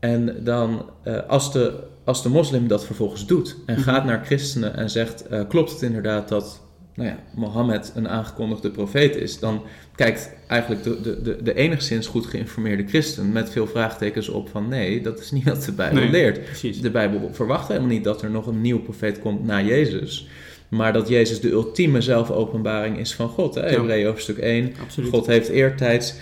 En 0.00 0.36
dan, 0.44 0.90
eh, 1.02 1.18
als, 1.28 1.52
de, 1.52 1.74
als 2.04 2.22
de 2.22 2.28
moslim 2.28 2.68
dat 2.68 2.86
vervolgens 2.86 3.26
doet 3.26 3.56
en 3.66 3.74
Mhm. 3.74 3.82
gaat 3.84 4.04
naar 4.04 4.24
christenen 4.24 4.76
en 4.76 4.90
zegt: 4.90 5.26
eh, 5.26 5.40
Klopt 5.48 5.70
het 5.70 5.82
inderdaad 5.82 6.28
dat 6.28 6.60
nou 6.94 7.08
ja, 7.08 7.16
Mohammed 7.34 7.92
een 7.94 8.08
aangekondigde 8.08 8.70
profeet 8.70 9.16
is? 9.16 9.38
Dan 9.38 9.62
kijkt 9.94 10.30
eigenlijk 10.46 10.82
de, 10.82 11.00
de, 11.00 11.22
de, 11.22 11.42
de 11.42 11.54
enigszins 11.54 12.06
goed 12.06 12.26
geïnformeerde 12.26 12.86
christen 12.86 13.32
met 13.32 13.50
veel 13.50 13.66
vraagtekens 13.66 14.28
op: 14.28 14.48
van 14.48 14.68
nee, 14.68 15.00
dat 15.02 15.20
is 15.20 15.30
niet 15.30 15.44
wat 15.44 15.64
de 15.64 15.72
Bijbel 15.72 16.00
Nee, 16.00 16.10
leert. 16.10 16.44
Precies. 16.44 16.80
De 16.80 16.90
Bijbel 16.90 17.28
verwacht 17.32 17.68
helemaal 17.68 17.88
niet 17.88 18.04
dat 18.04 18.22
er 18.22 18.30
nog 18.30 18.46
een 18.46 18.60
nieuwe 18.60 18.80
profeet 18.80 19.18
komt 19.18 19.44
na 19.44 19.60
Jezus. 19.62 20.28
Maar 20.72 20.92
dat 20.92 21.08
Jezus 21.08 21.40
de 21.40 21.50
ultieme 21.50 22.00
zelfopenbaring 22.00 22.98
is 22.98 23.14
van 23.14 23.28
God. 23.28 23.54
Hè? 23.54 23.60
Hebreeën 23.60 24.06
hoofdstuk 24.06 24.38
1. 24.38 24.72
Absoluut. 24.80 25.10
God 25.10 25.26
heeft 25.26 25.48
eertijds 25.48 26.14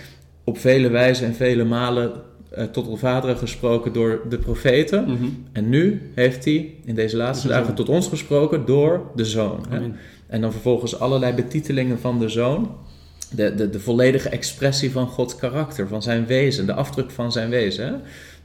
op 0.43 0.57
vele 0.57 0.89
wijzen 0.89 1.27
en 1.27 1.35
vele 1.35 1.63
malen 1.63 2.11
eh, 2.49 2.63
tot 2.63 2.91
de 2.91 2.97
vaderen 2.97 3.37
gesproken 3.37 3.93
door 3.93 4.21
de 4.29 4.37
profeten. 4.37 5.03
Mhm. 5.03 5.25
En 5.51 5.69
nu 5.69 6.11
heeft 6.15 6.45
hij 6.45 6.73
in 6.85 6.95
deze 6.95 7.17
laatste 7.17 7.47
dagen 7.47 7.65
Zoon. 7.65 7.75
tot 7.75 7.89
ons 7.89 8.07
gesproken 8.07 8.65
door 8.65 9.11
de 9.15 9.25
Zoon. 9.25 9.65
Hè? 9.69 9.79
En 10.27 10.41
dan 10.41 10.51
vervolgens 10.51 10.99
allerlei 10.99 11.33
betitelingen 11.33 11.99
van 11.99 12.19
de 12.19 12.29
Zoon. 12.29 12.75
De, 13.35 13.55
de, 13.55 13.69
de 13.69 13.79
volledige 13.79 14.29
expressie 14.29 14.91
van 14.91 15.07
Gods 15.07 15.35
karakter, 15.35 15.87
van 15.87 16.01
zijn 16.01 16.25
wezen, 16.25 16.65
de 16.65 16.73
afdruk 16.73 17.11
van 17.11 17.31
zijn 17.31 17.49
wezen. 17.49 17.85
Hè? 17.85 17.93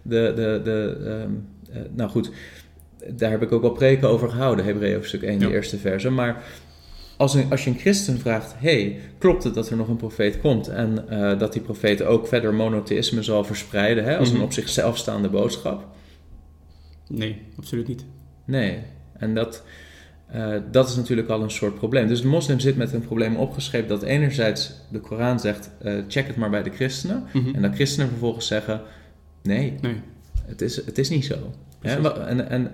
De, 0.03 0.33
de, 0.37 0.61
de, 0.65 0.97
ehm, 1.05 1.31
eh, 1.73 1.83
nou 1.95 2.11
goed, 2.11 2.31
daar 3.13 3.31
heb 3.31 3.43
ik 3.43 3.53
ook 3.53 3.63
wel 3.63 3.71
preken 3.71 4.09
over 4.09 4.29
gehouden, 4.31 4.65
Hebreeën 4.65 4.95
hoofdstuk 4.95 5.23
1, 5.23 5.41
Ja. 5.41 5.47
de 5.47 5.53
eerste 5.55 5.79
verse. 5.79 6.11
Maar 6.11 6.43
als, 7.17 7.35
een, 7.35 7.51
als 7.51 7.65
je 7.65 7.71
een 7.71 7.79
christen 7.79 8.19
vraagt, 8.19 8.55
hey, 8.59 8.99
klopt 9.19 9.45
het 9.45 9.55
dat 9.55 9.71
er 9.71 9.77
nog 9.77 9.89
een 9.89 9.97
profeet 9.97 10.41
komt 10.41 10.69
en 10.69 11.09
eh, 11.09 11.39
dat 11.39 11.53
die 11.53 11.63
profeet 11.63 12.03
ook 12.03 12.27
verder 12.27 12.55
monotheïsme 12.55 13.23
zal 13.23 13.45
verspreiden 13.45 14.05
hè, 14.05 14.17
als 14.19 14.29
Mhm. 14.29 14.37
een 14.39 14.45
op 14.45 14.53
zichzelf 14.53 14.97
staande 14.99 15.29
boodschap? 15.29 15.87
Nee, 17.09 17.43
absoluut 17.59 17.89
niet. 17.89 18.05
Nee. 18.45 18.79
En 19.19 19.35
dat, 19.35 19.63
eh, 20.27 20.55
dat 20.71 20.89
is 20.89 20.97
natuurlijk 20.97 21.29
al 21.29 21.43
een 21.43 21.51
soort 21.51 21.75
probleem. 21.75 22.09
Dus 22.09 22.21
de 22.21 22.27
moslim 22.29 22.61
zit 22.61 22.77
met 22.77 22.93
een 22.93 23.01
probleem 23.07 23.37
opgeschreven 23.37 23.89
dat 23.89 24.03
enerzijds 24.03 24.73
de 24.91 25.01
Koran 25.01 25.41
zegt, 25.41 25.71
eh, 25.83 25.95
check 26.09 26.27
het 26.27 26.37
maar 26.37 26.51
bij 26.51 26.63
de 26.63 26.71
christenen. 26.71 27.25
Mhm. 27.33 27.55
En 27.55 27.63
dat 27.63 27.75
christenen 27.75 28.09
vervolgens 28.09 28.47
zeggen, 28.47 28.81
nee, 29.43 29.75
Nee. 29.81 30.01
het 30.47 30.61
is, 30.63 30.77
het 30.77 30.99
is 30.99 31.09
niet 31.09 31.25
zo. 31.25 31.37
Hè? 31.81 32.13
En, 32.27 32.49
en, 32.51 32.73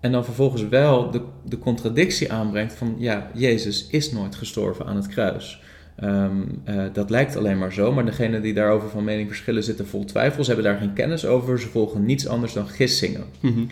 en 0.00 0.12
dan 0.12 0.24
vervolgens 0.24 0.68
wel 0.68 1.10
de, 1.10 1.22
de 1.44 1.58
contradictie 1.58 2.32
aanbrengt 2.32 2.72
van, 2.74 2.94
ja, 2.98 3.30
Jezus 3.34 3.86
is 3.86 4.12
nooit 4.12 4.34
gestorven 4.34 4.86
aan 4.86 4.96
het 4.96 5.06
kruis. 5.06 5.62
Ehm, 5.96 6.42
eh, 6.64 6.84
dat 6.92 7.10
lijkt 7.10 7.36
alleen 7.36 7.58
maar 7.58 7.72
zo, 7.72 7.92
maar 7.92 8.04
degenen 8.04 8.42
die 8.42 8.54
daarover 8.54 8.88
van 8.88 9.04
mening 9.04 9.28
verschillen 9.28 9.62
zitten 9.64 9.86
vol 9.86 10.04
twijfel. 10.04 10.44
Ze 10.44 10.52
hebben 10.52 10.70
daar 10.70 10.80
geen 10.80 10.92
kennis 10.92 11.26
over, 11.26 11.60
ze 11.60 11.68
volgen 11.68 12.04
niets 12.04 12.26
anders 12.28 12.52
dan 12.52 12.68
gissingen. 12.68 13.24
Mhm. 13.40 13.64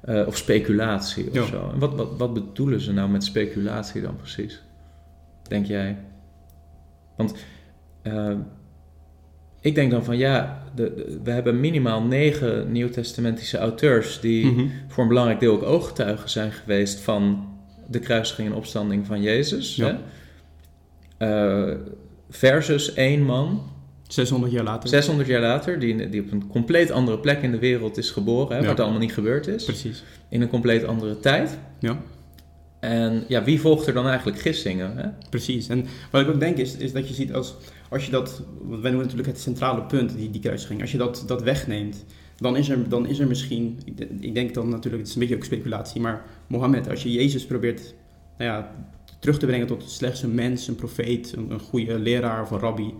Eh, 0.00 0.26
of 0.26 0.36
speculatie 0.36 1.26
of 1.28 1.34
Ja. 1.34 1.44
zo. 1.44 1.70
En 1.72 1.78
wat, 1.78 1.94
wat, 1.94 2.08
wat 2.18 2.34
bedoelen 2.34 2.80
ze 2.80 2.92
nou 2.92 3.08
met 3.10 3.24
speculatie 3.24 4.02
dan 4.02 4.16
precies? 4.16 4.62
Denk 5.48 5.66
jij? 5.66 5.96
Want 7.16 7.34
eh, 8.02 8.30
ik 9.64 9.74
denk 9.74 9.90
dan 9.90 10.04
van 10.04 10.16
ja, 10.16 10.62
de, 10.74 10.92
de- 10.96 11.20
we 11.24 11.30
hebben 11.30 11.60
minimaal 11.60 12.02
negen 12.02 12.72
nieuwtestamentische 12.72 13.58
auteurs 13.58 14.20
die 14.20 14.46
Mhm. 14.46 14.64
voor 14.88 15.02
een 15.02 15.08
belangrijk 15.08 15.40
deel 15.40 15.52
ook 15.52 15.62
ooggetuigen 15.62 16.30
zijn 16.30 16.52
geweest 16.52 17.00
van 17.00 17.48
de 17.88 17.98
kruisiging 17.98 18.48
en 18.48 18.54
opstanding 18.54 19.06
van 19.06 19.22
Jezus. 19.22 19.76
Ja. 19.76 19.86
Hè? 21.18 21.68
Eh, 21.70 21.76
versus 22.30 22.94
één 22.94 23.22
man 23.22 23.62
600 24.08 24.52
jaar 24.52 24.64
later. 24.64 24.88
600 24.88 25.28
jaar 25.28 25.40
later, 25.40 25.78
die, 25.78 26.08
die 26.08 26.20
op 26.20 26.32
een 26.32 26.46
compleet 26.48 26.90
andere 26.90 27.18
plek 27.18 27.42
in 27.42 27.50
de 27.50 27.58
wereld 27.58 27.96
is 27.96 28.10
geboren, 28.10 28.48
hè, 28.48 28.54
Ja. 28.54 28.60
waar 28.60 28.70
het 28.70 28.80
allemaal 28.80 29.00
niet 29.00 29.14
gebeurd 29.14 29.46
is, 29.46 29.64
Precies. 29.64 30.04
in 30.28 30.42
een 30.42 30.48
compleet 30.48 30.84
andere 30.84 31.20
tijd. 31.20 31.58
Ja, 31.78 31.98
En 32.84 33.24
ja, 33.28 33.44
wie 33.44 33.60
volgt 33.60 33.86
er 33.86 33.92
dan 33.94 34.06
eigenlijk 34.06 34.38
gissingen? 34.40 34.96
Hè? 34.96 35.08
precies. 35.30 35.68
En 35.68 35.86
wat 36.10 36.20
ik 36.22 36.28
ook 36.28 36.40
denk 36.40 36.56
is, 36.56 36.76
is 36.76 36.92
dat 36.92 37.08
je 37.08 37.14
ziet 37.14 37.32
als, 37.34 37.54
als 37.88 38.04
je 38.04 38.10
dat, 38.10 38.42
want 38.62 38.80
wij 38.82 38.90
noemen 38.90 39.06
natuurlijk 39.08 39.28
het 39.28 39.40
centrale 39.40 39.82
punt, 39.82 40.16
die, 40.16 40.30
die 40.30 40.40
kruisiging, 40.40 40.80
als 40.80 40.92
je 40.92 40.98
dat, 40.98 41.24
dat 41.26 41.42
wegneemt, 41.42 42.04
dan 42.36 42.56
is, 42.56 42.68
er, 42.68 42.88
dan 42.88 43.06
is 43.06 43.18
er 43.18 43.26
misschien, 43.26 43.78
ik 43.84 43.96
de- 43.96 44.08
ik 44.20 44.34
denk 44.34 44.54
dan 44.54 44.68
natuurlijk, 44.68 44.98
het 45.02 45.08
is 45.08 45.14
een 45.14 45.20
beetje 45.20 45.36
ook 45.36 45.44
speculatie, 45.44 46.00
maar 46.00 46.24
Mohammed, 46.46 46.88
als 46.90 47.02
je 47.02 47.12
Jezus 47.12 47.46
probeert 47.46 47.94
nou 48.38 48.50
ja, 48.50 48.70
terug 49.18 49.38
te 49.38 49.46
brengen 49.46 49.66
tot 49.66 49.84
slechts 49.90 50.22
een 50.22 50.34
mens, 50.34 50.68
een 50.68 50.74
profeet, 50.74 51.32
een, 51.36 51.50
een 51.50 51.60
goede 51.60 51.98
leraar 51.98 52.42
of 52.42 52.50
een 52.50 52.58
rabbi, 52.58 52.94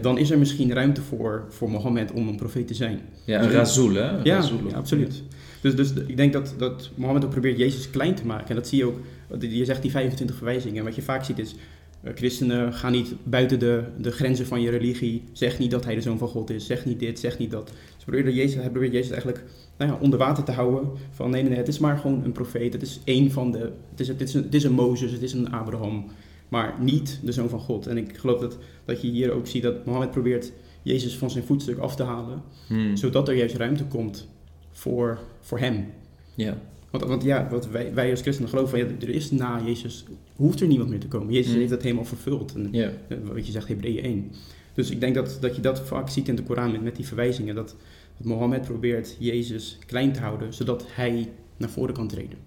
dan 0.00 0.18
is 0.18 0.30
er 0.30 0.38
misschien 0.38 0.72
ruimte 0.72 1.02
voor, 1.02 1.44
voor 1.48 1.70
Mohammed 1.70 2.12
om 2.12 2.28
een 2.28 2.36
profeet 2.36 2.66
te 2.66 2.74
zijn. 2.74 3.00
ja 3.24 3.42
een 3.42 3.50
razoul, 3.50 3.94
hè? 3.94 4.08
Een 4.08 4.20
Ja, 4.24 4.42
ja, 4.70 4.76
absoluut. 4.76 5.22
Dus, 5.60 5.76
dus 5.76 5.92
ik 6.06 6.16
denk 6.16 6.32
dat, 6.32 6.54
dat 6.58 6.90
Mohammed 6.94 7.24
ook 7.24 7.30
probeert 7.30 7.58
Jezus 7.58 7.90
klein 7.90 8.14
te 8.14 8.26
maken. 8.26 8.48
En 8.48 8.54
dat 8.54 8.66
zie 8.68 8.78
je 8.78 8.84
ook, 8.84 9.00
je 9.38 9.64
zegt 9.64 9.82
die 9.82 9.90
25 9.90 10.36
verwijzingen. 10.36 10.78
En 10.78 10.84
wat 10.84 10.94
je 10.94 11.02
vaak 11.02 11.24
ziet 11.24 11.38
is, 11.38 11.54
eh, 12.02 12.12
christenen 12.14 12.72
gaan 12.72 12.92
niet 12.92 13.14
buiten 13.22 13.58
de, 13.58 13.84
de 13.98 14.10
grenzen 14.10 14.46
van 14.46 14.60
je 14.60 14.70
religie. 14.70 15.22
Zeg 15.32 15.58
niet 15.58 15.70
dat 15.70 15.84
hij 15.84 15.94
de 15.94 16.00
zoon 16.00 16.18
van 16.18 16.28
God 16.28 16.50
is. 16.50 16.66
Zeg 16.66 16.84
niet 16.84 16.98
dit, 16.98 17.18
zeg 17.18 17.38
niet 17.38 17.50
dat. 17.50 17.72
Ze 17.96 18.04
proberen 18.04 18.34
Jezus, 18.34 18.54
hij 18.54 18.70
probeert 18.70 18.92
Jezus 18.92 19.10
eigenlijk 19.10 19.44
nou 19.76 19.90
ja, 19.90 19.98
onder 20.00 20.18
water 20.18 20.44
te 20.44 20.52
houden. 20.52 20.90
Van 21.10 21.30
nee, 21.30 21.40
nee, 21.40 21.50
nee, 21.50 21.58
het 21.58 21.68
is 21.68 21.78
maar 21.78 21.98
gewoon 21.98 22.24
een 22.24 22.32
profeet. 22.32 22.72
Het 22.72 22.82
is 22.82 23.00
één 23.04 23.30
van 23.30 23.52
de, 23.52 23.72
het 23.90 24.00
is, 24.00 24.08
het 24.08 24.20
is, 24.20 24.34
een, 24.34 24.42
het 24.42 24.54
is 24.54 24.64
een 24.64 24.72
Mozes, 24.72 25.12
het 25.12 25.22
is 25.22 25.32
een 25.32 25.52
Abraham. 25.52 26.04
Maar 26.48 26.74
niet 26.80 27.20
de 27.22 27.32
zoon 27.32 27.48
van 27.48 27.60
God. 27.60 27.86
En 27.86 27.96
ik 27.96 28.16
geloof 28.16 28.40
dat, 28.40 28.58
dat 28.84 29.00
je 29.00 29.08
hier 29.08 29.32
ook 29.32 29.46
ziet 29.46 29.62
dat 29.62 29.84
Mohammed 29.84 30.10
probeert 30.10 30.52
Jezus 30.82 31.16
van 31.16 31.30
zijn 31.30 31.44
voetstuk 31.44 31.78
af 31.78 31.96
te 31.96 32.02
halen 32.02 32.42
Hmm, 32.66 32.96
zodat 32.96 33.28
er 33.28 33.34
juist 33.34 33.56
ruimte 33.56 33.84
komt 33.84 34.28
voor, 34.70 35.18
voor 35.40 35.58
hem. 35.58 35.86
ja. 36.34 36.58
Want, 36.92 37.04
want 37.04 37.22
ja, 37.22 37.48
wat 37.50 37.68
wij, 37.68 37.94
wij 37.94 38.10
als 38.10 38.20
christenen 38.20 38.50
geloven, 38.50 38.78
ja, 38.78 38.84
er 39.00 39.08
is 39.08 39.30
na 39.30 39.62
Jezus, 39.64 40.04
hoeft 40.36 40.60
er 40.60 40.66
niemand 40.66 40.90
meer 40.90 40.98
te 41.00 41.08
komen. 41.08 41.32
Jezus 41.32 41.52
Mm. 41.52 41.58
heeft 41.58 41.70
dat 41.70 41.82
helemaal 41.82 42.04
vervuld. 42.04 42.54
En, 42.54 42.68
eh, 43.08 43.16
wat 43.22 43.46
je 43.46 43.52
zegt, 43.52 43.68
Hebreeën 43.68 44.04
1. 44.04 44.30
Dus 44.74 44.90
ik 44.90 45.00
denk 45.00 45.14
dat, 45.14 45.38
dat 45.40 45.56
je 45.56 45.62
dat 45.62 45.80
vaak 45.80 46.08
ziet 46.08 46.28
in 46.28 46.34
de 46.36 46.42
Koran 46.42 46.72
met, 46.72 46.82
met 46.82 46.96
die 46.96 47.06
verwijzingen. 47.06 47.54
Dat, 47.54 47.76
dat 48.16 48.26
Mohammed 48.26 48.62
probeert 48.62 49.16
Jezus 49.18 49.78
klein 49.86 50.12
te 50.12 50.20
houden, 50.20 50.54
zodat 50.54 50.84
hij 50.88 51.28
naar 51.56 51.70
voren 51.70 51.94
kan 51.94 52.08
treden. 52.08 52.38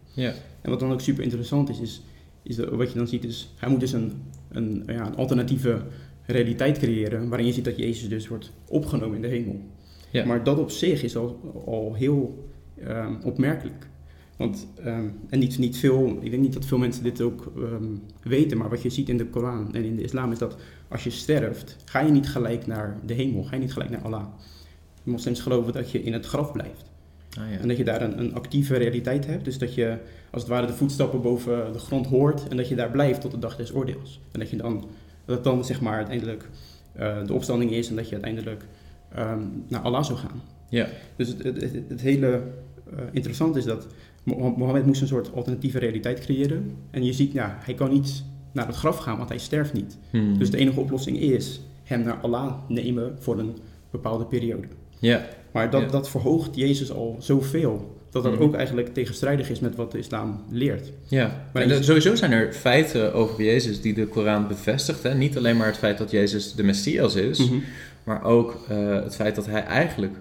En 0.61 0.69
wat 0.69 0.79
dan 0.79 0.91
ook 0.91 1.01
super 1.01 1.23
interessant 1.23 1.69
is, 1.69 1.79
is, 1.79 2.01
is 2.43 2.55
dat, 2.55 2.69
wat 2.69 2.91
je 2.91 2.97
dan 2.97 3.07
ziet 3.07 3.23
is, 3.23 3.53
hij 3.57 3.69
moet 3.69 3.79
dus 3.79 3.91
een, 3.93 4.11
een, 4.51 4.83
ja, 4.87 5.07
een 5.07 5.15
alternatieve 5.15 5.81
realiteit 6.25 6.77
creëren, 6.77 7.29
waarin 7.29 7.47
je 7.47 7.53
ziet 7.53 7.65
dat 7.65 7.77
Jezus 7.77 8.09
dus 8.09 8.27
wordt 8.27 8.51
opgenomen 8.67 9.15
in 9.15 9.21
de 9.21 9.27
hemel. 9.27 9.59
Maar 10.25 10.43
dat 10.43 10.57
op 10.57 10.71
zich 10.71 11.03
is 11.03 11.15
al, 11.15 11.39
al 11.65 11.93
heel 11.93 12.49
ehm, 12.83 13.13
opmerkelijk. 13.23 13.87
Want, 14.37 14.67
ehm, 14.83 15.07
en 15.29 15.39
niet, 15.39 15.57
niet 15.57 15.77
veel, 15.77 16.17
ik 16.21 16.29
denk 16.29 16.41
niet 16.41 16.53
dat 16.53 16.65
veel 16.65 16.77
mensen 16.77 17.03
dit 17.03 17.21
ook 17.21 17.51
ehm, 17.55 17.85
weten, 18.23 18.57
maar 18.57 18.69
wat 18.69 18.81
je 18.81 18.89
ziet 18.89 19.09
in 19.09 19.17
de 19.17 19.25
Koran 19.25 19.73
en 19.73 19.83
in 19.83 19.95
de 19.95 20.03
islam 20.03 20.31
is 20.31 20.37
dat 20.37 20.55
als 20.87 21.03
je 21.03 21.09
sterft, 21.09 21.75
ga 21.85 21.99
je 21.99 22.11
niet 22.11 22.29
gelijk 22.29 22.67
naar 22.67 22.99
de 23.05 23.13
hemel, 23.13 23.43
ga 23.43 23.55
je 23.55 23.61
niet 23.61 23.73
gelijk 23.73 23.89
naar 23.89 24.01
Allah. 24.01 24.25
De 25.03 25.11
moslims 25.11 25.41
geloven 25.41 25.73
dat 25.73 25.91
je 25.91 26.03
in 26.03 26.13
het 26.13 26.25
graf 26.25 26.51
blijft. 26.51 26.91
Ah, 27.37 27.51
ja. 27.51 27.57
En 27.57 27.67
dat 27.67 27.77
je 27.77 27.83
daar 27.83 28.01
een, 28.01 28.19
een 28.19 28.33
actieve 28.33 28.77
realiteit 28.77 29.25
hebt. 29.25 29.45
Dus 29.45 29.57
dat 29.57 29.73
je 29.73 29.97
als 30.31 30.41
het 30.41 30.51
ware 30.51 30.67
de 30.67 30.73
voetstappen 30.73 31.21
boven 31.21 31.73
de 31.73 31.79
grond 31.79 32.07
hoort. 32.07 32.47
En 32.47 32.57
dat 32.57 32.67
je 32.67 32.75
daar 32.75 32.91
blijft 32.91 33.21
tot 33.21 33.31
de 33.31 33.39
dag 33.39 33.55
des 33.55 33.73
oordeels. 33.73 34.21
En 34.31 34.39
dat 34.39 34.49
je 34.49 34.57
dan, 34.57 34.85
dat 35.25 35.43
dan 35.43 35.65
zeg 35.65 35.81
maar 35.81 35.95
uiteindelijk 35.95 36.49
eh, 36.93 37.25
de 37.25 37.33
opstanding 37.33 37.71
is. 37.71 37.89
En 37.89 37.95
dat 37.95 38.05
je 38.05 38.13
uiteindelijk 38.13 38.65
ehm, 39.11 39.41
naar 39.67 39.81
Allah 39.81 40.03
zou 40.03 40.19
gaan. 40.19 40.41
ja. 40.69 40.87
Dus 41.15 41.27
het, 41.27 41.43
het, 41.43 41.73
het, 41.87 42.01
hele 42.01 42.41
eh 42.97 43.03
interessante 43.11 43.59
is 43.59 43.65
dat 43.65 43.87
Mohammed 44.33 44.85
moest 44.85 45.01
een 45.01 45.07
soort 45.07 45.33
alternatieve 45.33 45.79
realiteit 45.79 46.19
creëren. 46.19 46.71
En 46.91 47.05
je 47.05 47.13
ziet, 47.13 47.31
ja, 47.31 47.57
hij 47.61 47.73
kan 47.73 47.91
niet 47.91 48.23
naar 48.51 48.67
het 48.67 48.75
graf 48.75 48.97
gaan, 48.97 49.17
want 49.17 49.29
hij 49.29 49.37
sterft 49.37 49.73
niet. 49.73 49.97
Hmm. 50.09 50.37
Dus 50.37 50.49
de 50.51 50.57
enige 50.57 50.79
oplossing 50.79 51.19
is 51.19 51.61
hem 51.83 52.01
naar 52.03 52.17
Allah 52.21 52.53
nemen 52.67 53.15
voor 53.19 53.39
een 53.39 53.57
bepaalde 53.91 54.25
periode. 54.25 54.67
ja. 54.99 55.25
Maar 55.51 55.69
dat, 55.69 55.91
dat 55.91 56.09
verhoogt 56.09 56.55
Jezus 56.55 56.91
al 56.91 57.15
zoveel. 57.19 57.93
Dat 58.09 58.23
dat 58.23 58.33
Mhm. 58.33 58.41
ook 58.41 58.55
eigenlijk 58.55 58.93
tegenstrijdig 58.93 59.49
is 59.49 59.59
met 59.59 59.75
wat 59.75 59.91
de 59.91 59.97
islam 59.97 60.43
leert. 60.49 60.91
Ja, 61.07 61.47
Maar 61.53 61.61
en 61.63 61.83
sowieso 61.83 62.15
zijn 62.15 62.31
er 62.31 62.53
feiten 62.53 63.13
over 63.13 63.43
Jezus 63.43 63.81
die 63.81 63.93
de 63.93 64.07
Koran 64.07 64.47
bevestigt. 64.47 65.03
Hè? 65.03 65.13
Niet 65.13 65.37
alleen 65.37 65.57
maar 65.57 65.67
het 65.67 65.77
feit 65.77 65.97
dat 65.97 66.11
Jezus 66.11 66.53
de 66.53 66.63
Messias 66.63 67.15
is, 67.15 67.39
Mhm. 67.49 67.59
maar 68.03 68.23
ook 68.23 68.65
eh, 68.69 68.93
het 69.03 69.15
feit 69.15 69.35
dat 69.35 69.45
hij 69.45 69.63
eigenlijk 69.63 70.13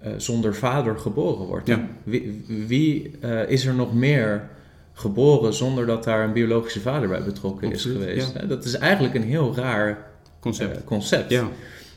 eh, 0.00 0.12
zonder 0.16 0.54
vader 0.54 0.98
geboren 0.98 1.46
wordt. 1.46 1.66
Ja. 1.66 1.88
Wie, 2.02 2.44
wie 2.66 3.10
eh, 3.20 3.48
is 3.50 3.66
er 3.66 3.74
nog 3.74 3.94
meer 3.94 4.48
geboren 4.92 5.54
zonder 5.54 5.86
dat 5.86 6.04
daar 6.04 6.24
een 6.24 6.32
biologische 6.32 6.80
vader 6.80 7.08
bij 7.08 7.22
betrokken 7.24 7.68
Absoluut, 7.72 7.96
is 7.98 8.02
geweest? 8.06 8.32
ja. 8.40 8.46
Dat 8.46 8.64
is 8.64 8.74
eigenlijk 8.74 9.14
een 9.14 9.22
heel 9.22 9.54
raar 9.56 10.06
Concept. 10.40 10.76
eh, 10.76 10.84
concept. 10.84 11.30
ja, 11.30 11.48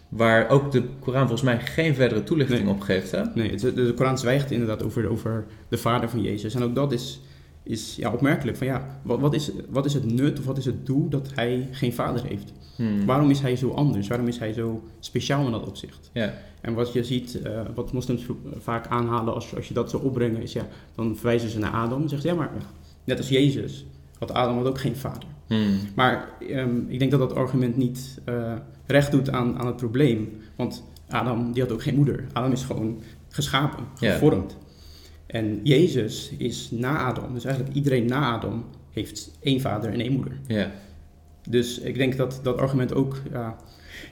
Waar 0.10 0.50
ook 0.50 0.72
de 0.72 0.84
Koran 1.00 1.22
volgens 1.22 1.42
mij 1.42 1.60
geen 1.60 1.96
verdere 1.96 2.24
toelichting 2.24 2.64
Nee. 2.64 2.74
op 2.74 2.82
geeft. 2.82 3.12
Hè? 3.12 3.22
nee, 3.36 3.56
de, 3.56 3.74
de 3.74 3.94
Koran 3.94 4.18
zwijgt 4.18 4.52
inderdaad 4.52 4.84
over, 4.84 5.10
over 5.10 5.46
de 5.70 5.78
vader 5.78 6.10
van 6.10 6.22
Jezus. 6.22 6.56
En 6.56 6.64
ook 6.64 6.76
dat 6.76 6.92
is, 6.92 7.22
is 7.64 7.96
ja, 7.96 8.12
opmerkelijk. 8.12 8.58
Van, 8.58 8.68
ja, 8.68 9.00
wat, 9.04 9.20
wat, 9.20 9.34
is, 9.34 9.52
wat 9.70 9.86
is 9.86 9.94
het 9.94 10.12
nut 10.12 10.40
of 10.40 10.46
wat 10.46 10.58
is 10.58 10.66
het 10.66 10.86
doel 10.86 11.10
dat 11.10 11.30
hij 11.36 11.68
geen 11.72 11.94
vader 11.94 12.24
heeft? 12.26 12.52
Hmm. 12.76 13.06
Waarom 13.06 13.30
is 13.30 13.40
hij 13.40 13.56
zo 13.56 13.70
anders? 13.72 14.08
Waarom 14.08 14.28
is 14.28 14.38
hij 14.40 14.54
zo 14.54 14.84
speciaal 15.00 15.46
in 15.46 15.52
dat 15.52 15.68
opzicht? 15.68 16.10
Ja. 16.14 16.34
En 16.62 16.74
wat 16.74 16.94
je 16.94 17.04
ziet, 17.04 17.42
eh, 17.42 17.62
wat 17.76 17.94
moslims 17.94 18.26
vaak 18.60 18.88
aanhalen 18.88 19.34
als, 19.34 19.56
als 19.56 19.68
je 19.68 19.74
dat 19.74 19.90
zou 19.90 20.04
opbrengen, 20.04 20.42
is 20.42 20.54
ja, 20.54 20.68
dan 20.96 21.16
verwijzen 21.16 21.50
ze 21.50 21.60
naar 21.60 21.72
Adam. 21.72 22.00
Dan 22.00 22.10
zeggen 22.10 22.30
ze, 22.30 22.36
ja, 22.36 22.40
maar 22.42 22.52
net 23.04 23.18
als 23.18 23.30
Jezus 23.30 23.86
had 24.20 24.32
Adam 24.34 24.58
had 24.58 24.68
ook 24.68 24.80
geen 24.80 24.96
vader. 24.96 25.28
Hmm. 25.48 25.78
Maar 25.96 26.30
ehm, 26.50 26.78
ik 26.88 27.00
denk 27.00 27.12
dat 27.12 27.20
dat 27.20 27.36
argument 27.36 27.78
niet 27.78 28.20
eh, 28.26 28.54
recht 28.86 29.12
doet 29.12 29.30
aan, 29.30 29.60
aan 29.60 29.66
het 29.68 29.76
probleem. 29.76 30.30
Want 30.56 30.84
Adam 31.10 31.52
die 31.54 31.62
had 31.64 31.72
ook 31.72 31.84
geen 31.84 31.96
moeder. 31.96 32.26
Adam 32.34 32.52
is 32.52 32.64
gewoon 32.64 33.00
geschapen, 33.30 33.84
Ja. 34.00 34.12
gevormd. 34.14 34.58
En 35.26 35.60
Jezus 35.64 36.32
is 36.38 36.72
na 36.72 36.98
Adam. 36.98 37.34
Dus 37.34 37.46
eigenlijk 37.46 37.76
iedereen 37.76 38.06
na 38.06 38.32
Adam 38.34 38.66
heeft 38.92 39.32
één 39.42 39.62
vader 39.62 39.94
en 39.94 40.00
één 40.00 40.14
moeder. 40.14 40.40
ja. 40.48 40.72
Dus 41.52 41.80
ik 41.80 41.96
denk 41.98 42.18
dat 42.18 42.40
dat 42.44 42.58
argument 42.58 42.94
ook... 42.94 43.16
Ja, 43.32 43.56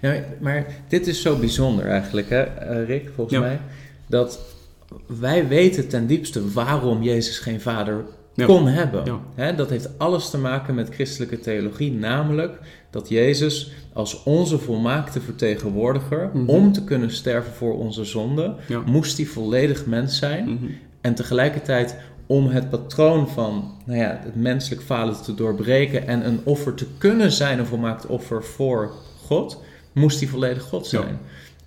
Ja, 0.02 0.14
maar 0.40 0.66
dit 0.88 1.08
is 1.08 1.22
zo 1.22 1.36
bijzonder 1.36 1.86
eigenlijk, 1.86 2.30
hè, 2.30 2.42
eh, 2.42 2.86
Rick, 2.86 3.10
volgens 3.16 3.38
Ja. 3.38 3.42
mij. 3.44 3.60
Dat 4.08 4.40
wij 5.20 5.48
weten 5.48 5.88
ten 5.88 6.08
diepste 6.08 6.52
waarom 6.52 7.04
Jezus 7.04 7.40
geen 7.40 7.62
vader 7.62 8.04
Ja. 8.34 8.46
kon 8.46 8.68
hebben. 8.68 9.06
Ja. 9.06 9.20
Hè, 9.36 9.56
dat 9.56 9.70
heeft 9.70 9.90
alles 9.98 10.30
te 10.30 10.38
maken 10.38 10.76
met 10.76 10.90
christelijke 10.94 11.40
theologie, 11.40 11.92
namelijk 11.92 12.60
dat 12.90 13.10
Jezus 13.10 13.72
als 13.94 14.24
onze 14.24 14.58
volmaakte 14.58 15.22
vertegenwoordiger, 15.22 16.30
Mhm. 16.34 16.50
om 16.50 16.72
te 16.72 16.84
kunnen 16.84 17.12
sterven 17.12 17.54
voor 17.54 17.78
onze 17.78 18.04
zonden, 18.06 18.56
ja. 18.68 18.82
moest 18.86 19.18
hij 19.18 19.26
volledig 19.26 19.86
mens 19.86 20.18
zijn. 20.18 20.44
Mhm. 20.50 20.66
En 21.02 21.16
tegelijkertijd 21.16 21.96
om 22.30 22.48
het 22.48 22.70
patroon 22.70 23.30
van 23.30 23.78
nou 23.86 24.00
ja, 24.00 24.20
het 24.24 24.36
menselijk 24.36 24.82
falen 24.82 25.22
te 25.24 25.34
doorbreken 25.36 26.08
en 26.08 26.26
een 26.28 26.40
offer 26.44 26.74
te 26.74 26.86
kunnen 26.98 27.32
zijn, 27.32 27.60
een 27.60 27.66
volmaakt 27.66 28.06
offer 28.06 28.44
voor 28.44 28.94
God, 29.26 29.64
moest 29.92 30.20
hij 30.20 30.30
volledig 30.30 30.64
God 30.64 30.88
zijn. 30.88 31.08
Ja. 31.08 31.20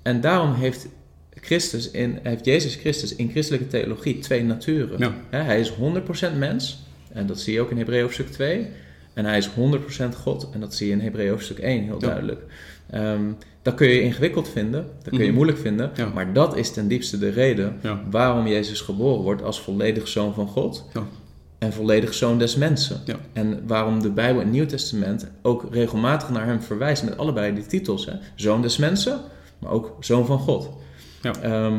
En 0.03 0.21
daarom 0.21 0.55
heeft, 0.55 0.87
Christus 1.35 1.91
in, 1.91 2.19
heeft 2.23 2.45
Jezus 2.45 2.75
Christus 2.75 3.15
in 3.17 3.31
christelijke 3.31 3.67
theologie 3.67 4.19
twee 4.19 4.45
naturen. 4.45 4.99
Ja. 4.99 5.15
Hij 5.45 5.61
is 5.61 5.73
100% 5.73 5.77
mens, 6.39 6.83
en 7.13 7.27
dat 7.27 7.41
zie 7.41 7.53
je 7.53 7.61
ook 7.61 7.71
in 7.71 7.79
Hebreeën 7.79 8.03
hoofdstuk 8.03 8.31
2. 8.31 8.67
En 9.15 9.25
hij 9.25 9.39
is 9.39 9.51
100% 9.51 9.53
God, 10.17 10.49
en 10.53 10.61
dat 10.61 10.75
zie 10.75 10.87
je 10.87 10.93
in 10.93 11.01
Hebreeën 11.01 11.31
hoofdstuk 11.31 11.59
1 11.59 11.85
heel 11.85 12.01
Ja. 12.01 12.07
duidelijk. 12.07 12.43
Ehm, 12.91 13.31
dat 13.63 13.75
kun 13.75 13.89
je 13.89 14.03
ingewikkeld 14.03 14.49
vinden, 14.49 14.87
dat 15.03 15.09
kun 15.09 15.19
je 15.19 15.25
Mhm. 15.25 15.35
moeilijk 15.35 15.59
vinden, 15.59 15.91
Ja. 15.95 16.09
maar 16.15 16.33
dat 16.33 16.57
is 16.57 16.71
ten 16.73 16.89
diepste 16.89 17.19
de 17.19 17.29
reden 17.29 17.77
Ja. 17.83 18.01
waarom 18.11 18.47
Jezus 18.47 18.81
geboren 18.81 19.23
wordt 19.23 19.43
als 19.43 19.61
volledig 19.61 20.09
zoon 20.09 20.35
van 20.35 20.47
God. 20.49 20.85
Ja. 20.95 21.03
en 21.59 21.73
volledig 21.73 22.15
zoon 22.15 22.39
des 22.39 22.57
mensen. 22.57 23.01
En 23.33 23.63
waarom 23.67 24.03
de 24.03 24.11
Bijbel 24.11 24.41
in 24.41 24.47
het 24.47 24.57
Nieuw 24.57 24.67
Testament 24.67 25.31
ook 25.43 25.67
regelmatig 25.71 26.31
naar 26.31 26.47
hem 26.47 26.63
verwijst 26.63 27.05
met 27.05 27.17
allebei 27.19 27.55
die 27.55 27.67
titels. 27.67 28.07
Hè? 28.07 28.13
Zoon 28.35 28.63
des 28.63 28.77
mensen, 28.77 29.21
maar 29.59 29.71
ook 29.71 29.97
zoon 30.01 30.27
van 30.27 30.39
God. 30.39 30.69
Ja. 31.21 31.33
Ehm, 31.43 31.75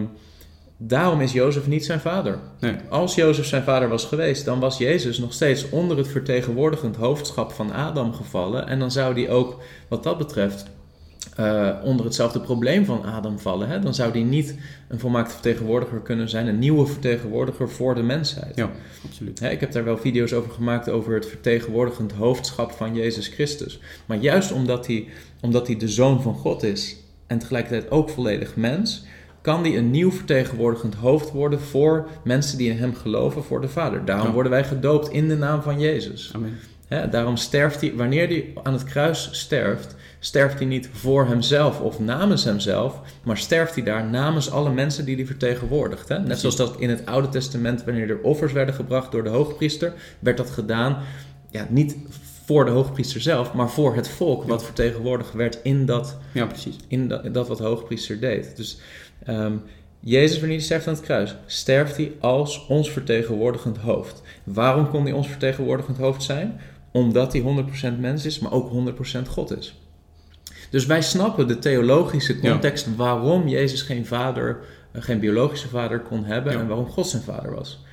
daarom 0.77 1.21
is 1.21 1.31
Jozef 1.31 1.67
niet 1.67 1.86
zijn 1.86 1.99
vader. 1.99 2.39
Nee. 2.59 2.75
Als 2.89 3.15
Jozef 3.15 3.45
zijn 3.45 3.63
vader 3.63 3.89
was 3.89 4.05
geweest, 4.05 4.45
dan 4.45 4.59
was 4.59 4.77
Jezus 4.77 5.17
nog 5.17 5.34
steeds 5.34 5.69
onder 5.69 5.97
het 5.97 6.07
vertegenwoordigend 6.07 6.95
hoofdschap 6.95 7.51
van 7.51 7.73
Adam 7.73 8.13
gevallen. 8.13 8.67
En 8.67 8.79
dan 8.79 8.91
zou 8.91 9.13
die 9.13 9.29
ook, 9.29 9.57
wat 9.88 10.03
dat 10.03 10.17
betreft, 10.17 10.65
eh, 11.36 11.69
onder 11.84 12.05
hetzelfde 12.05 12.39
probleem 12.39 12.86
van 12.86 13.03
Adam 13.05 13.39
vallen. 13.39 13.67
Hè? 13.67 13.80
Dan 13.80 13.93
zou 13.93 14.11
die 14.11 14.24
niet 14.24 14.55
een 14.88 14.99
volmaakte 14.99 15.34
vertegenwoordiger 15.34 15.99
kunnen 15.99 16.30
zijn, 16.30 16.47
een 16.47 16.59
nieuwe 16.59 16.86
vertegenwoordiger 16.86 17.69
voor 17.69 17.95
de 17.95 18.03
mensheid. 18.03 18.55
Ja, 18.55 18.69
absoluut. 19.05 19.39
Hè, 19.39 19.49
ik 19.49 19.59
heb 19.59 19.71
daar 19.71 19.84
wel 19.84 19.97
video's 19.97 20.34
over 20.34 20.51
gemaakt 20.51 20.89
over 20.89 21.13
het 21.13 21.26
vertegenwoordigend 21.28 22.11
hoofdschap 22.11 22.71
van 22.71 22.95
Jezus 22.95 23.28
Christus. 23.28 23.80
Maar 24.05 24.17
juist 24.17 24.51
omdat 24.51 24.88
hij, 24.88 25.07
omdat 25.41 25.67
hij 25.67 25.78
de 25.78 25.88
zoon 25.88 26.21
van 26.21 26.36
God 26.36 26.63
is 26.63 26.95
en 27.28 27.39
tegelijkertijd 27.39 27.91
ook 27.91 28.09
volledig 28.09 28.55
mens, 28.55 29.03
kan 29.41 29.61
hij 29.63 29.78
een 29.78 29.91
nieuw 29.91 30.11
vertegenwoordigend 30.11 30.95
hoofd 30.95 31.32
worden 31.32 31.59
voor 31.61 32.07
mensen 32.24 32.57
die 32.57 32.69
in 32.69 32.78
hem 32.78 32.95
geloven, 32.95 33.43
voor 33.43 33.61
de 33.61 33.67
Vader. 33.69 34.05
Daarom 34.05 34.28
Ja. 34.28 34.34
worden 34.34 34.51
wij 34.51 34.63
gedoopt 34.63 35.09
in 35.09 35.28
de 35.28 35.36
naam 35.38 35.61
van 35.61 35.80
Jezus. 35.80 36.32
Amen. 36.36 36.57
Hè, 36.88 37.09
daarom 37.09 37.38
sterft 37.38 37.82
hij, 37.82 37.93
wanneer 37.95 38.28
hij 38.28 38.53
aan 38.63 38.74
het 38.74 38.84
kruis 38.84 39.30
sterft, 39.32 39.95
sterft 40.26 40.57
hij 40.57 40.67
niet 40.67 40.89
voor 40.91 41.28
hemzelf 41.28 41.80
of 41.80 41.99
namens 41.99 42.43
hemzelf, 42.43 42.99
maar 43.24 43.38
sterft 43.38 43.76
hij 43.76 43.84
daar 43.84 44.09
namens 44.09 44.51
alle 44.51 44.71
mensen 44.71 45.05
die 45.05 45.15
hij 45.15 45.26
vertegenwoordigt. 45.26 46.09
Hè? 46.09 46.19
Net 46.19 46.39
zoals 46.39 46.55
dat 46.55 46.76
in 46.80 46.89
het 46.89 47.05
Oude 47.05 47.30
Testament, 47.30 47.84
wanneer 47.84 48.09
er 48.09 48.21
offers 48.21 48.53
werden 48.53 48.76
gebracht 48.76 49.11
door 49.11 49.24
de 49.24 49.30
hoogpriester, 49.30 49.93
werd 50.19 50.38
dat 50.38 50.49
gedaan, 50.49 50.97
ja, 51.49 51.67
niet 51.69 51.95
voor 52.45 52.65
de 52.65 52.71
hoogpriester 52.71 53.21
zelf, 53.21 53.53
maar 53.53 53.69
voor 53.69 53.95
het 53.95 54.09
volk 54.09 54.43
wat 54.43 54.63
vertegenwoordigd 54.63 55.34
werd 55.34 55.59
in 55.63 55.86
dat, 55.86 56.17
Ja, 56.32 56.45
precies. 56.45 56.76
in 56.88 57.07
dat, 57.07 57.34
dat 57.34 57.47
wat 57.47 57.57
de 57.57 57.63
hoogpriester 57.63 58.19
deed. 58.19 58.55
Dus 58.55 58.80
ehm, 59.24 59.53
Jezus, 59.99 60.39
wanneer 60.39 60.57
hij 60.57 60.65
sterft 60.65 60.88
aan 60.88 60.93
het 60.93 61.03
kruis, 61.03 61.36
sterft 61.45 61.97
hij 61.97 62.11
als 62.19 62.67
ons 62.67 62.91
vertegenwoordigend 62.91 63.78
hoofd. 63.78 64.21
Waarom 64.43 64.89
kon 64.89 65.03
hij 65.03 65.13
ons 65.13 65.28
vertegenwoordigend 65.28 65.97
hoofd 65.97 66.24
zijn? 66.24 66.59
Omdat 66.91 67.34
hij 67.34 67.41
100% 67.95 67.99
mens 67.99 68.26
is, 68.26 68.39
maar 68.39 68.51
ook 68.51 68.71
100% 68.71 69.28
God 69.30 69.57
is. 69.57 69.82
Dus 70.74 70.86
wij 70.86 71.01
snappen 71.01 71.47
de 71.47 71.59
theologische 71.59 72.38
Ja. 72.41 72.51
context 72.51 72.95
waarom 72.95 73.47
Jezus 73.47 73.82
geen 73.82 74.05
vader, 74.05 74.57
eh, 74.91 75.01
geen 75.01 75.19
biologische 75.19 75.67
vader 75.67 75.99
kon 75.99 76.24
hebben 76.24 76.53
Ja. 76.53 76.59
en 76.59 76.67
waarom 76.67 76.86
God 76.88 77.07
zijn 77.07 77.24
vader 77.24 77.53
was. 77.55 77.84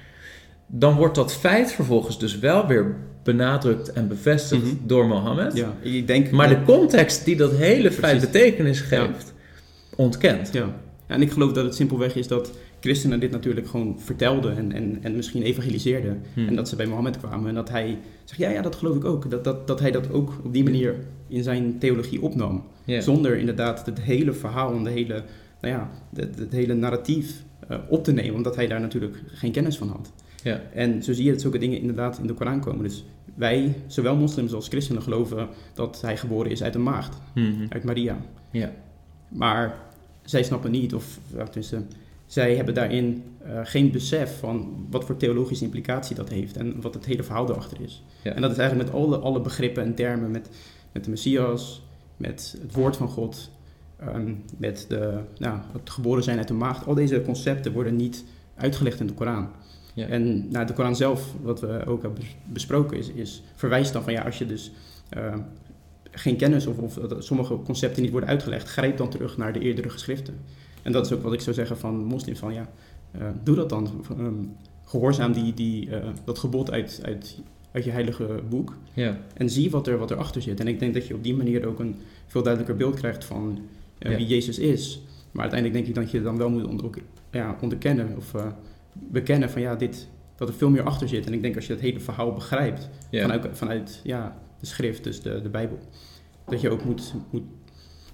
Dan 0.66 0.96
wordt 0.96 1.14
dat 1.14 1.32
feit 1.34 1.72
vervolgens 1.72 2.18
dus 2.18 2.38
wel 2.38 2.66
weer 2.66 2.96
benadrukt 3.22 3.92
en 3.92 4.08
bevestigd 4.08 4.62
Mhm. 4.64 4.74
door 4.86 5.06
Mohammed. 5.06 5.56
Ja, 5.56 5.74
ik 5.80 6.06
denk... 6.06 6.30
Maar 6.30 6.48
de 6.48 6.62
context 6.62 7.24
die 7.24 7.36
dat 7.36 7.52
hele 7.52 7.92
feit 7.92 8.20
betekenis 8.20 8.80
geeft, 8.80 9.32
ontkent. 9.96 10.48
Ja. 10.52 10.60
Ja, 11.08 11.14
en 11.14 11.22
ik 11.22 11.30
geloof 11.32 11.52
dat 11.52 11.64
het 11.64 11.74
simpelweg 11.74 12.14
is 12.14 12.28
dat 12.28 12.50
christenen 12.80 13.20
dit 13.20 13.30
natuurlijk 13.30 13.68
gewoon 13.68 13.96
vertelden 13.98 14.56
en, 14.56 14.72
en, 14.72 14.98
en 15.02 15.16
misschien 15.16 15.42
evangeliseerden. 15.42 16.22
Hmm. 16.34 16.48
En 16.48 16.54
dat 16.56 16.68
ze 16.68 16.76
bij 16.76 16.86
Mohammed 16.86 17.18
kwamen 17.18 17.48
en 17.48 17.54
dat 17.54 17.68
hij 17.68 17.98
zegt, 18.24 18.40
ja, 18.40 18.50
ja, 18.50 18.62
dat 18.62 18.74
geloof 18.76 18.96
ik 18.96 19.04
ook. 19.04 19.30
Dat, 19.30 19.44
dat, 19.44 19.66
dat 19.66 19.80
hij 19.80 19.90
dat 19.90 20.12
ook 20.12 20.32
op 20.44 20.52
die 20.52 20.64
manier 20.64 20.94
in 21.30 21.42
zijn 21.42 21.78
theologie 21.78 22.22
opnam. 22.22 22.62
Zonder 23.02 23.36
inderdaad 23.38 23.86
het 23.86 24.00
hele 24.00 24.32
verhaal 24.32 24.74
en 24.74 24.84
de 24.84 24.90
hele, 24.90 25.22
nou 25.60 25.74
ja, 25.74 25.90
het, 26.14 26.38
het 26.38 26.52
hele 26.52 26.74
narratief 26.74 27.42
eh, 27.68 27.78
op 27.88 28.04
te 28.04 28.12
nemen. 28.12 28.34
Omdat 28.34 28.56
hij 28.56 28.66
daar 28.66 28.80
natuurlijk 28.80 29.22
geen 29.26 29.52
kennis 29.52 29.76
van 29.78 29.88
had. 29.88 30.12
En 30.74 31.02
zo 31.02 31.12
zie 31.12 31.24
je 31.24 31.30
dat 31.30 31.40
zulke 31.40 31.58
dingen 31.58 31.80
inderdaad 31.80 32.18
in 32.18 32.26
de 32.26 32.34
Koran 32.34 32.60
komen. 32.60 32.82
Dus 32.82 33.04
wij, 33.34 33.74
zowel 33.86 34.16
moslims 34.16 34.52
als 34.52 34.68
christenen, 34.68 35.02
geloven 35.02 35.48
dat 35.74 36.00
hij 36.00 36.16
geboren 36.16 36.50
is 36.50 36.62
uit 36.62 36.74
een 36.74 36.82
maagd, 36.82 37.16
Mhm. 37.34 37.66
uit 37.68 37.84
Maria. 37.84 38.16
Ja. 38.50 38.72
Maar 39.28 39.74
zij 40.24 40.42
snappen 40.42 40.70
niet, 40.70 40.94
of 40.94 41.18
tenminste, 41.44 41.82
zij 42.26 42.56
hebben 42.56 42.74
daarin 42.74 43.22
eh, 43.44 43.60
geen 43.62 43.90
besef 43.90 44.38
van 44.38 44.86
wat 44.90 45.04
voor 45.04 45.16
theologische 45.16 45.64
implicatie 45.64 46.16
dat 46.16 46.28
heeft 46.28 46.56
en 46.56 46.80
wat 46.80 46.94
het 46.94 47.04
hele 47.06 47.22
verhaal 47.22 47.48
erachter 47.50 47.80
is. 47.80 48.02
Ja. 48.22 48.32
En 48.32 48.42
dat 48.42 48.50
is 48.50 48.58
eigenlijk 48.58 48.90
met 48.90 49.00
alle, 49.00 49.18
alle 49.18 49.40
begrippen 49.40 49.82
en 49.82 49.94
termen, 49.94 50.30
met, 50.30 50.50
met 50.92 51.04
de 51.04 51.10
Messias, 51.10 51.82
met 52.16 52.56
het 52.62 52.74
woord 52.74 52.96
van 52.96 53.08
God, 53.08 53.50
ehm, 53.96 54.34
met 54.56 54.84
de, 54.88 55.18
nou, 55.38 55.58
het 55.72 55.90
geboren 55.90 56.22
zijn 56.22 56.38
uit 56.38 56.48
de 56.48 56.54
maagd. 56.54 56.86
Al 56.86 56.94
deze 56.94 57.22
concepten 57.22 57.72
worden 57.72 57.96
niet 57.96 58.24
uitgelegd 58.54 59.00
in 59.00 59.06
de 59.06 59.14
Koran. 59.14 59.48
Ja. 59.94 60.06
En 60.06 60.48
nou, 60.50 60.66
de 60.66 60.72
Koran 60.72 60.96
zelf, 60.96 61.34
wat 61.42 61.60
we 61.60 61.86
ook 61.86 62.02
hebben 62.02 62.22
besproken, 62.44 62.96
is, 62.96 63.08
is 63.08 63.42
verwijst 63.54 63.92
dan 63.92 64.02
van 64.02 64.12
ja, 64.12 64.22
als 64.22 64.38
je 64.38 64.46
dus 64.46 64.72
eh, 65.08 65.34
geen 66.10 66.36
kennis 66.36 66.66
of, 66.66 66.78
of 66.78 66.98
sommige 67.18 67.62
concepten 67.62 68.02
niet 68.02 68.10
worden 68.10 68.28
uitgelegd, 68.28 68.68
grijp 68.68 68.96
dan 68.96 69.08
terug 69.08 69.36
naar 69.36 69.52
de 69.52 69.60
eerdere 69.60 69.90
geschriften. 69.90 70.34
En 70.82 70.92
dat 70.92 71.06
is 71.06 71.12
ook 71.12 71.22
wat 71.22 71.32
ik 71.32 71.40
zou 71.40 71.54
zeggen 71.54 71.78
van 71.78 72.04
moslims, 72.04 72.38
van 72.38 72.52
ja, 72.52 72.68
eh, 73.10 73.28
doe 73.42 73.56
dat 73.56 73.68
dan. 73.68 74.04
Ehm, 74.10 74.34
gehoorzaam 74.84 75.32
die, 75.32 75.54
die, 75.54 75.96
eh, 75.96 76.08
dat 76.24 76.38
gebod 76.38 76.70
uit, 76.70 77.00
uit, 77.04 77.38
uit 77.72 77.84
je 77.84 77.90
heilige 77.90 78.40
boek 78.48 78.76
Ja. 78.94 79.18
en 79.34 79.50
zie 79.50 79.70
wat 79.70 79.86
er, 79.86 79.98
wat 79.98 80.10
erachter 80.10 80.42
zit. 80.42 80.60
En 80.60 80.68
ik 80.68 80.78
denk 80.78 80.94
dat 80.94 81.06
je 81.06 81.14
op 81.14 81.22
die 81.22 81.34
manier 81.36 81.66
ook 81.66 81.78
een 81.78 81.96
veel 82.26 82.42
duidelijker 82.42 82.76
beeld 82.76 82.94
krijgt 82.98 83.24
van 83.24 83.58
eh, 83.98 84.10
Ja. 84.10 84.16
wie 84.16 84.26
Jezus 84.26 84.58
is. 84.58 85.00
Maar 85.30 85.42
uiteindelijk 85.42 85.78
denk 85.84 85.96
ik 85.96 86.02
dat 86.02 86.10
je 86.12 86.22
dan 86.22 86.36
wel 86.36 86.50
moet 86.50 86.64
onder, 86.64 86.84
ook, 86.86 86.96
ja, 87.30 87.56
onderkennen 87.60 88.16
of 88.16 88.34
eh, 88.34 88.46
bekennen 88.92 89.50
van 89.50 89.60
ja, 89.62 89.74
dit, 89.74 90.08
dat 90.36 90.48
er 90.48 90.54
veel 90.54 90.70
meer 90.70 90.82
achter 90.82 91.08
zit. 91.08 91.26
En 91.26 91.32
ik 91.32 91.42
denk 91.42 91.56
als 91.56 91.66
je 91.66 91.72
het 91.72 91.82
hele 91.82 92.00
verhaal 92.00 92.32
begrijpt 92.32 92.88
vanuit, 93.10 93.46
vanuit 93.52 94.00
ja, 94.04 94.38
de 94.60 94.66
schrift, 94.66 95.04
dus 95.04 95.20
de, 95.22 95.40
de 95.42 95.48
Bijbel, 95.48 95.78
dat 96.46 96.60
je 96.60 96.70
ook 96.70 96.84
moet, 96.84 97.14
moet 97.30 97.42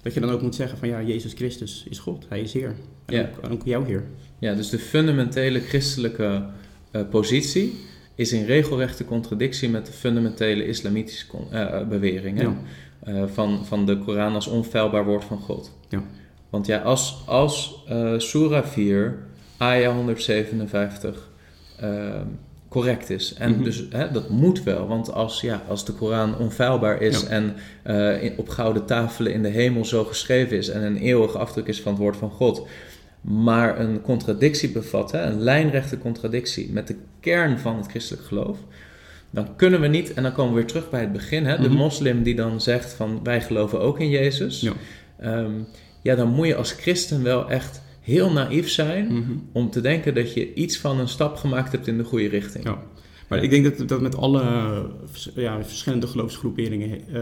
dat 0.01 0.13
je 0.13 0.19
dan 0.19 0.29
ook 0.29 0.41
moet 0.41 0.55
zeggen 0.55 0.77
van 0.77 0.87
ja, 0.87 1.01
Jezus 1.01 1.33
Christus 1.33 1.85
is 1.89 1.99
God, 1.99 2.25
Hij 2.29 2.41
is 2.41 2.53
Heer. 2.53 2.75
En 3.05 3.15
Ja. 3.15 3.21
ook, 3.37 3.43
en 3.43 3.51
ook 3.51 3.61
jouw 3.65 3.83
Heer. 3.83 4.03
Ja, 4.39 4.53
dus 4.53 4.69
de 4.69 4.79
fundamentele 4.79 5.59
christelijke 5.59 6.45
eh, 6.91 7.01
positie 7.09 7.73
is 8.17 8.31
in 8.33 8.45
regelrechte 8.45 9.05
contradictie 9.05 9.69
met 9.69 9.85
de 9.85 9.91
fundamentele 9.91 10.65
islamitische 10.67 11.25
eh, 11.51 11.61
eh, 11.61 11.87
bewering 11.87 12.37
hè? 12.37 12.43
Ja. 12.43 12.57
Eh, 13.03 13.23
van, 13.33 13.65
van 13.65 13.85
de 13.85 13.97
Koran 13.97 14.33
als 14.33 14.47
onfeilbaar 14.47 15.05
woord 15.05 15.23
van 15.23 15.39
God. 15.39 15.71
Ja. 15.89 16.03
Want 16.49 16.65
ja, 16.65 16.77
als, 16.81 17.23
als 17.25 17.85
Surah 18.17 18.65
4, 18.65 19.17
Ayah 19.57 19.93
157 19.95 21.29
eh, 21.79 22.21
correct 22.69 23.09
is, 23.09 23.33
en 23.33 23.51
Mhm. 23.51 23.63
dus 23.63 23.83
hè, 23.89 24.11
dat 24.11 24.29
moet 24.29 24.63
wel, 24.63 24.87
want 24.87 25.11
als, 25.13 25.41
ja, 25.41 25.61
als 25.67 25.85
de 25.85 25.91
Koran 25.93 26.37
onfeilbaar 26.37 27.01
is 27.01 27.21
Ja. 27.21 27.27
en 27.27 27.55
in- 28.21 28.33
op 28.37 28.49
gouden 28.49 28.85
tafelen 28.85 29.33
in 29.33 29.41
de 29.41 29.49
hemel 29.49 29.85
zo 29.85 30.03
geschreven 30.03 30.57
is 30.57 30.69
en 30.69 30.83
een 30.83 30.97
eeuwige 30.97 31.37
afdruk 31.37 31.67
is 31.67 31.81
van 31.81 31.91
het 31.91 32.01
woord 32.01 32.15
van 32.17 32.29
God, 32.31 32.67
maar 33.21 33.79
een 33.79 34.01
contradictie 34.01 34.69
bevat, 34.71 35.11
hè, 35.11 35.21
een 35.21 35.39
lijnrechte 35.41 35.97
contradictie 35.97 36.71
met 36.71 36.87
de 36.87 36.95
kern 37.19 37.59
van 37.59 37.77
het 37.77 37.87
christelijk 37.87 38.25
geloof, 38.25 38.57
dan 39.29 39.55
kunnen 39.55 39.81
we 39.81 39.87
niet, 39.87 40.13
en 40.13 40.23
dan 40.23 40.31
komen 40.33 40.53
we 40.53 40.57
weer 40.59 40.67
terug 40.67 40.89
bij 40.89 41.01
het 41.01 41.11
begin, 41.11 41.45
hè, 41.45 41.57
de 41.61 41.67
Mhm. 41.69 41.77
moslim 41.77 42.23
die 42.23 42.35
dan 42.35 42.61
zegt 42.61 42.93
van 42.93 43.19
wij 43.23 43.41
geloven 43.41 43.79
ook 43.79 43.99
in 43.99 44.09
Jezus, 44.09 44.61
Ja. 44.61 44.73
Ehm, 45.19 45.51
ja, 46.01 46.15
dan 46.15 46.27
moet 46.27 46.47
je 46.47 46.55
als 46.55 46.71
christen 46.71 47.23
wel 47.23 47.49
echt 47.49 47.81
heel 48.01 48.31
naïef 48.31 48.69
zijn 48.69 49.05
Mhm. 49.13 49.31
om 49.51 49.69
te 49.69 49.81
denken 49.81 50.13
dat 50.15 50.33
je 50.33 50.53
iets 50.53 50.77
van 50.77 50.99
een 50.99 51.07
stap 51.07 51.35
gemaakt 51.35 51.71
hebt 51.71 51.87
in 51.87 51.97
de 51.97 52.03
goede 52.03 52.27
richting. 52.27 52.63
Ja. 52.63 52.81
Maar 53.27 53.43
ik 53.43 53.49
denk 53.49 53.77
dat, 53.77 53.87
dat 53.89 54.01
met 54.01 54.17
alle 54.17 54.41
ja, 55.35 55.63
verschillende 55.63 56.07
geloofsgroeperingen, 56.07 56.99
eh, 57.13 57.21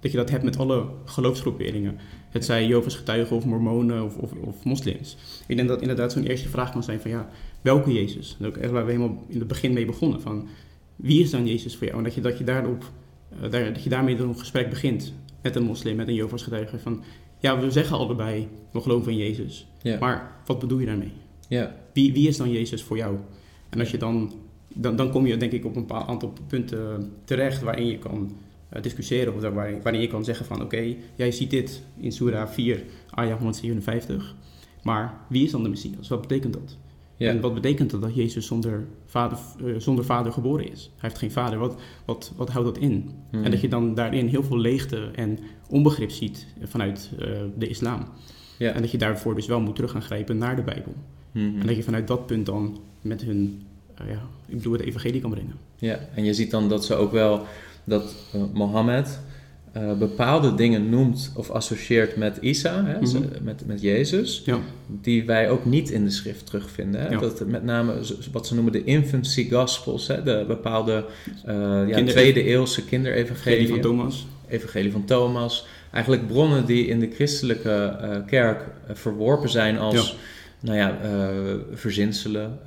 dat 0.00 0.10
je 0.10 0.16
dat 0.16 0.30
hebt 0.30 0.42
met 0.44 0.58
alle 0.58 0.84
geloofsgroeperingen. 1.04 1.98
Het 2.30 2.44
zij 2.44 2.66
Jehovah's 2.66 2.94
getuigen 2.96 3.36
of 3.36 3.44
mormonen 3.44 4.04
of, 4.04 4.16
of, 4.16 4.32
of 4.32 4.64
moslims. 4.64 5.16
Ik 5.46 5.56
denk 5.56 5.68
dat 5.68 5.80
inderdaad 5.80 6.12
zo'n 6.12 6.24
eerste 6.26 6.48
vraag 6.48 6.72
kan 6.72 6.82
zijn 6.82 7.00
van 7.00 7.10
ja, 7.10 7.28
welke 7.62 7.92
Jezus? 7.92 8.36
En 8.38 8.46
ook 8.46 8.56
echt 8.56 8.70
waar 8.70 8.84
we 8.84 8.92
helemaal 8.92 9.24
in 9.28 9.38
het 9.38 9.48
begin 9.48 9.72
mee 9.72 9.84
begonnen 9.84 10.20
van 10.20 10.48
wie 10.96 11.22
is 11.22 11.30
dan 11.30 11.46
Jezus 11.46 11.76
voor 11.76 11.86
jou? 11.86 11.98
En 11.98 12.04
dat 12.04 12.14
je, 12.14 12.20
dat 12.20 12.38
je, 12.38 12.44
daarop, 12.44 12.84
eh, 13.28 13.50
daar, 13.50 13.72
dat 13.72 13.82
je 13.82 13.90
daarmee 13.90 14.16
dan 14.16 14.28
een 14.28 14.38
gesprek 14.38 14.70
begint 14.70 15.12
met 15.42 15.56
een 15.56 15.62
moslim, 15.62 15.96
met 15.96 16.08
een 16.08 16.14
Jehovah's 16.14 16.42
getuige 16.42 16.78
van 16.78 17.02
ja, 17.38 17.60
we 17.60 17.70
zeggen 17.70 17.96
allebei, 17.96 18.48
we 18.72 18.80
geloven 18.80 19.12
in 19.12 19.18
Jezus. 19.18 19.66
Maar 20.00 20.40
wat 20.46 20.58
bedoel 20.58 20.78
je 20.78 20.86
daarmee? 20.86 21.12
Ja. 21.48 21.76
Wie, 21.92 22.12
wie 22.12 22.28
is 22.28 22.36
dan 22.36 22.50
Jezus 22.50 22.82
voor 22.82 22.96
jou? 22.96 23.16
En 23.68 23.80
als 23.80 23.90
je 23.90 23.98
dan, 23.98 24.32
dan, 24.68 24.96
dan 24.96 25.10
kom 25.10 25.26
je 25.26 25.36
denk 25.36 25.52
ik 25.52 25.64
op 25.64 25.76
een 25.76 25.86
paar 25.86 26.04
aantal 26.04 26.32
punten 26.46 27.12
terecht 27.24 27.62
waarin 27.62 27.86
je 27.86 27.98
kan 27.98 28.36
eh, 28.68 28.82
discussiëren 28.82 29.34
of 29.34 29.40
daar 29.40 29.54
waarin 29.82 30.00
je 30.00 30.06
kan 30.06 30.24
zeggen 30.24 30.46
van 30.46 30.62
oké, 30.62 30.94
jij 31.14 31.30
ziet 31.32 31.50
dit 31.50 31.82
in 31.96 32.12
Surah 32.12 32.48
4, 32.48 32.84
ayah 33.10 33.38
157, 33.38 34.34
maar 34.82 35.20
wie 35.28 35.44
is 35.44 35.50
dan 35.50 35.62
de 35.62 35.68
Messias? 35.68 36.08
Wat 36.08 36.20
betekent 36.20 36.52
dat? 36.52 36.78
Ja. 37.22 37.30
En 37.30 37.40
wat 37.40 37.54
betekent 37.54 37.90
dat 37.90 38.02
dat 38.02 38.14
Jezus 38.14 38.46
zonder 38.46 38.86
vader, 39.06 39.38
eh, 39.64 39.74
zonder 39.78 40.04
vader 40.04 40.32
geboren 40.32 40.70
is? 40.70 40.90
Hij 40.96 41.08
heeft 41.08 41.18
geen 41.18 41.30
vader. 41.30 41.58
Wat, 41.58 41.80
wat, 42.04 42.32
wat 42.36 42.48
houdt 42.48 42.74
dat 42.74 42.78
in? 42.78 43.10
Hmm. 43.30 43.44
En 43.44 43.50
dat 43.50 43.60
je 43.60 43.68
dan 43.68 43.94
daarin 43.94 44.26
heel 44.26 44.42
veel 44.42 44.58
leegte 44.58 45.10
en 45.14 45.38
onbegrip 45.68 46.10
ziet 46.10 46.46
vanuit 46.62 47.10
eh, 47.18 47.28
de 47.58 47.68
islam. 47.68 48.04
Ja. 48.58 48.72
En 48.72 48.80
dat 48.80 48.90
je 48.90 48.98
daarvoor 48.98 49.34
dus 49.34 49.46
wel 49.46 49.60
moet 49.60 49.74
terug 49.74 49.90
gaan 49.90 50.02
grijpen 50.02 50.38
naar 50.38 50.56
de 50.56 50.62
Bijbel. 50.62 50.94
Mhm. 51.32 51.60
En 51.60 51.66
dat 51.66 51.76
je 51.76 51.82
vanuit 51.82 52.08
dat 52.08 52.26
punt 52.26 52.46
dan 52.46 52.78
met 53.00 53.22
hun 53.22 53.62
eh, 53.94 54.10
ja, 54.10 54.22
ik 54.46 54.56
bedoel, 54.56 54.72
het 54.72 54.82
evangelie 54.82 55.20
kan 55.20 55.30
brengen. 55.30 55.54
Ja, 55.76 55.98
en 56.14 56.24
je 56.24 56.34
ziet 56.34 56.50
dan 56.50 56.68
dat 56.68 56.84
ze 56.84 56.94
ook 56.94 57.12
wel 57.12 57.46
dat 57.84 58.14
eh, 58.32 58.42
Mohammed 58.52 59.20
eh, 59.72 59.92
bepaalde 59.98 60.54
dingen 60.54 60.88
noemt 60.90 61.32
of 61.34 61.50
associeert 61.50 62.16
met 62.16 62.36
Isa, 62.40 62.84
hè, 62.84 63.00
Mhm. 63.00 63.22
met, 63.42 63.66
met 63.66 63.80
Jezus, 63.80 64.42
Ja, 64.44 64.58
die 64.86 65.24
wij 65.24 65.50
ook 65.50 65.64
niet 65.64 65.90
in 65.90 66.04
de 66.04 66.10
schrift 66.10 66.46
terugvinden. 66.46 67.00
Hè? 67.00 67.08
Ja. 67.08 67.18
Dat 67.18 67.46
met 67.46 67.62
name 67.64 67.94
wat 68.32 68.46
ze 68.46 68.54
noemen 68.54 68.72
de 68.72 68.84
infancy 68.84 69.50
gospels, 69.50 70.06
hè? 70.06 70.22
de 70.22 70.44
bepaalde 70.46 71.04
eh 71.44 71.82
ja, 71.88 72.04
tweede 72.04 72.42
eeuwse 72.44 72.80
evangelie 72.80 72.88
kinderevangelieën. 72.88 73.68
van 73.68 73.80
Thomas. 73.80 74.26
Evangelie 74.48 74.92
van 74.92 75.04
Thomas. 75.04 75.66
Eigenlijk 75.92 76.26
bronnen 76.26 76.66
die 76.66 76.86
in 76.86 77.00
de 77.00 77.10
christelijke 77.14 77.96
eh, 78.00 78.16
kerk 78.26 78.60
verworpen 78.92 79.48
zijn 79.50 79.78
als 79.78 80.16
Nou 80.60 80.76
ja, 80.76 80.98
verzinselen, 81.74 82.58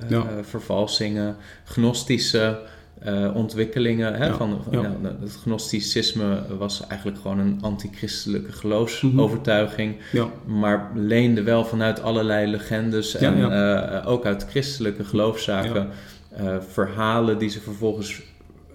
vervalsingen, 0.42 1.36
gnostische 1.64 2.58
eh, 3.00 3.30
ontwikkelingen. 3.34 4.14
Hè, 4.14 4.26
Ja, 4.26 4.34
van, 4.34 4.58
ja. 4.70 4.80
ja, 4.80 4.92
nou, 5.02 5.14
het 5.20 5.38
gnosticisme 5.42 6.42
was 6.58 6.86
eigenlijk 6.86 7.20
gewoon 7.20 7.38
een 7.38 7.58
antichristelijke 7.60 8.48
Mhm. 8.48 8.56
geloofsovertuiging. 8.58 9.96
Ja, 10.12 10.26
Maar 10.44 10.90
leende 10.94 11.42
wel 11.42 11.64
vanuit 11.64 12.02
allerlei 12.02 12.46
legendes 12.50 13.14
en 13.16 13.52
eh, 13.52 14.08
ook 14.08 14.26
uit 14.26 14.46
christelijke 14.50 15.04
geloofszaken 15.04 15.88
eh, 16.36 16.56
verhalen 16.68 17.38
die 17.38 17.48
ze 17.48 17.60
vervolgens 17.60 18.22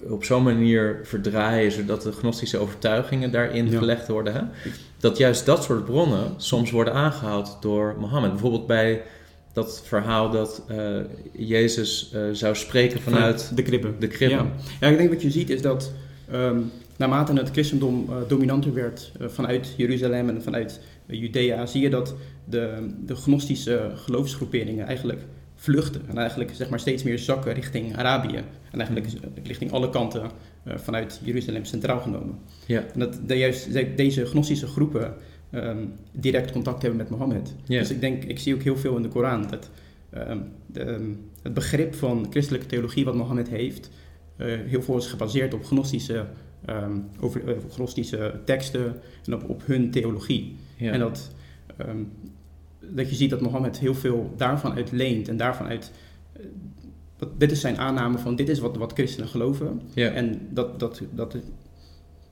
op 0.09 0.23
zo'n 0.23 0.43
manier 0.43 0.99
verdraaien, 1.03 1.71
zodat 1.71 2.01
de 2.01 2.11
gnostische 2.11 2.57
overtuigingen 2.57 3.31
daarin 3.31 3.69
gelegd 3.69 4.07
worden. 4.07 4.33
Hè? 4.33 4.41
Dat 4.99 5.17
juist 5.17 5.45
dat 5.45 5.63
soort 5.63 5.85
bronnen 5.85 6.33
soms 6.37 6.71
worden 6.71 6.93
aangehaald 6.93 7.57
door 7.61 7.95
Mohammed. 7.99 8.31
Bijvoorbeeld 8.31 8.67
bij 8.67 9.01
dat 9.53 9.81
verhaal 9.85 10.29
dat 10.29 10.63
eh, 10.67 10.95
Jezus 11.31 12.11
eh, 12.13 12.21
zou 12.31 12.55
spreken 12.55 13.01
vanuit 13.01 13.51
de 13.55 13.61
kribben. 13.61 13.95
de 13.99 14.07
kribben. 14.07 14.37
Ja. 14.37 14.51
ja, 14.79 14.87
ik 14.87 14.97
denk 14.97 15.09
wat 15.09 15.21
je 15.21 15.31
ziet 15.31 15.49
is 15.49 15.61
dat 15.61 15.91
ehm, 16.31 16.59
naarmate 16.97 17.33
het 17.33 17.49
christendom 17.49 18.05
eh, 18.09 18.15
dominanter 18.27 18.73
werd 18.73 19.11
vanuit 19.19 19.73
Jeruzalem 19.77 20.29
en 20.29 20.43
vanuit 20.43 20.79
Judea, 21.05 21.65
zie 21.65 21.81
je 21.81 21.89
dat 21.89 22.15
de, 22.45 22.89
de 23.05 23.15
gnostische 23.15 23.91
geloofsgroeperingen 23.95 24.85
eigenlijk 24.87 25.21
vluchten 25.55 26.01
en 26.07 26.17
eigenlijk 26.17 26.51
zeg 26.53 26.69
maar 26.69 26.79
steeds 26.79 27.03
meer 27.03 27.19
zakken 27.19 27.53
richting 27.53 27.97
Arabië 27.97 28.43
en 28.71 28.79
eigenlijk 28.79 29.05
eh, 29.13 29.29
richting 29.43 29.71
alle 29.71 29.89
kanten 29.89 30.31
vanuit 30.65 31.19
Jeruzalem 31.23 31.65
centraal 31.65 31.99
genomen. 31.99 32.39
Ja. 32.65 32.83
En 32.93 32.99
dat 32.99 33.19
de, 33.25 33.37
juist 33.37 33.73
de- 33.73 33.93
deze 33.95 34.25
gnostische 34.25 34.67
groepen 34.67 35.13
ehm, 35.51 35.85
direct 36.11 36.51
contact 36.51 36.81
hebben 36.81 36.99
met 36.99 37.09
Mohammed. 37.09 37.55
Dus 37.65 37.91
ik 37.91 38.01
denk, 38.01 38.23
ik 38.23 38.39
zie 38.39 38.53
ook 38.53 38.61
heel 38.61 38.77
veel 38.77 38.95
in 38.95 39.01
de 39.01 39.07
Koran 39.07 39.47
dat 39.49 39.69
ehm, 40.09 40.39
de, 40.65 40.79
ehm, 40.79 41.09
het 41.41 41.53
begrip 41.53 41.95
van 41.95 42.27
christelijke 42.29 42.67
theologie 42.67 43.05
wat 43.05 43.15
Mohammed 43.15 43.49
heeft, 43.49 43.89
eh, 44.35 44.47
heel 44.65 44.81
veel 44.81 44.97
is 44.97 45.07
gebaseerd 45.07 45.53
op 45.53 45.65
gnostische, 45.65 46.25
over, 47.19 47.49
eh, 47.49 47.55
gnostische 47.69 48.39
teksten 48.45 49.01
en 49.25 49.33
op, 49.33 49.49
op 49.49 49.65
hun 49.65 49.91
theologie. 49.91 50.55
En 50.77 50.99
dat, 50.99 51.31
dat 52.79 53.09
je 53.09 53.15
ziet 53.15 53.29
dat 53.29 53.41
Mohammed 53.41 53.79
heel 53.79 53.95
veel 53.95 54.33
daarvan 54.37 54.73
uit 54.73 54.91
leent 54.91 55.27
en 55.27 55.37
daarvan 55.37 55.67
uit. 55.67 55.91
eh, 56.33 57.27
dit 57.37 57.51
is 57.51 57.61
zijn 57.61 57.77
aanname 57.77 58.17
van 58.17 58.35
dit 58.35 58.49
is 58.49 58.59
wat, 58.59 58.77
wat 58.77 58.93
christenen 58.93 59.29
geloven. 59.29 59.81
En 59.95 60.47
dat, 60.49 60.79
dat, 60.79 61.01
dat, 61.13 61.37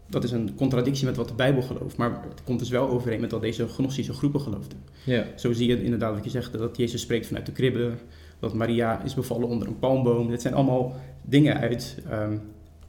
dat 0.10 0.24
is 0.24 0.32
een 0.32 0.55
contradictie 0.55 1.05
met 1.05 1.16
wat 1.16 1.28
de 1.28 1.34
Bijbel 1.34 1.62
gelooft. 1.62 1.97
Maar 1.97 2.12
het 2.30 2.43
komt 2.43 2.60
dus 2.60 2.70
wel 2.70 2.89
overeen 2.89 3.22
met 3.22 3.32
wat 3.32 3.41
deze 3.41 3.68
gnostische 3.68 4.14
groepen 4.14 4.41
geloofden. 4.41 4.80
ja. 5.03 5.26
Zo 5.36 5.53
zie 5.53 5.68
je 5.68 5.84
inderdaad 5.84 6.14
wat 6.14 6.24
je 6.24 6.30
zegt, 6.30 6.53
dat 6.53 6.78
Jezus 6.78 7.01
spreekt 7.01 7.28
vanuit 7.28 7.45
de 7.45 7.51
kribbe, 7.51 7.91
dat 8.39 8.53
Maria 8.53 9.03
is 9.03 9.14
bevallen 9.14 9.47
onder 9.47 9.68
een 9.68 9.80
palmboom. 9.80 10.30
Dit 10.30 10.41
zijn 10.41 10.53
allemaal 10.53 10.95
dingen 11.22 11.57
uit, 11.57 11.97
ehm, 12.10 12.38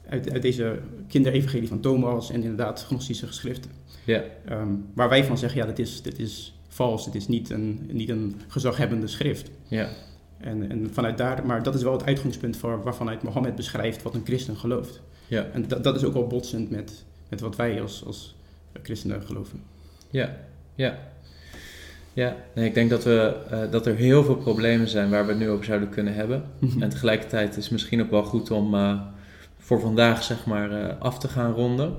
uit, 0.08 0.32
uit 0.32 0.42
deze 0.42 0.78
kinderevangelie 1.08 1.68
van 1.68 1.80
Thomas 1.80 2.30
en 2.30 2.42
inderdaad 2.42 2.84
gnostische 2.84 3.26
geschriften. 3.26 3.70
ja. 4.04 4.24
Ehm, 4.44 4.68
waar 4.94 5.08
wij 5.08 5.24
van 5.24 5.38
zeggen, 5.38 5.60
ja, 5.60 5.66
dit 5.66 5.78
is, 5.78 6.02
dit 6.02 6.18
is 6.18 6.58
vals, 6.68 7.04
dit 7.04 7.14
is 7.14 7.28
niet 7.28 7.50
een, 7.50 7.88
niet 7.92 8.08
een 8.08 8.40
gezaghebbende 8.48 9.06
schrift. 9.06 9.50
ja. 9.68 9.88
En, 10.40 10.70
en 10.70 10.90
vanuit 10.92 11.18
daar, 11.18 11.46
maar 11.46 11.62
dat 11.62 11.74
is 11.74 11.82
wel 11.82 11.92
het 11.92 12.04
uitgangspunt 12.04 12.56
voor, 12.56 12.82
waarvanuit 12.82 13.22
Mohammed 13.22 13.54
beschrijft 13.54 14.02
wat 14.02 14.14
een 14.14 14.24
christen 14.24 14.56
gelooft. 14.56 15.00
ja. 15.26 15.46
En 15.52 15.68
dat, 15.68 15.84
dat 15.84 15.96
is 15.96 16.04
ook 16.04 16.12
wel 16.12 16.26
botsend 16.26 16.70
met, 16.70 17.04
met 17.30 17.40
wat 17.40 17.56
wij 17.56 17.80
als, 17.82 18.02
als 18.06 18.36
christenen 18.82 19.22
geloven. 19.22 19.62
Ja, 20.10 20.36
ja. 20.74 20.98
Ja, 22.12 22.36
nee, 22.54 22.66
ik 22.66 22.74
denk 22.74 22.90
dat, 22.90 23.04
we, 23.04 23.36
eh, 23.50 23.58
dat 23.70 23.86
er 23.86 23.94
heel 23.96 24.24
veel 24.24 24.36
problemen 24.36 24.88
zijn 24.88 25.10
waar 25.10 25.24
we 25.24 25.30
het 25.30 25.40
nu 25.40 25.48
over 25.50 25.64
zouden 25.64 25.88
kunnen 25.88 26.14
hebben. 26.14 26.42
En 26.80 26.88
tegelijkertijd 26.88 27.56
is 27.56 27.62
het 27.62 27.72
misschien 27.72 28.00
ook 28.02 28.10
wel 28.10 28.22
goed 28.22 28.50
om 28.50 28.74
eh, 28.74 29.00
voor 29.58 29.80
vandaag 29.80 30.22
zeg 30.22 30.46
maar 30.46 30.70
eh, 30.70 30.98
af 31.00 31.18
te 31.18 31.28
gaan 31.28 31.52
ronden. 31.52 31.94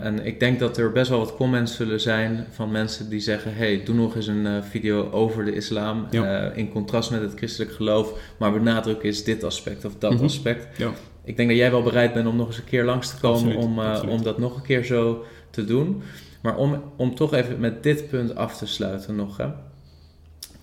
En 0.00 0.26
ik 0.26 0.40
denk 0.40 0.58
dat 0.58 0.76
er 0.78 0.92
best 0.92 1.10
wel 1.10 1.18
wat 1.18 1.36
comments 1.36 1.76
zullen 1.76 2.00
zijn 2.00 2.46
van 2.50 2.70
mensen 2.70 3.08
die 3.08 3.20
zeggen... 3.20 3.54
hey, 3.54 3.82
doe 3.84 3.94
nog 3.94 4.16
eens 4.16 4.26
een 4.26 4.64
video 4.64 5.10
over 5.10 5.44
de 5.44 5.54
islam 5.54 6.06
Ja. 6.10 6.50
in 6.50 6.68
contrast 6.70 7.10
met 7.10 7.20
het 7.20 7.34
christelijk 7.34 7.72
geloof... 7.72 8.12
maar 8.38 8.52
benadruk 8.52 9.02
is 9.02 9.24
dit 9.24 9.44
aspect 9.44 9.84
of 9.84 9.92
dat 9.98 10.12
Mhm. 10.12 10.24
aspect. 10.24 10.78
Ja. 10.78 10.90
Ik 11.26 11.36
denk 11.36 11.48
dat 11.48 11.58
jij 11.58 11.70
wel 11.70 11.82
bereid 11.82 12.12
bent 12.12 12.26
om 12.26 12.36
nog 12.36 12.46
eens 12.46 12.58
een 12.58 12.64
keer 12.64 12.84
langs 12.84 13.10
te 13.10 13.20
komen 13.20 13.38
Absoluut, 13.42 13.64
om, 13.64 13.78
eh, 13.80 13.90
absoluut. 13.90 14.12
om 14.14 14.22
dat 14.22 14.38
nog 14.38 14.56
een 14.56 14.62
keer 14.62 14.84
zo 14.84 15.24
te 15.50 15.64
doen. 15.64 16.02
Maar 16.42 16.56
om, 16.56 16.82
om 16.96 17.14
toch 17.14 17.34
even 17.34 17.60
met 17.60 17.82
dit 17.82 18.08
punt 18.08 18.34
af 18.36 18.56
te 18.58 18.66
sluiten 18.66 19.16
nog. 19.16 19.36
Hè. 19.36 19.46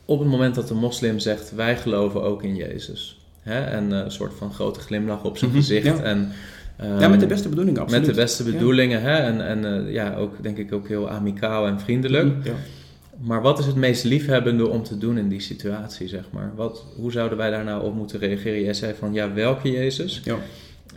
Op 0.05 0.20
het 0.20 0.28
moment 0.28 0.55
dat 0.55 0.68
de 0.68 0.74
moslim 0.74 1.20
zegt, 1.20 1.55
wij 1.55 1.78
geloven 1.78 2.24
ook 2.24 2.43
in 2.43 2.55
Jezus. 2.55 3.22
Hè, 3.41 3.61
en 3.64 3.93
eh, 3.93 3.99
een 3.99 4.11
soort 4.11 4.34
van 4.38 4.53
grote 4.53 4.80
glimlach 4.80 5.24
op 5.24 5.38
zijn 5.38 5.49
Mhm, 5.51 5.59
gezicht. 5.59 5.86
ja. 5.86 6.03
En, 6.03 6.32
ja, 6.78 6.99
ehm, 6.99 7.09
met 7.09 7.20
de 7.20 7.26
beste 7.28 7.49
bedoelingen, 7.49 7.82
absoluut. 7.82 8.05
met 8.05 8.16
de 8.16 8.22
beste 8.22 8.45
Ja. 8.45 8.51
bedoelingen. 8.51 9.01
Hè, 9.01 9.16
en 9.18 9.47
en 9.47 9.86
eh, 9.86 9.93
ja, 9.93 10.16
ook 10.16 10.43
denk 10.43 10.57
ik 10.57 10.74
ook 10.74 10.88
heel 10.88 11.09
amicaal 11.09 11.68
en 11.68 11.80
vriendelijk. 11.80 12.26
Mhm, 12.38 12.47
Ja. 12.47 12.53
Maar 13.26 13.41
wat 13.41 13.59
is 13.59 13.65
het 13.65 13.76
meest 13.76 14.03
liefhebbende 14.03 14.67
om 14.67 14.84
te 14.84 14.97
doen 14.97 15.17
in 15.17 15.30
die 15.30 15.39
situatie, 15.39 16.07
zeg 16.07 16.24
maar? 16.32 16.51
Wat, 16.55 16.86
hoe 16.95 17.11
zouden 17.11 17.38
wij 17.38 17.49
daar 17.49 17.63
nou 17.63 17.84
op 17.84 17.95
moeten 17.95 18.19
reageren? 18.19 18.61
Jij 18.63 18.74
zei 18.74 18.93
van, 18.99 19.13
ja, 19.13 19.34
welke 19.34 19.71
Jezus? 19.71 20.21
Ja. 20.24 20.36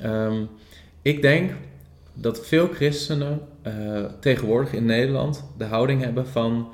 Ehm, 0.03 0.37
ik 1.03 1.23
denk 1.23 1.51
dat 2.15 2.47
veel 2.47 2.69
christenen 2.75 3.41
eh, 3.63 3.73
tegenwoordig 4.21 4.73
in 4.73 4.85
Nederland 4.85 5.45
de 5.59 5.65
houding 5.65 6.03
hebben 6.03 6.27
van... 6.27 6.69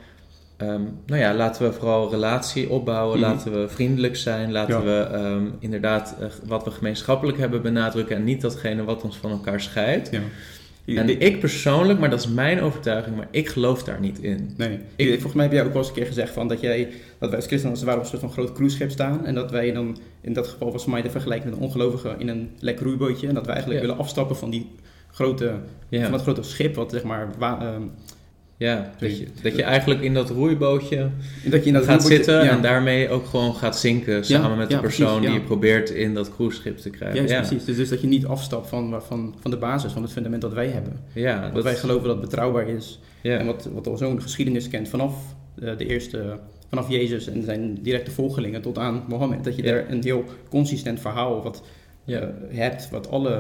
ehm, 0.57 0.81
nou 1.07 1.21
ja, 1.21 1.35
laten 1.35 1.63
we 1.67 1.73
vooral 1.73 2.11
relatie 2.11 2.71
opbouwen, 2.71 3.19
Mhm. 3.19 3.29
laten 3.31 3.53
we 3.61 3.69
vriendelijk 3.69 4.17
zijn, 4.17 4.53
laten 4.53 4.75
Ja. 4.75 4.83
we 4.85 5.17
ehm, 5.17 5.47
inderdaad 5.59 6.17
eh, 6.21 6.27
wat 6.47 6.65
we 6.65 6.71
gemeenschappelijk 6.71 7.39
hebben 7.39 7.63
benadrukken 7.63 8.17
en 8.17 8.25
niet 8.25 8.41
datgene 8.41 8.85
wat 8.85 9.03
ons 9.03 9.17
van 9.17 9.31
elkaar 9.31 9.61
scheidt. 9.61 10.11
Ja. 10.11 10.21
En 10.87 11.21
ik 11.21 11.41
persoonlijk, 11.41 11.99
maar 11.99 12.11
dat 12.11 12.19
is 12.21 12.29
mijn 12.29 12.61
overtuiging, 12.61 13.17
maar 13.17 13.29
ik 13.31 13.49
geloof 13.49 13.83
daar 13.85 14.01
niet 14.01 14.19
in. 14.19 14.51
Nee, 14.57 14.79
Ik- 14.97 15.09
volgens 15.11 15.33
mij 15.33 15.45
heb 15.45 15.53
jij 15.53 15.65
ook 15.65 15.69
wel 15.73 15.79
eens 15.79 15.89
een 15.89 15.95
keer 15.95 16.07
gezegd 16.07 16.33
van 16.33 16.49
dat, 16.49 16.61
jij, 16.61 16.89
dat 17.19 17.29
wij 17.29 17.39
als 17.39 17.47
christenen 17.47 17.71
als 17.71 17.79
het 17.81 17.89
ware 17.89 17.97
op 18.01 18.05
een 18.05 18.11
soort 18.11 18.23
van 18.23 18.33
groot 18.33 18.53
cruiseschip 18.53 18.91
staan. 18.91 19.27
En 19.27 19.35
dat 19.35 19.51
wij 19.51 19.73
dan, 19.73 19.99
in 20.21 20.33
dat 20.33 20.49
geval 20.49 20.73
was 20.73 20.83
voor 20.83 20.93
mij 20.93 21.03
de 21.03 21.11
vergelijking 21.11 21.51
met 21.51 21.59
een 21.61 21.67
ongelovige 21.67 22.15
in 22.19 22.29
een 22.29 22.51
lekker 22.59 22.85
roeibootje. 22.87 23.29
En 23.29 23.35
dat 23.35 23.45
wij 23.47 23.55
eigenlijk 23.55 23.83
Ja. 23.85 23.89
willen 23.89 24.03
afstappen 24.05 24.37
van, 24.37 24.51
die 24.51 24.71
grote, 25.11 25.53
Ja. 25.89 26.03
van 26.03 26.13
dat 26.13 26.23
grote 26.23 26.43
schip 26.43 26.75
wat 26.75 26.91
zeg 26.91 27.03
maar... 27.03 27.29
wa- 27.39 27.61
ehm, 27.61 27.83
Ja, 28.63 28.91
dat 28.99 29.19
je, 29.19 29.27
dat 29.43 29.57
je 29.57 29.63
eigenlijk 29.63 30.01
in 30.01 30.15
dat 30.15 30.31
roeibootje 30.31 31.09
dat 31.45 31.61
je 31.63 31.67
in 31.67 31.73
dat 31.73 31.85
gaat 31.85 32.01
roeibootje- 32.01 32.17
zitten 32.17 32.45
ja, 32.45 32.51
en 32.51 32.63
daarmee 32.63 33.09
ook 33.09 33.27
gewoon 33.27 33.55
gaat 33.55 33.79
zinken 33.79 34.25
samen 34.25 34.57
met 34.59 34.69
de 34.69 34.75
ja, 34.75 34.81
persoon 34.81 35.07
precies, 35.07 35.27
die 35.31 35.41
je 35.41 35.47
probeert 35.47 35.91
in 35.91 36.15
dat 36.15 36.35
cruiseschip 36.35 36.79
te 36.79 36.91
krijgen. 36.91 37.17
Juist, 37.17 37.33
ja. 37.33 37.41
precies. 37.41 37.65
Dus, 37.65 37.77
dus 37.77 37.89
dat 37.89 38.01
je 38.01 38.07
niet 38.07 38.27
afstapt 38.27 38.69
van, 38.69 39.03
van, 39.07 39.35
van 39.41 39.51
de 39.51 39.57
basis, 39.57 39.93
van 39.93 40.03
het 40.03 40.13
fundament 40.13 40.43
dat 40.43 40.53
wij 40.53 40.69
hebben. 40.69 40.93
Ja, 41.13 41.43
Dat 41.43 41.55
dat, 41.55 41.65
wij 41.65 41.75
geloven 41.75 42.07
dat 42.09 42.17
het 42.17 42.25
betrouwbaar 42.29 42.69
is. 42.69 43.01
En 43.23 43.47
wat, 43.47 43.69
wat 43.73 43.87
al 43.87 43.97
zo'n 43.97 44.23
geschiedenis 44.23 44.69
kent 44.69 44.89
vanaf 44.89 45.15
eh, 45.63 45.77
de 45.77 45.87
eerste, 45.87 46.39
vanaf 46.69 46.89
Jezus 46.91 47.27
en 47.29 47.43
zijn 47.45 47.79
directe 47.83 48.11
volgelingen 48.11 48.63
tot 48.63 48.79
aan 48.79 49.05
Mohammed. 49.09 49.45
Dat 49.45 49.57
je 49.57 49.63
Ja. 49.63 49.73
daar 49.73 49.91
een 49.91 50.03
heel 50.03 50.25
consistent 50.49 51.01
verhaal 51.01 51.43
wat, 51.43 51.63
Ja. 52.05 52.21
eh, 52.21 52.27
hebt, 52.59 52.91
wat 52.91 53.11
alle 53.11 53.31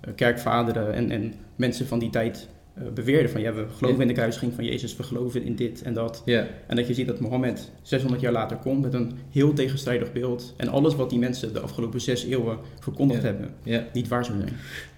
eh, 0.00 0.10
kerkvaderen 0.14 0.92
en, 0.94 1.10
en 1.10 1.34
mensen 1.56 1.86
van 1.86 1.98
die 1.98 2.10
tijd 2.10 2.48
beweerden. 2.94 3.30
Van 3.30 3.40
ja, 3.40 3.52
we 3.52 3.64
geloven 3.76 4.00
in 4.00 4.08
de 4.08 4.14
kruisiging 4.14 4.52
van 4.54 4.64
Jezus, 4.64 4.96
we 4.96 5.02
geloven 5.02 5.42
in 5.44 5.54
dit 5.54 5.82
en 5.82 5.94
dat. 5.94 6.22
En 6.66 6.76
dat 6.76 6.86
je 6.86 6.94
ziet 6.94 7.06
dat 7.06 7.20
Mohammed 7.20 7.70
600 7.82 8.22
jaar 8.22 8.32
later 8.32 8.56
komt 8.56 8.82
met 8.82 8.94
een 8.94 9.12
heel 9.30 9.52
tegenstrijdig 9.52 10.12
beeld. 10.12 10.54
En 10.56 10.68
alles 10.68 10.94
wat 10.94 11.10
die 11.10 11.18
mensen 11.18 11.52
de 11.52 11.60
afgelopen 11.60 12.00
zes 12.00 12.24
eeuwen 12.24 12.58
verkondigd 12.80 13.22
hebben, 13.22 13.54
niet 13.92 14.08
waar 14.08 14.24
zou 14.24 14.38
zijn. 14.38 14.52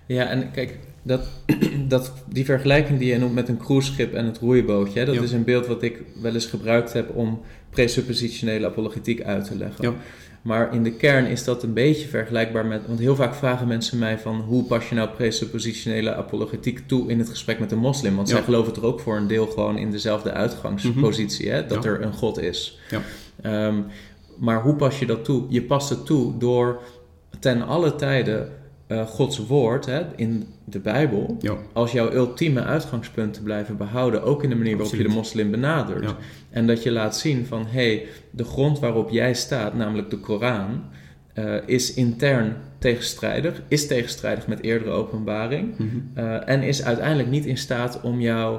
ja, 0.06 0.28
en 0.28 0.50
kijk, 0.50 0.78
dat, 1.02 1.28
dat, 1.88 2.12
die 2.28 2.44
vergelijking 2.44 2.98
die 2.98 3.12
je 3.12 3.18
noemt 3.18 3.34
met 3.34 3.48
een 3.48 3.56
cruiseschip 3.58 4.12
en 4.14 4.24
het 4.24 4.38
roeibootje, 4.38 4.98
hè, 4.98 5.04
dat 5.04 5.14
Ja. 5.14 5.22
is 5.22 5.32
een 5.32 5.44
beeld 5.44 5.66
wat 5.66 5.82
ik 5.82 6.02
wel 6.22 6.34
eens 6.34 6.46
gebruikt 6.46 6.92
heb 6.92 7.16
om 7.16 7.40
presuppositionele 7.70 8.66
apologetiek 8.66 9.22
uit 9.22 9.44
te 9.44 9.56
leggen. 9.56 9.84
Ja. 9.84 9.94
Maar 10.44 10.74
in 10.74 10.82
de 10.82 10.92
kern 10.92 11.26
is 11.26 11.44
dat 11.44 11.62
een 11.62 11.72
beetje 11.72 12.08
vergelijkbaar 12.08 12.66
met, 12.66 12.86
want 12.86 12.98
heel 12.98 13.16
vaak 13.16 13.34
vragen 13.34 13.66
mensen 13.66 13.98
mij 13.98 14.18
van 14.18 14.40
hoe 14.40 14.64
pas 14.64 14.88
je 14.88 14.94
nou 14.94 15.08
presuppositionele 15.08 16.14
apologetiek 16.14 16.82
toe 16.88 17.10
in 17.10 17.18
het 17.18 17.28
gesprek 17.28 17.58
met 17.58 17.72
een 17.72 17.78
moslim? 17.78 18.16
Want 18.16 18.28
Ja. 18.28 18.34
zij 18.34 18.44
geloven 18.44 18.74
er 18.74 18.84
ook 18.84 19.00
voor 19.00 19.16
een 19.16 19.26
deel 19.26 19.46
gewoon 19.46 19.78
in 19.78 19.90
dezelfde 19.90 20.32
uitgangspositie, 20.32 21.50
hè, 21.50 21.66
dat 21.66 21.84
Ja. 21.84 21.90
er 21.90 22.02
een 22.02 22.12
God 22.12 22.38
is. 22.38 22.78
Ja. 22.90 23.00
Ehm, 23.42 23.80
maar 24.38 24.62
hoe 24.62 24.74
pas 24.76 24.98
je 24.98 25.06
dat 25.06 25.24
toe? 25.24 25.44
Je 25.48 25.62
past 25.62 25.88
het 25.90 26.06
toe 26.06 26.38
door 26.38 26.80
ten 27.40 27.62
alle 27.66 27.94
tijden 27.94 28.48
eh, 28.86 29.06
Gods 29.06 29.46
woord 29.46 29.86
hè, 29.86 30.02
in 30.16 30.46
de 30.64 30.78
Bijbel 30.78 31.36
Ja, 31.40 31.56
als 31.72 31.92
jouw 31.92 32.12
ultieme 32.12 32.62
uitgangspunt 32.62 33.34
te 33.34 33.42
blijven 33.42 33.76
behouden, 33.76 34.22
ook 34.22 34.42
in 34.42 34.48
de 34.48 34.56
manier 34.56 34.76
waarop 34.76 34.94
je 34.96 35.02
de 35.02 35.08
moslim 35.08 35.50
benadert. 35.50 36.04
Ja. 36.04 36.16
En 36.50 36.66
dat 36.66 36.82
je 36.82 36.90
laat 36.90 37.16
zien 37.16 37.46
van, 37.46 37.66
hé, 37.66 37.86
hey, 37.86 38.06
de 38.30 38.44
grond 38.44 38.78
waarop 38.78 39.10
jij 39.10 39.34
staat, 39.34 39.74
namelijk 39.74 40.10
de 40.10 40.18
Koran, 40.18 40.82
eh, 41.34 41.54
is 41.66 41.94
intern 41.94 42.56
tegenstrijdig, 42.78 43.62
is 43.68 43.86
tegenstrijdig 43.86 44.46
met 44.46 44.62
eerdere 44.62 44.90
openbaring 44.90 45.74
Mhm. 45.78 45.86
eh, 46.14 46.48
en 46.48 46.62
is 46.62 46.82
uiteindelijk 46.84 47.28
niet 47.28 47.44
in 47.46 47.58
staat 47.58 48.00
om 48.00 48.20
jou 48.20 48.58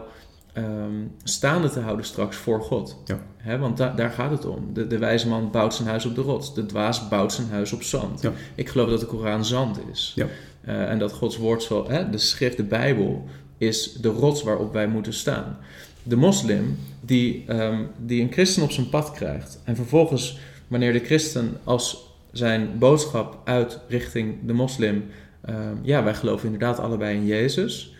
ehm, 0.56 1.06
staande 1.24 1.70
te 1.70 1.80
houden 1.80 2.06
straks 2.06 2.38
voor 2.38 2.62
God. 2.62 2.98
Ja. 3.06 3.20
Hè, 3.38 3.58
want 3.58 3.78
da- 3.78 3.94
daar 3.94 4.10
gaat 4.10 4.32
het 4.32 4.46
om. 4.46 4.74
De, 4.74 4.88
de 4.88 4.98
wijze 4.98 5.28
man 5.28 5.52
bouwt 5.52 5.74
zijn 5.74 5.88
huis 5.88 6.06
op 6.06 6.16
de 6.16 6.22
rots, 6.22 6.54
de 6.54 6.66
dwaas 6.66 7.08
bouwt 7.08 7.34
zijn 7.34 7.48
huis 7.50 7.74
op 7.74 7.84
zand. 7.84 8.22
Ja. 8.22 8.32
Ik 8.56 8.70
geloof 8.70 8.90
dat 8.90 9.00
de 9.00 9.06
Koran 9.06 9.46
zand 9.46 9.80
is. 9.92 10.12
Ja. 10.16 10.28
Eh, 10.62 10.90
en 10.90 11.00
dat 11.00 11.12
Gods 11.12 11.38
woord, 11.38 11.64
zal, 11.64 11.84
de 12.12 12.18
schrift, 12.18 12.58
de 12.58 12.64
Bijbel, 12.64 13.26
is 13.58 13.94
de 13.94 14.10
rots 14.10 14.44
waarop 14.44 14.74
wij 14.74 14.88
moeten 14.88 15.14
staan. 15.14 15.58
De 16.04 16.16
moslim 16.16 16.78
die, 17.02 17.44
ehm, 17.48 17.84
die 17.98 18.22
een 18.22 18.32
christen 18.32 18.64
op 18.64 18.72
zijn 18.72 18.90
pad 18.90 19.12
krijgt 19.12 19.62
en 19.64 19.76
vervolgens 19.76 20.40
wanneer 20.68 20.94
de 20.94 21.00
christen 21.06 21.58
als 21.64 22.14
zijn 22.32 22.70
boodschap 22.80 23.42
uit 23.44 23.80
richting 23.88 24.36
de 24.46 24.54
moslim, 24.54 25.06
ehm, 25.42 25.76
ja, 25.82 26.04
wij 26.04 26.14
geloven 26.14 26.46
inderdaad 26.46 26.80
allebei 26.80 27.16
in 27.16 27.26
Jezus. 27.26 27.95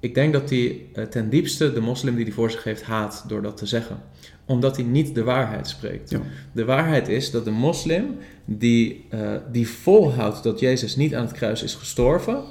Ik 0.00 0.14
denk 0.14 0.32
dat 0.32 0.50
hij 0.50 0.86
eh, 0.92 1.04
ten 1.04 1.30
diepste 1.30 1.72
de 1.72 1.80
moslim 1.80 2.14
die 2.14 2.24
hij 2.24 2.32
voor 2.32 2.50
zich 2.50 2.64
heeft 2.64 2.82
haat 2.82 3.24
door 3.28 3.42
dat 3.42 3.56
te 3.56 3.66
zeggen. 3.66 4.02
Omdat 4.44 4.76
hij 4.76 4.84
niet 4.84 5.14
de 5.14 5.24
waarheid 5.24 5.68
spreekt. 5.68 6.10
Ja. 6.10 6.20
De 6.52 6.64
waarheid 6.64 7.08
is 7.08 7.30
dat 7.30 7.44
de 7.44 7.50
moslim 7.50 8.16
die, 8.44 9.06
eh, 9.08 9.34
die 9.52 9.68
volhoudt 9.68 10.42
dat 10.42 10.60
Jezus 10.60 10.96
niet 10.96 11.14
aan 11.14 11.24
het 11.24 11.32
kruis 11.32 11.62
is 11.62 11.74
gestorven, 11.74 12.42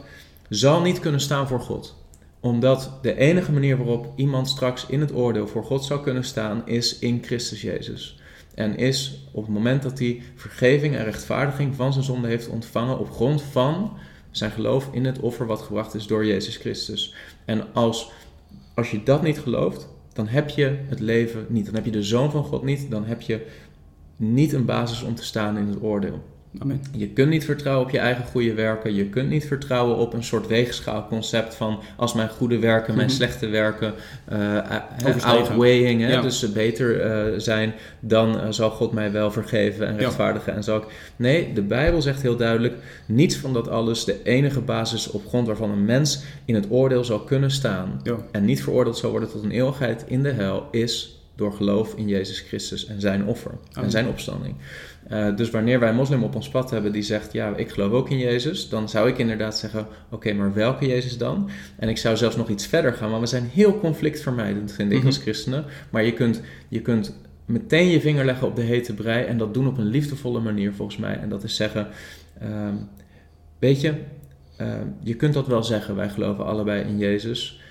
zal 0.50 0.82
niet 0.82 1.00
kunnen 1.00 1.22
staan 1.22 1.48
voor 1.48 1.60
God. 1.60 1.98
Omdat 2.40 2.92
de 3.02 3.16
enige 3.16 3.52
manier 3.52 3.78
waarop 3.78 4.14
iemand 4.16 4.50
straks 4.50 4.86
in 4.86 5.00
het 5.00 5.14
oordeel 5.14 5.48
voor 5.48 5.64
God 5.64 5.84
zou 5.84 6.02
kunnen 6.02 6.24
staan, 6.24 6.62
is 6.66 7.00
in 7.00 7.24
Christus 7.24 7.62
Jezus. 7.62 8.20
En 8.56 8.78
is 8.78 9.28
op 9.32 9.44
het 9.44 9.54
moment 9.54 9.84
dat 9.84 10.00
hij 10.00 10.22
vergeving 10.36 10.96
en 10.96 11.04
rechtvaardiging 11.04 11.76
van 11.76 11.94
zijn 11.94 12.06
zonde 12.06 12.28
heeft 12.28 12.50
ontvangen 12.50 13.00
op 13.00 13.12
grond 13.12 13.42
van 13.42 13.98
zijn 14.32 14.52
geloof 14.52 14.90
in 14.92 15.06
het 15.06 15.20
offer 15.20 15.46
wat 15.46 15.62
gebracht 15.62 15.94
is 15.94 16.08
door 16.08 16.26
Jezus 16.26 16.58
Christus. 16.58 17.16
En 17.46 17.74
als, 17.74 18.12
als 18.76 18.92
je 18.92 19.04
dat 19.04 19.22
niet 19.22 19.40
gelooft, 19.40 19.90
dan 20.14 20.28
heb 20.28 20.50
je 20.50 20.78
het 20.88 21.00
leven 21.00 21.46
niet. 21.50 21.66
Dan 21.66 21.76
heb 21.76 21.86
je 21.86 21.92
de 21.92 22.04
Zoon 22.04 22.32
van 22.32 22.44
God 22.44 22.64
niet. 22.64 22.92
Dan 22.92 23.06
heb 23.06 23.22
je 23.22 23.46
niet 24.16 24.54
een 24.54 24.66
basis 24.66 25.04
om 25.04 25.16
te 25.16 25.24
staan 25.24 25.58
in 25.58 25.68
het 25.68 25.82
oordeel. 25.82 26.24
Amen. 26.60 26.82
Je 26.96 27.08
kunt 27.10 27.30
niet 27.30 27.46
vertrouwen 27.46 27.86
op 27.86 27.92
je 27.92 28.00
eigen 28.00 28.26
goede 28.26 28.54
werken. 28.54 28.94
Je 28.96 29.06
kunt 29.06 29.30
niet 29.30 29.46
vertrouwen 29.46 29.98
op 29.98 30.14
een 30.14 30.24
soort 30.24 30.48
weegschaalconcept 30.48 31.56
van 31.56 31.80
als 31.98 32.14
mijn 32.14 32.30
goede 32.30 32.60
werken, 32.60 32.96
mijn 32.96 33.08
Mhm. 33.08 33.16
slechte 33.16 33.48
werken 33.48 33.94
uh, 34.34 34.58
outweighing, 35.24 36.02
hè, 36.02 36.12
Ja. 36.12 36.22
dus 36.22 36.40
ze 36.40 36.52
beter 36.52 37.02
eh, 37.02 37.34
zijn, 37.40 37.74
dan 38.00 38.54
zal 38.54 38.70
God 38.70 38.92
mij 38.92 39.12
wel 39.12 39.32
vergeven 39.32 39.88
en 39.88 39.94
Ja. 39.94 40.00
rechtvaardigen. 40.00 40.54
En 40.56 40.64
zal 40.64 40.78
ik... 40.78 40.84
Nee, 41.16 41.54
de 41.54 41.62
Bijbel 41.62 42.02
zegt 42.02 42.22
heel 42.22 42.36
duidelijk, 42.36 42.74
niets 43.06 43.36
van 43.36 43.54
dat 43.54 43.68
alles, 43.70 44.06
de 44.06 44.24
enige 44.24 44.62
basis 44.62 45.12
op 45.12 45.28
grond 45.28 45.48
waarvan 45.48 45.72
een 45.72 45.86
mens 45.86 46.24
in 46.46 46.56
het 46.56 46.66
oordeel 46.70 47.04
zal 47.04 47.20
kunnen 47.20 47.52
staan 47.52 48.00
Ja. 48.04 48.16
en 48.32 48.46
niet 48.46 48.64
veroordeeld 48.64 48.98
zal 48.98 49.12
worden 49.12 49.30
tot 49.32 49.44
een 49.44 49.52
eeuwigheid 49.52 50.04
in 50.08 50.24
de 50.24 50.32
hel, 50.32 50.68
is 50.72 51.14
door 51.36 51.54
geloof 51.54 51.94
in 51.96 52.08
Jezus 52.08 52.40
Christus 52.40 52.86
en 52.86 53.02
zijn 53.02 53.26
offer 53.26 53.52
en 53.74 53.92
zijn 53.92 54.08
opstanding. 54.08 54.56
Uh, 55.12 55.36
dus 55.36 55.50
wanneer 55.50 55.80
wij 55.80 55.90
een 55.90 55.96
moslim 55.96 56.24
op 56.24 56.36
ons 56.36 56.50
pad 56.50 56.72
hebben 56.72 56.92
die 56.92 57.02
zegt, 57.02 57.34
ja, 57.34 57.56
ik 57.56 57.70
geloof 57.70 57.92
ook 57.92 58.10
in 58.10 58.18
Jezus, 58.18 58.70
dan 58.70 58.90
zou 58.90 59.10
ik 59.10 59.18
inderdaad 59.18 59.58
zeggen, 59.58 59.88
oké, 60.10 60.34
maar 60.34 60.54
welke 60.54 60.88
Jezus 60.88 61.18
dan? 61.18 61.50
En 61.78 61.90
ik 61.90 61.98
zou 61.98 62.18
zelfs 62.18 62.36
nog 62.36 62.50
iets 62.50 62.66
verder 62.68 62.94
gaan, 62.94 63.10
want 63.10 63.22
we 63.22 63.28
zijn 63.28 63.50
heel 63.54 63.80
conflictvermijdend, 63.80 64.72
vind 64.72 64.92
ik, 64.92 64.98
Mhm. 64.98 65.06
als 65.08 65.18
christenen. 65.18 65.66
Maar 65.90 66.04
je 66.06 66.14
kunt, 66.14 66.42
je 66.68 66.82
kunt 66.82 67.16
meteen 67.46 67.88
je 67.88 68.02
vinger 68.02 68.26
leggen 68.26 68.48
op 68.48 68.56
de 68.56 68.62
hete 68.62 68.94
brei 68.94 69.26
en 69.26 69.38
dat 69.38 69.54
doen 69.54 69.68
op 69.68 69.78
een 69.78 69.86
liefdevolle 69.90 70.40
manier, 70.40 70.74
volgens 70.74 70.98
mij. 70.98 71.18
En 71.20 71.30
dat 71.30 71.44
is 71.44 71.56
zeggen, 71.56 71.88
ehm, 72.40 72.76
weet 73.60 73.82
je, 73.82 73.94
ehm, 74.58 74.88
je 75.04 75.14
kunt 75.16 75.34
dat 75.34 75.48
wel 75.48 75.64
zeggen, 75.64 75.96
wij 75.96 76.10
geloven 76.10 76.46
allebei 76.46 76.84
in 76.84 76.98
Jezus, 76.98 77.62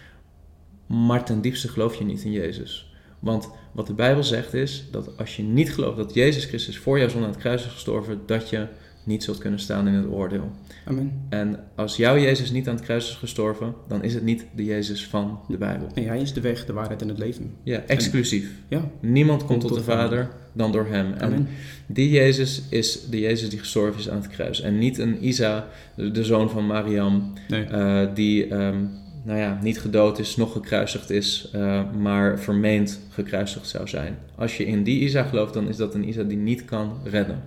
maar 0.87 1.25
ten 1.25 1.41
diepste 1.41 1.69
geloof 1.69 1.95
je 1.95 2.05
niet 2.05 2.23
in 2.23 2.33
Jezus. 2.33 2.88
Want 3.19 3.49
wat 3.73 3.87
de 3.87 3.93
Bijbel 3.95 4.25
zegt 4.25 4.55
is 4.55 4.85
dat 4.91 5.19
als 5.19 5.37
je 5.37 5.43
niet 5.43 5.73
gelooft 5.75 5.97
dat 5.97 6.15
Jezus 6.15 6.45
Christus 6.45 6.79
voor 6.79 6.99
jouw 6.99 7.09
zonde 7.09 7.27
aan 7.27 7.33
het 7.33 7.41
kruis 7.41 7.65
is 7.67 7.73
gestorven, 7.73 8.21
dat 8.27 8.51
je 8.51 8.67
niet 9.05 9.25
zult 9.25 9.39
kunnen 9.39 9.61
staan 9.61 9.89
in 9.89 9.95
het 9.95 10.07
oordeel. 10.07 10.51
Amen. 10.85 11.13
En 11.29 11.65
als 11.75 11.97
jouw 11.97 12.19
Jezus 12.19 12.51
niet 12.51 12.69
aan 12.69 12.75
het 12.75 12.85
kruis 12.85 13.09
is 13.09 13.15
gestorven, 13.15 13.75
dan 13.89 14.03
is 14.03 14.15
het 14.15 14.23
niet 14.23 14.45
de 14.57 14.65
Jezus 14.65 15.07
van 15.07 15.41
de 15.49 15.57
Bijbel. 15.57 15.89
Nee, 15.95 16.07
hij 16.07 16.21
is 16.21 16.33
de 16.33 16.41
weg, 16.41 16.67
de 16.67 16.73
waarheid 16.73 17.03
en 17.03 17.09
het 17.09 17.19
leven. 17.19 17.55
Ja, 17.63 17.83
exclusief. 17.87 18.51
Ja, 18.69 18.91
Niemand 19.01 19.45
komt 19.45 19.61
tot 19.61 19.75
de 19.75 19.83
Vader 19.83 20.29
dan 20.53 20.73
door 20.73 20.87
hem. 20.87 21.13
En 21.13 21.21
amen. 21.21 21.49
die 21.87 22.11
Jezus 22.11 22.63
is 22.71 23.07
de 23.11 23.21
Jezus 23.21 23.49
die 23.51 23.59
gestorven 23.59 24.01
is 24.01 24.09
aan 24.11 24.17
het 24.17 24.29
kruis. 24.29 24.61
En 24.61 24.79
niet 24.79 24.99
een 24.99 25.27
Isa, 25.27 25.69
de 25.97 26.25
zoon 26.25 26.51
van 26.51 26.67
Mariam, 26.67 27.33
Nee. 27.49 27.65
eh, 27.65 28.07
die 28.15 28.47
ehm, 28.47 28.85
nou 29.29 29.41
ja, 29.41 29.59
niet 29.63 29.81
gedood 29.81 30.19
is, 30.19 30.37
nog 30.37 30.53
gekruisigd 30.53 31.11
is, 31.11 31.51
eh, 31.53 31.93
maar 31.93 32.39
vermeend 32.39 33.01
gekruisigd 33.11 33.69
zou 33.69 33.89
zijn. 33.89 34.19
Als 34.35 34.57
je 34.57 34.67
in 34.67 34.83
die 34.83 35.01
Isa 35.01 35.23
gelooft, 35.23 35.55
dan 35.55 35.69
is 35.69 35.77
dat 35.77 35.95
een 35.95 36.09
Isa 36.09 36.23
die 36.23 36.37
niet 36.37 36.65
kan 36.65 36.99
redden. 37.05 37.43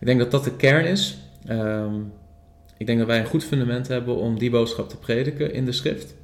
Ik 0.00 0.06
denk 0.06 0.18
dat 0.18 0.30
dat 0.30 0.44
de 0.44 0.56
kern 0.56 0.84
is. 0.84 1.18
Ehm, 1.46 1.94
ik 2.78 2.86
denk 2.86 2.98
dat 2.98 3.06
wij 3.06 3.18
een 3.18 3.26
goed 3.26 3.44
fundament 3.44 3.88
hebben 3.88 4.16
om 4.16 4.38
die 4.38 4.50
boodschap 4.50 4.88
te 4.88 4.96
prediken 4.96 5.52
in 5.52 5.64
de 5.64 5.72
schrift. 5.72 6.14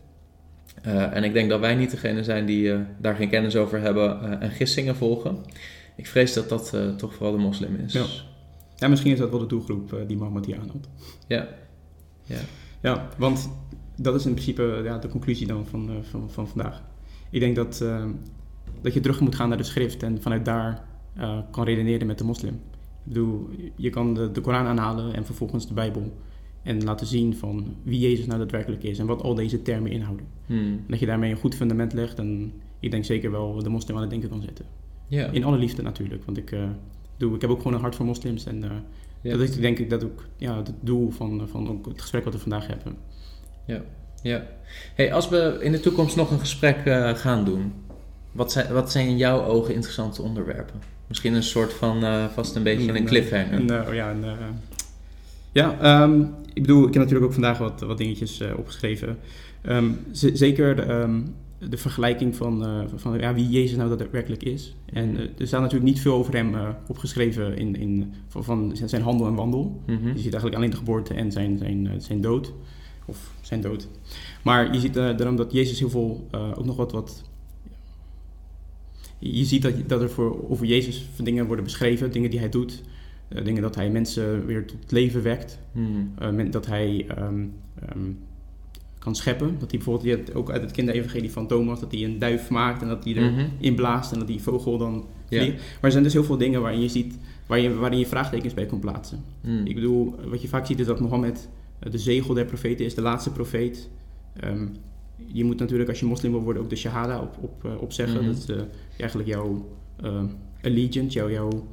Eh, 0.83 1.16
en 1.16 1.24
ik 1.24 1.33
denk 1.33 1.51
dat 1.51 1.61
wij 1.61 1.74
niet 1.74 1.91
degene 1.91 2.24
zijn 2.24 2.47
die 2.47 2.72
eh, 2.72 2.79
daar 2.99 3.14
geen 3.14 3.29
kennis 3.29 3.57
over 3.57 3.81
hebben 3.81 4.41
en 4.41 4.51
gissingen 4.51 4.97
volgen. 4.97 5.39
Ik 5.97 6.07
vrees 6.07 6.33
dat 6.33 6.49
dat 6.49 6.77
toch 6.97 7.14
vooral 7.14 7.33
de 7.33 7.43
moslim 7.43 7.77
is. 7.85 7.93
Ja. 7.93 8.05
Ja, 8.77 8.89
misschien 8.89 9.12
is 9.12 9.18
dat 9.18 9.31
wel 9.31 9.39
de 9.39 9.47
doelgroep 9.47 10.05
die 10.07 10.16
Mohammed 10.16 10.47
hier 10.47 10.59
aanhoudt. 10.59 10.89
Ja. 11.27 11.49
Ja, 12.81 13.09
want 13.16 13.49
dat 13.97 14.14
is 14.14 14.26
in 14.26 14.32
principe 14.32 14.80
ja, 14.84 14.99
de 14.99 15.09
conclusie 15.09 15.47
dan 15.47 15.66
van, 15.66 15.90
eh, 15.90 15.94
van, 16.03 16.30
van 16.30 16.49
vandaag. 16.49 16.82
Ik 17.30 17.40
denk 17.40 17.57
dat, 17.57 17.80
eh, 17.80 18.05
dat 18.80 18.94
je 18.94 19.01
terug 19.01 19.20
moet 19.20 19.34
gaan 19.34 19.49
naar 19.49 19.59
de 19.59 19.64
schrift 19.64 20.03
en 20.03 20.22
vanuit 20.22 20.44
daar 20.44 20.84
eh, 21.14 21.38
kan 21.51 21.64
redeneren 21.64 22.07
met 22.07 22.18
de 22.18 22.24
moslim. 22.24 22.55
Ik 22.55 23.12
bedoel, 23.12 23.49
je 23.76 23.90
kan 23.90 24.14
de, 24.14 24.32
de 24.32 24.40
Koran 24.40 24.66
aanhalen 24.66 25.14
en 25.14 25.24
vervolgens 25.24 25.68
de 25.68 25.74
Bijbel. 25.74 26.16
En 26.62 26.84
laten 26.84 27.07
zien 27.07 27.36
van 27.36 27.74
wie 27.82 27.99
Jezus 28.01 28.26
nou 28.26 28.38
daadwerkelijk 28.38 28.82
is 28.82 28.99
en 28.99 29.07
wat 29.07 29.22
al 29.22 29.34
deze 29.34 29.62
termen 29.62 29.90
inhouden. 29.90 30.26
Hmm. 30.47 30.80
Dat 30.88 30.99
je 30.99 31.07
daarmee 31.07 31.30
een 31.30 31.36
goed 31.36 31.55
fundament 31.55 31.92
legt 31.92 32.18
en 32.18 32.53
ik 32.80 32.90
denk 32.90 33.05
zeker 33.05 33.30
wel 33.30 33.62
de 33.62 33.68
moslim 33.68 33.94
aan 33.97 34.03
het 34.03 34.11
denken 34.11 34.28
kan 34.28 34.42
zetten. 34.42 34.64
Ja. 35.07 35.26
In 35.26 35.44
alle 35.44 35.59
liefde 35.59 35.82
natuurlijk, 35.82 36.24
want 36.24 36.36
ik, 36.38 36.57
doe, 37.16 37.34
ik 37.34 37.40
heb 37.40 37.51
ook 37.51 37.57
gewoon 37.57 37.74
een 37.74 37.80
hart 37.80 37.94
voor 37.94 38.07
moslims 38.07 38.47
en 38.47 38.64
Ja. 39.22 39.30
dat 39.30 39.40
is 39.40 39.57
denk 39.57 39.78
ik 39.78 39.90
dat 39.90 40.05
ook 40.05 40.24
ja, 40.36 40.57
het 40.57 40.72
doel 40.80 41.11
van, 41.11 41.49
van 41.49 41.68
ook 41.68 41.86
het 41.86 42.01
gesprek 42.01 42.24
wat 42.24 42.32
we 42.32 42.38
vandaag 42.38 42.66
hebben. 42.66 42.97
Ja. 44.23 44.43
Hey, 44.95 45.12
als 45.12 45.29
we 45.29 45.59
in 45.61 45.73
de 45.73 45.81
toekomst 45.81 46.17
nog 46.17 46.31
een 46.31 46.39
gesprek 46.39 46.77
eh, 46.85 47.14
gaan 47.14 47.45
doen, 47.45 47.73
wat 48.33 48.53
zijn, 48.53 48.73
wat 48.73 48.93
zijn 48.93 49.09
in 49.09 49.17
jouw 49.17 49.45
ogen 49.45 49.75
interessante 49.75 50.23
onderwerpen? 50.23 50.81
Misschien 51.07 51.35
een 51.35 51.43
soort 51.43 51.73
van, 51.73 52.05
eh, 52.05 52.25
vast 52.35 52.55
een 52.57 52.62
beetje 52.62 52.97
een 52.99 53.05
cliffhanger. 53.05 53.53
Een, 53.53 53.71
eh, 53.71 53.89
oh 53.89 53.95
ja, 53.95 54.11
een, 54.11 54.25
ja 55.53 55.79
ehm, 55.81 56.21
ik 56.53 56.62
bedoel, 56.62 56.87
ik 56.87 56.93
heb 56.95 57.03
natuurlijk 57.03 57.25
ook 57.25 57.33
vandaag 57.33 57.59
wat, 57.59 57.81
wat 57.81 57.99
dingetjes 57.99 58.43
opgeschreven. 58.57 59.19
Ehm, 59.62 59.91
zeker 60.12 60.77
de, 60.77 60.83
ehm, 60.83 61.21
de 61.71 61.77
vergelijking 61.77 62.37
van, 62.37 62.87
van 62.97 63.19
ja, 63.19 63.35
wie 63.35 63.49
Jezus 63.49 63.77
nou 63.77 63.97
daadwerkelijk 63.97 64.43
is. 64.43 64.75
En 64.93 65.17
er 65.39 65.47
staat 65.47 65.61
natuurlijk 65.61 65.91
niet 65.91 66.01
veel 66.01 66.14
over 66.14 66.35
hem 66.35 66.55
opgeschreven 66.87 67.57
in, 67.57 67.77
in, 67.77 68.12
van, 68.29 68.45
van 68.45 68.77
zijn- 68.85 69.03
handel 69.03 69.27
en 69.27 69.35
wandel. 69.35 69.83
Mhm. 69.87 70.07
Je 70.07 70.12
ziet 70.12 70.23
eigenlijk 70.23 70.55
alleen 70.55 70.71
de 70.71 70.77
geboorte 70.77 71.14
en 71.14 71.33
zijn, 71.33 71.59
zijn, 71.59 71.95
zijn 71.99 72.21
dood. 72.21 72.53
Of 73.07 73.31
zijn 73.41 73.61
dood. 73.61 73.89
Maar 74.43 74.73
je 74.75 74.81
ziet 74.81 74.97
eh, 74.97 75.17
daarom 75.17 75.37
dat 75.37 75.53
Jezus 75.53 75.79
heel 75.79 75.91
veel, 75.91 76.27
eh, 76.31 76.49
ook 76.59 76.65
nog 76.65 76.77
wat, 76.77 76.93
wat... 76.93 77.23
Je 79.19 79.45
ziet 79.45 79.63
dat, 79.63 79.73
dat 79.87 80.01
er 80.03 80.11
voor, 80.11 80.51
over 80.51 80.67
Jezus 80.67 81.09
dingen 81.23 81.47
worden 81.47 81.65
beschreven, 81.65 82.13
dingen 82.13 82.31
die 82.31 82.39
hij 82.39 82.49
doet. 82.49 82.83
eh, 83.29 83.45
dingen 83.45 83.63
dat 83.63 83.75
hij 83.75 83.91
mensen 83.91 84.47
weer 84.47 84.67
tot 84.67 84.91
leven 84.93 85.23
wekt. 85.23 85.59
Men- 86.33 86.51
dat 86.51 86.67
hij 86.67 87.07
ehm, 87.09 87.45
ehm, 87.89 88.11
kan 88.99 89.15
scheppen. 89.15 89.47
Dat 89.59 89.71
hij 89.71 89.79
bijvoorbeeld, 89.81 90.35
ook 90.35 90.51
uit 90.51 90.63
het 90.63 90.71
kinderevangelie 90.73 91.31
van 91.33 91.47
Thomas, 91.47 91.81
dat 91.81 91.93
hij 91.93 92.05
een 92.05 92.19
duif 92.19 92.51
maakt 92.51 92.83
en 92.83 92.89
dat 92.89 93.05
hij 93.05 93.17
er 93.17 93.31
Mhm. 93.33 93.47
inblaast 93.59 94.13
en 94.13 94.19
dat 94.19 94.27
die 94.29 94.43
vogel 94.43 94.79
dan 94.79 95.05
vliegt. 95.29 95.55
Maar 95.57 95.79
er 95.81 95.91
zijn 95.91 96.03
dus 96.03 96.13
heel 96.13 96.25
veel 96.25 96.37
dingen 96.37 96.61
waarin 96.61 96.81
je 96.81 96.89
ziet, 96.89 97.19
waar 97.47 97.59
je, 97.61 97.75
waarin 97.75 97.99
je 97.99 98.07
vraagtekens 98.07 98.55
bij 98.55 98.67
kon 98.67 98.79
plaatsen. 98.79 99.25
Mhm. 99.41 99.67
Ik 99.67 99.75
bedoel, 99.75 100.15
wat 100.29 100.43
je 100.43 100.49
vaak 100.49 100.67
ziet 100.67 100.81
is 100.81 100.87
dat 100.87 101.01
Mohammed 101.01 101.49
de 101.79 101.99
zegel 101.99 102.35
der 102.35 102.45
profeten 102.45 102.85
is, 102.85 102.95
de 102.95 103.01
laatste 103.03 103.31
profeet. 103.31 103.89
Ehm, 104.41 104.66
je 105.27 105.45
moet 105.45 105.59
natuurlijk, 105.59 105.89
als 105.89 106.01
je 106.01 106.07
moslim 106.07 106.33
wil 106.33 106.41
worden, 106.43 106.62
ook 106.62 106.70
de 106.70 106.77
shahada 106.77 107.20
op, 107.20 107.37
op, 107.41 107.64
eh, 107.64 107.83
opzeggen. 107.83 108.18
Mhm. 108.20 108.27
Dat 108.33 108.37
is 108.37 108.47
eh, 108.49 108.62
eigenlijk 108.99 109.29
jouw 109.29 109.68
eh, 110.03 110.22
allegiance, 110.62 111.18
jouw, 111.18 111.31
jouw 111.31 111.66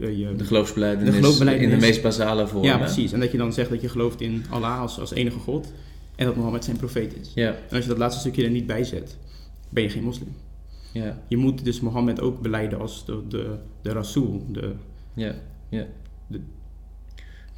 eh, 0.00 0.18
je, 0.18 0.34
De 0.36 0.44
geloofsbelijdenis, 0.44 1.10
De 1.10 1.16
geloofsbelijdenis. 1.16 1.72
in 1.72 1.78
de 1.80 1.86
meest 1.86 2.02
basale 2.02 2.46
vorm. 2.46 2.64
ja, 2.64 2.78
precies. 2.78 3.12
En 3.12 3.20
dat 3.20 3.32
je 3.32 3.38
dan 3.38 3.52
zegt 3.52 3.70
dat 3.70 3.80
je 3.80 3.88
gelooft 3.88 4.20
in 4.20 4.44
Allah 4.50 4.80
als, 4.80 5.00
als 5.00 5.12
enige 5.12 5.38
God 5.38 5.72
en 6.16 6.26
dat 6.26 6.36
Mohammed 6.36 6.64
zijn 6.64 6.76
profeet 6.76 7.16
is. 7.20 7.32
Ja, 7.34 7.48
En 7.48 7.74
als 7.74 7.82
je 7.82 7.88
dat 7.88 7.98
laatste 7.98 8.20
stukje 8.20 8.44
er 8.44 8.50
niet 8.50 8.66
bij 8.66 8.84
zet, 8.84 9.16
ben 9.68 9.82
je 9.82 9.88
geen 9.90 10.02
moslim. 10.04 10.28
ja, 10.92 11.22
Je 11.28 11.36
moet 11.36 11.64
dus 11.64 11.80
Mohammed 11.80 12.20
ook 12.20 12.40
beleiden 12.40 12.78
als 12.80 13.04
de, 13.06 13.22
de, 13.28 13.54
de 13.82 13.92
Rasool. 13.92 14.46
De, 14.52 14.72
ja, 15.14 15.34
ja. 15.68 15.86
De- 16.26 16.40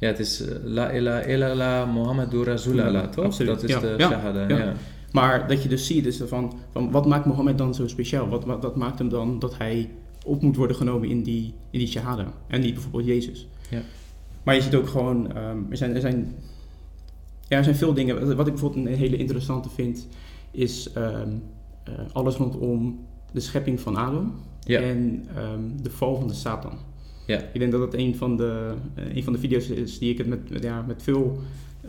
Ja, 0.01 0.07
het 0.07 0.19
is 0.19 0.41
eh, 0.41 0.55
La 0.63 0.93
ilaha 0.93 1.21
illallah 1.21 1.93
Muhammadur 1.93 2.45
Rasulallah, 2.45 3.09
toch? 3.09 3.25
Absoluut. 3.25 3.51
Dat 3.53 3.63
is 3.63 3.69
Ja, 3.69 3.79
de 3.79 3.93
ja, 3.97 4.09
shahada, 4.09 4.47
ja. 4.47 4.73
maar 5.11 5.47
dat 5.47 5.63
je 5.63 5.69
dus 5.69 5.85
ziet 5.85 6.05
is 6.05 6.21
van, 6.25 6.53
van 6.71 6.91
wat 6.91 7.05
maakt 7.05 7.25
Mohammed 7.25 7.57
dan 7.57 7.75
zo 7.75 7.87
speciaal? 7.87 8.27
Wat, 8.29 8.45
wat, 8.45 8.61
wat 8.63 8.75
maakt 8.75 8.99
hem 8.99 9.09
dan 9.09 9.39
dat 9.39 9.57
hij 9.57 9.89
op 10.25 10.41
moet 10.41 10.55
worden 10.55 10.75
genomen 10.75 11.09
in 11.09 11.23
die, 11.23 11.53
in 11.69 11.79
die 11.79 11.87
shahada? 11.87 12.33
En 12.47 12.61
niet 12.61 12.73
bijvoorbeeld 12.73 13.05
Jezus. 13.05 13.47
Ja. 13.69 13.81
Maar 14.43 14.55
je 14.55 14.61
ziet 14.61 14.75
ook 14.75 14.87
gewoon, 14.87 15.35
ehm, 15.35 15.57
er, 15.69 15.77
zijn, 15.77 15.95
er, 15.95 16.01
zijn, 16.01 16.35
ja, 17.47 17.57
er 17.57 17.63
zijn 17.63 17.75
veel 17.75 17.93
dingen. 17.93 18.35
Wat 18.35 18.47
ik 18.47 18.53
bijvoorbeeld 18.53 18.85
een 18.85 18.93
hele 18.95 19.17
interessante 19.17 19.69
vind, 19.69 20.07
is 20.51 20.91
ehm, 20.93 21.29
eh, 21.83 21.93
alles 22.13 22.35
rondom 22.35 23.05
de 23.31 23.39
schepping 23.39 23.79
van 23.79 23.95
Adam 23.95 24.33
Ja. 24.63 24.79
en 24.79 25.25
ehm, 25.35 25.61
de 25.81 25.89
val 25.89 26.15
van 26.15 26.27
de 26.27 26.33
Satan. 26.33 26.77
Ja. 27.25 27.37
Ik 27.53 27.59
denk 27.59 27.71
dat 27.71 27.81
het 27.81 27.93
een 27.93 28.15
van 28.15 28.37
de, 28.37 28.73
eh, 28.95 29.15
een 29.15 29.23
van 29.23 29.33
de 29.33 29.39
video's 29.39 29.67
is 29.69 29.99
die 29.99 30.11
ik 30.11 30.17
het 30.17 30.27
met, 30.27 30.49
met- 30.49 30.63
ja, 30.63 30.81
met 30.87 31.03
veel 31.03 31.39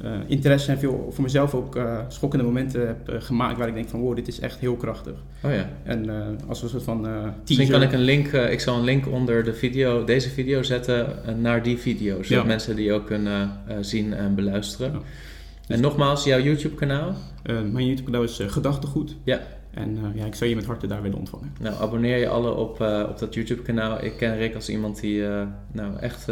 eh, 0.02 0.10
interesse 0.26 0.72
en 0.72 0.78
veel 0.78 1.08
voor 1.12 1.22
mezelf 1.24 1.54
ook 1.54 1.76
eh, 1.76 1.98
schokkende 2.08 2.44
momenten 2.44 2.86
heb 2.86 3.16
gemaakt. 3.22 3.58
Waar 3.58 3.68
ik 3.68 3.74
denk 3.74 3.88
van 3.88 4.00
wow, 4.00 4.16
dit 4.16 4.28
is 4.28 4.40
echt 4.40 4.58
heel 4.58 4.76
krachtig. 4.76 5.12
Oh 5.44 5.52
ja. 5.52 5.70
En 5.82 6.10
als 6.48 6.62
een 6.62 6.68
soort 6.68 6.82
van 6.82 7.06
eh 7.06 7.12
Misschien 7.22 7.56
teaser. 7.56 7.72
kan 7.72 7.82
ik 7.82 7.92
een 7.92 8.00
link, 8.04 8.26
ik 8.32 8.60
zal 8.60 8.76
een 8.78 8.84
link 8.84 9.08
onder 9.08 9.44
de 9.44 9.54
video, 9.54 10.04
deze 10.04 10.28
video 10.30 10.62
zetten 10.62 11.06
naar 11.40 11.62
die 11.62 11.78
video, 11.78 12.22
zodat 12.22 12.28
Ja. 12.42 12.44
mensen 12.44 12.76
die 12.76 12.92
ook 12.92 13.06
kunnen 13.06 13.50
zien 13.80 14.12
en 14.14 14.34
beluisteren. 14.34 14.92
Ja. 14.92 15.74
En 15.74 15.80
nogmaals, 15.80 16.24
jouw 16.24 16.40
YouTube 16.40 16.74
kanaal. 16.74 17.14
Mijn 17.44 17.86
YouTube 17.86 18.02
kanaal 18.10 18.22
is 18.22 18.40
Gedachtegoed. 18.46 19.16
Ja. 19.24 19.40
En 19.74 19.98
eh, 19.98 20.20
ja, 20.20 20.24
ik 20.24 20.34
zou 20.34 20.50
je 20.50 20.56
met 20.56 20.64
harte 20.64 20.86
daar 20.86 21.02
willen 21.02 21.18
ontvangen. 21.18 21.52
Nou, 21.60 21.76
abonneer 21.80 22.16
je 22.16 22.28
alle 22.28 22.54
op, 22.54 22.80
eh, 22.80 23.06
op 23.08 23.18
dat 23.18 23.34
YouTube 23.34 23.62
kanaal. 23.62 24.04
Ik 24.04 24.16
ken 24.16 24.36
Rick 24.36 24.54
als 24.54 24.68
iemand 24.68 25.00
die 25.00 25.26
eh, 25.26 25.46
nou, 25.72 25.98
echt 25.98 26.30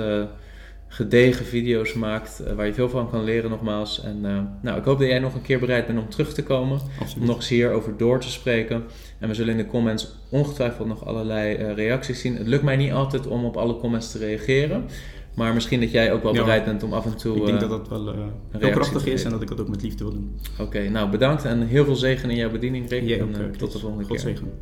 gedegen 0.92 1.44
video's 1.44 1.94
maakt, 1.94 2.42
waar 2.54 2.66
je 2.66 2.74
veel 2.74 2.88
van 2.88 3.10
kan 3.10 3.24
leren 3.24 3.50
nogmaals. 3.50 4.02
En 4.02 4.20
nou, 4.62 4.78
ik 4.78 4.84
hoop 4.84 4.98
dat 4.98 5.08
jij 5.08 5.18
nog 5.18 5.34
een 5.34 5.42
keer 5.42 5.58
bereid 5.58 5.86
bent 5.86 5.98
om 5.98 6.08
terug 6.08 6.34
te 6.34 6.42
komen. 6.42 6.80
om 7.20 7.26
nog 7.26 7.36
eens 7.36 7.48
hierover 7.48 7.96
door 7.96 8.20
te 8.20 8.30
spreken. 8.30 8.84
En 9.18 9.28
we 9.28 9.34
zullen 9.34 9.52
in 9.52 9.64
de 9.64 9.66
comments 9.66 10.16
ongetwijfeld 10.30 10.88
nog 10.88 11.06
allerlei 11.06 11.72
reacties 11.72 12.20
zien. 12.20 12.36
Het 12.36 12.46
lukt 12.46 12.62
mij 12.62 12.76
niet 12.76 12.92
altijd 12.92 13.26
om 13.26 13.44
op 13.44 13.56
alle 13.56 13.76
comments 13.76 14.12
te 14.12 14.18
reageren. 14.18 14.84
Maar 15.36 15.54
misschien 15.54 15.80
dat 15.80 15.90
jij 15.90 16.12
ook 16.12 16.22
wel 16.22 16.34
Ja. 16.34 16.40
bereid 16.40 16.64
bent 16.64 16.82
om 16.82 16.92
af 16.92 17.04
en 17.06 17.16
toe... 17.16 17.36
ik 17.36 17.44
denk 17.46 17.60
eh, 17.60 17.68
dat 17.68 17.88
dat 17.88 17.88
wel 17.88 18.14
eh, 18.14 18.18
heel 18.58 18.70
krachtig 18.70 19.02
te 19.02 19.10
is 19.10 19.24
en 19.24 19.30
dat 19.30 19.42
ik 19.42 19.48
dat 19.48 19.60
ook 19.60 19.68
met 19.68 19.82
liefde 19.82 20.04
wil 20.04 20.12
doen. 20.12 20.40
Oké, 20.60 20.88
nou 20.88 21.10
bedankt 21.10 21.44
en 21.44 21.66
heel 21.66 21.84
veel 21.84 21.94
zegen 21.96 22.30
in 22.30 22.36
jouw 22.36 22.50
bediening, 22.50 22.88
Rick. 22.88 23.02
Jij 23.04 23.18
en 23.20 23.28
ook, 23.28 23.34
eh, 23.34 23.58
tot 23.58 23.72
de 23.72 23.78
volgende 23.78 24.04
God 24.04 24.12
keer. 24.12 24.20
zegen. 24.20 24.52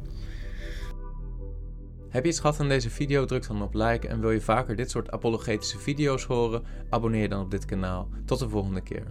Heb 2.09 2.23
je 2.23 2.29
iets 2.31 2.41
gehad 2.41 2.61
aan 2.61 2.69
deze 2.69 2.91
video? 2.91 3.25
Druk 3.25 3.47
dan 3.47 3.63
op 3.63 3.75
like. 3.75 4.09
En 4.09 4.21
wil 4.21 4.31
je 4.31 4.41
vaker 4.41 4.77
dit 4.77 4.91
soort 4.91 5.11
apologetische 5.11 5.79
video's 5.79 6.25
horen? 6.25 6.63
Abonneer 6.91 7.29
dan 7.29 7.41
op 7.43 7.51
dit 7.51 7.65
kanaal. 7.65 8.09
Tot 8.25 8.39
de 8.39 8.49
volgende 8.49 8.81
keer. 8.81 9.03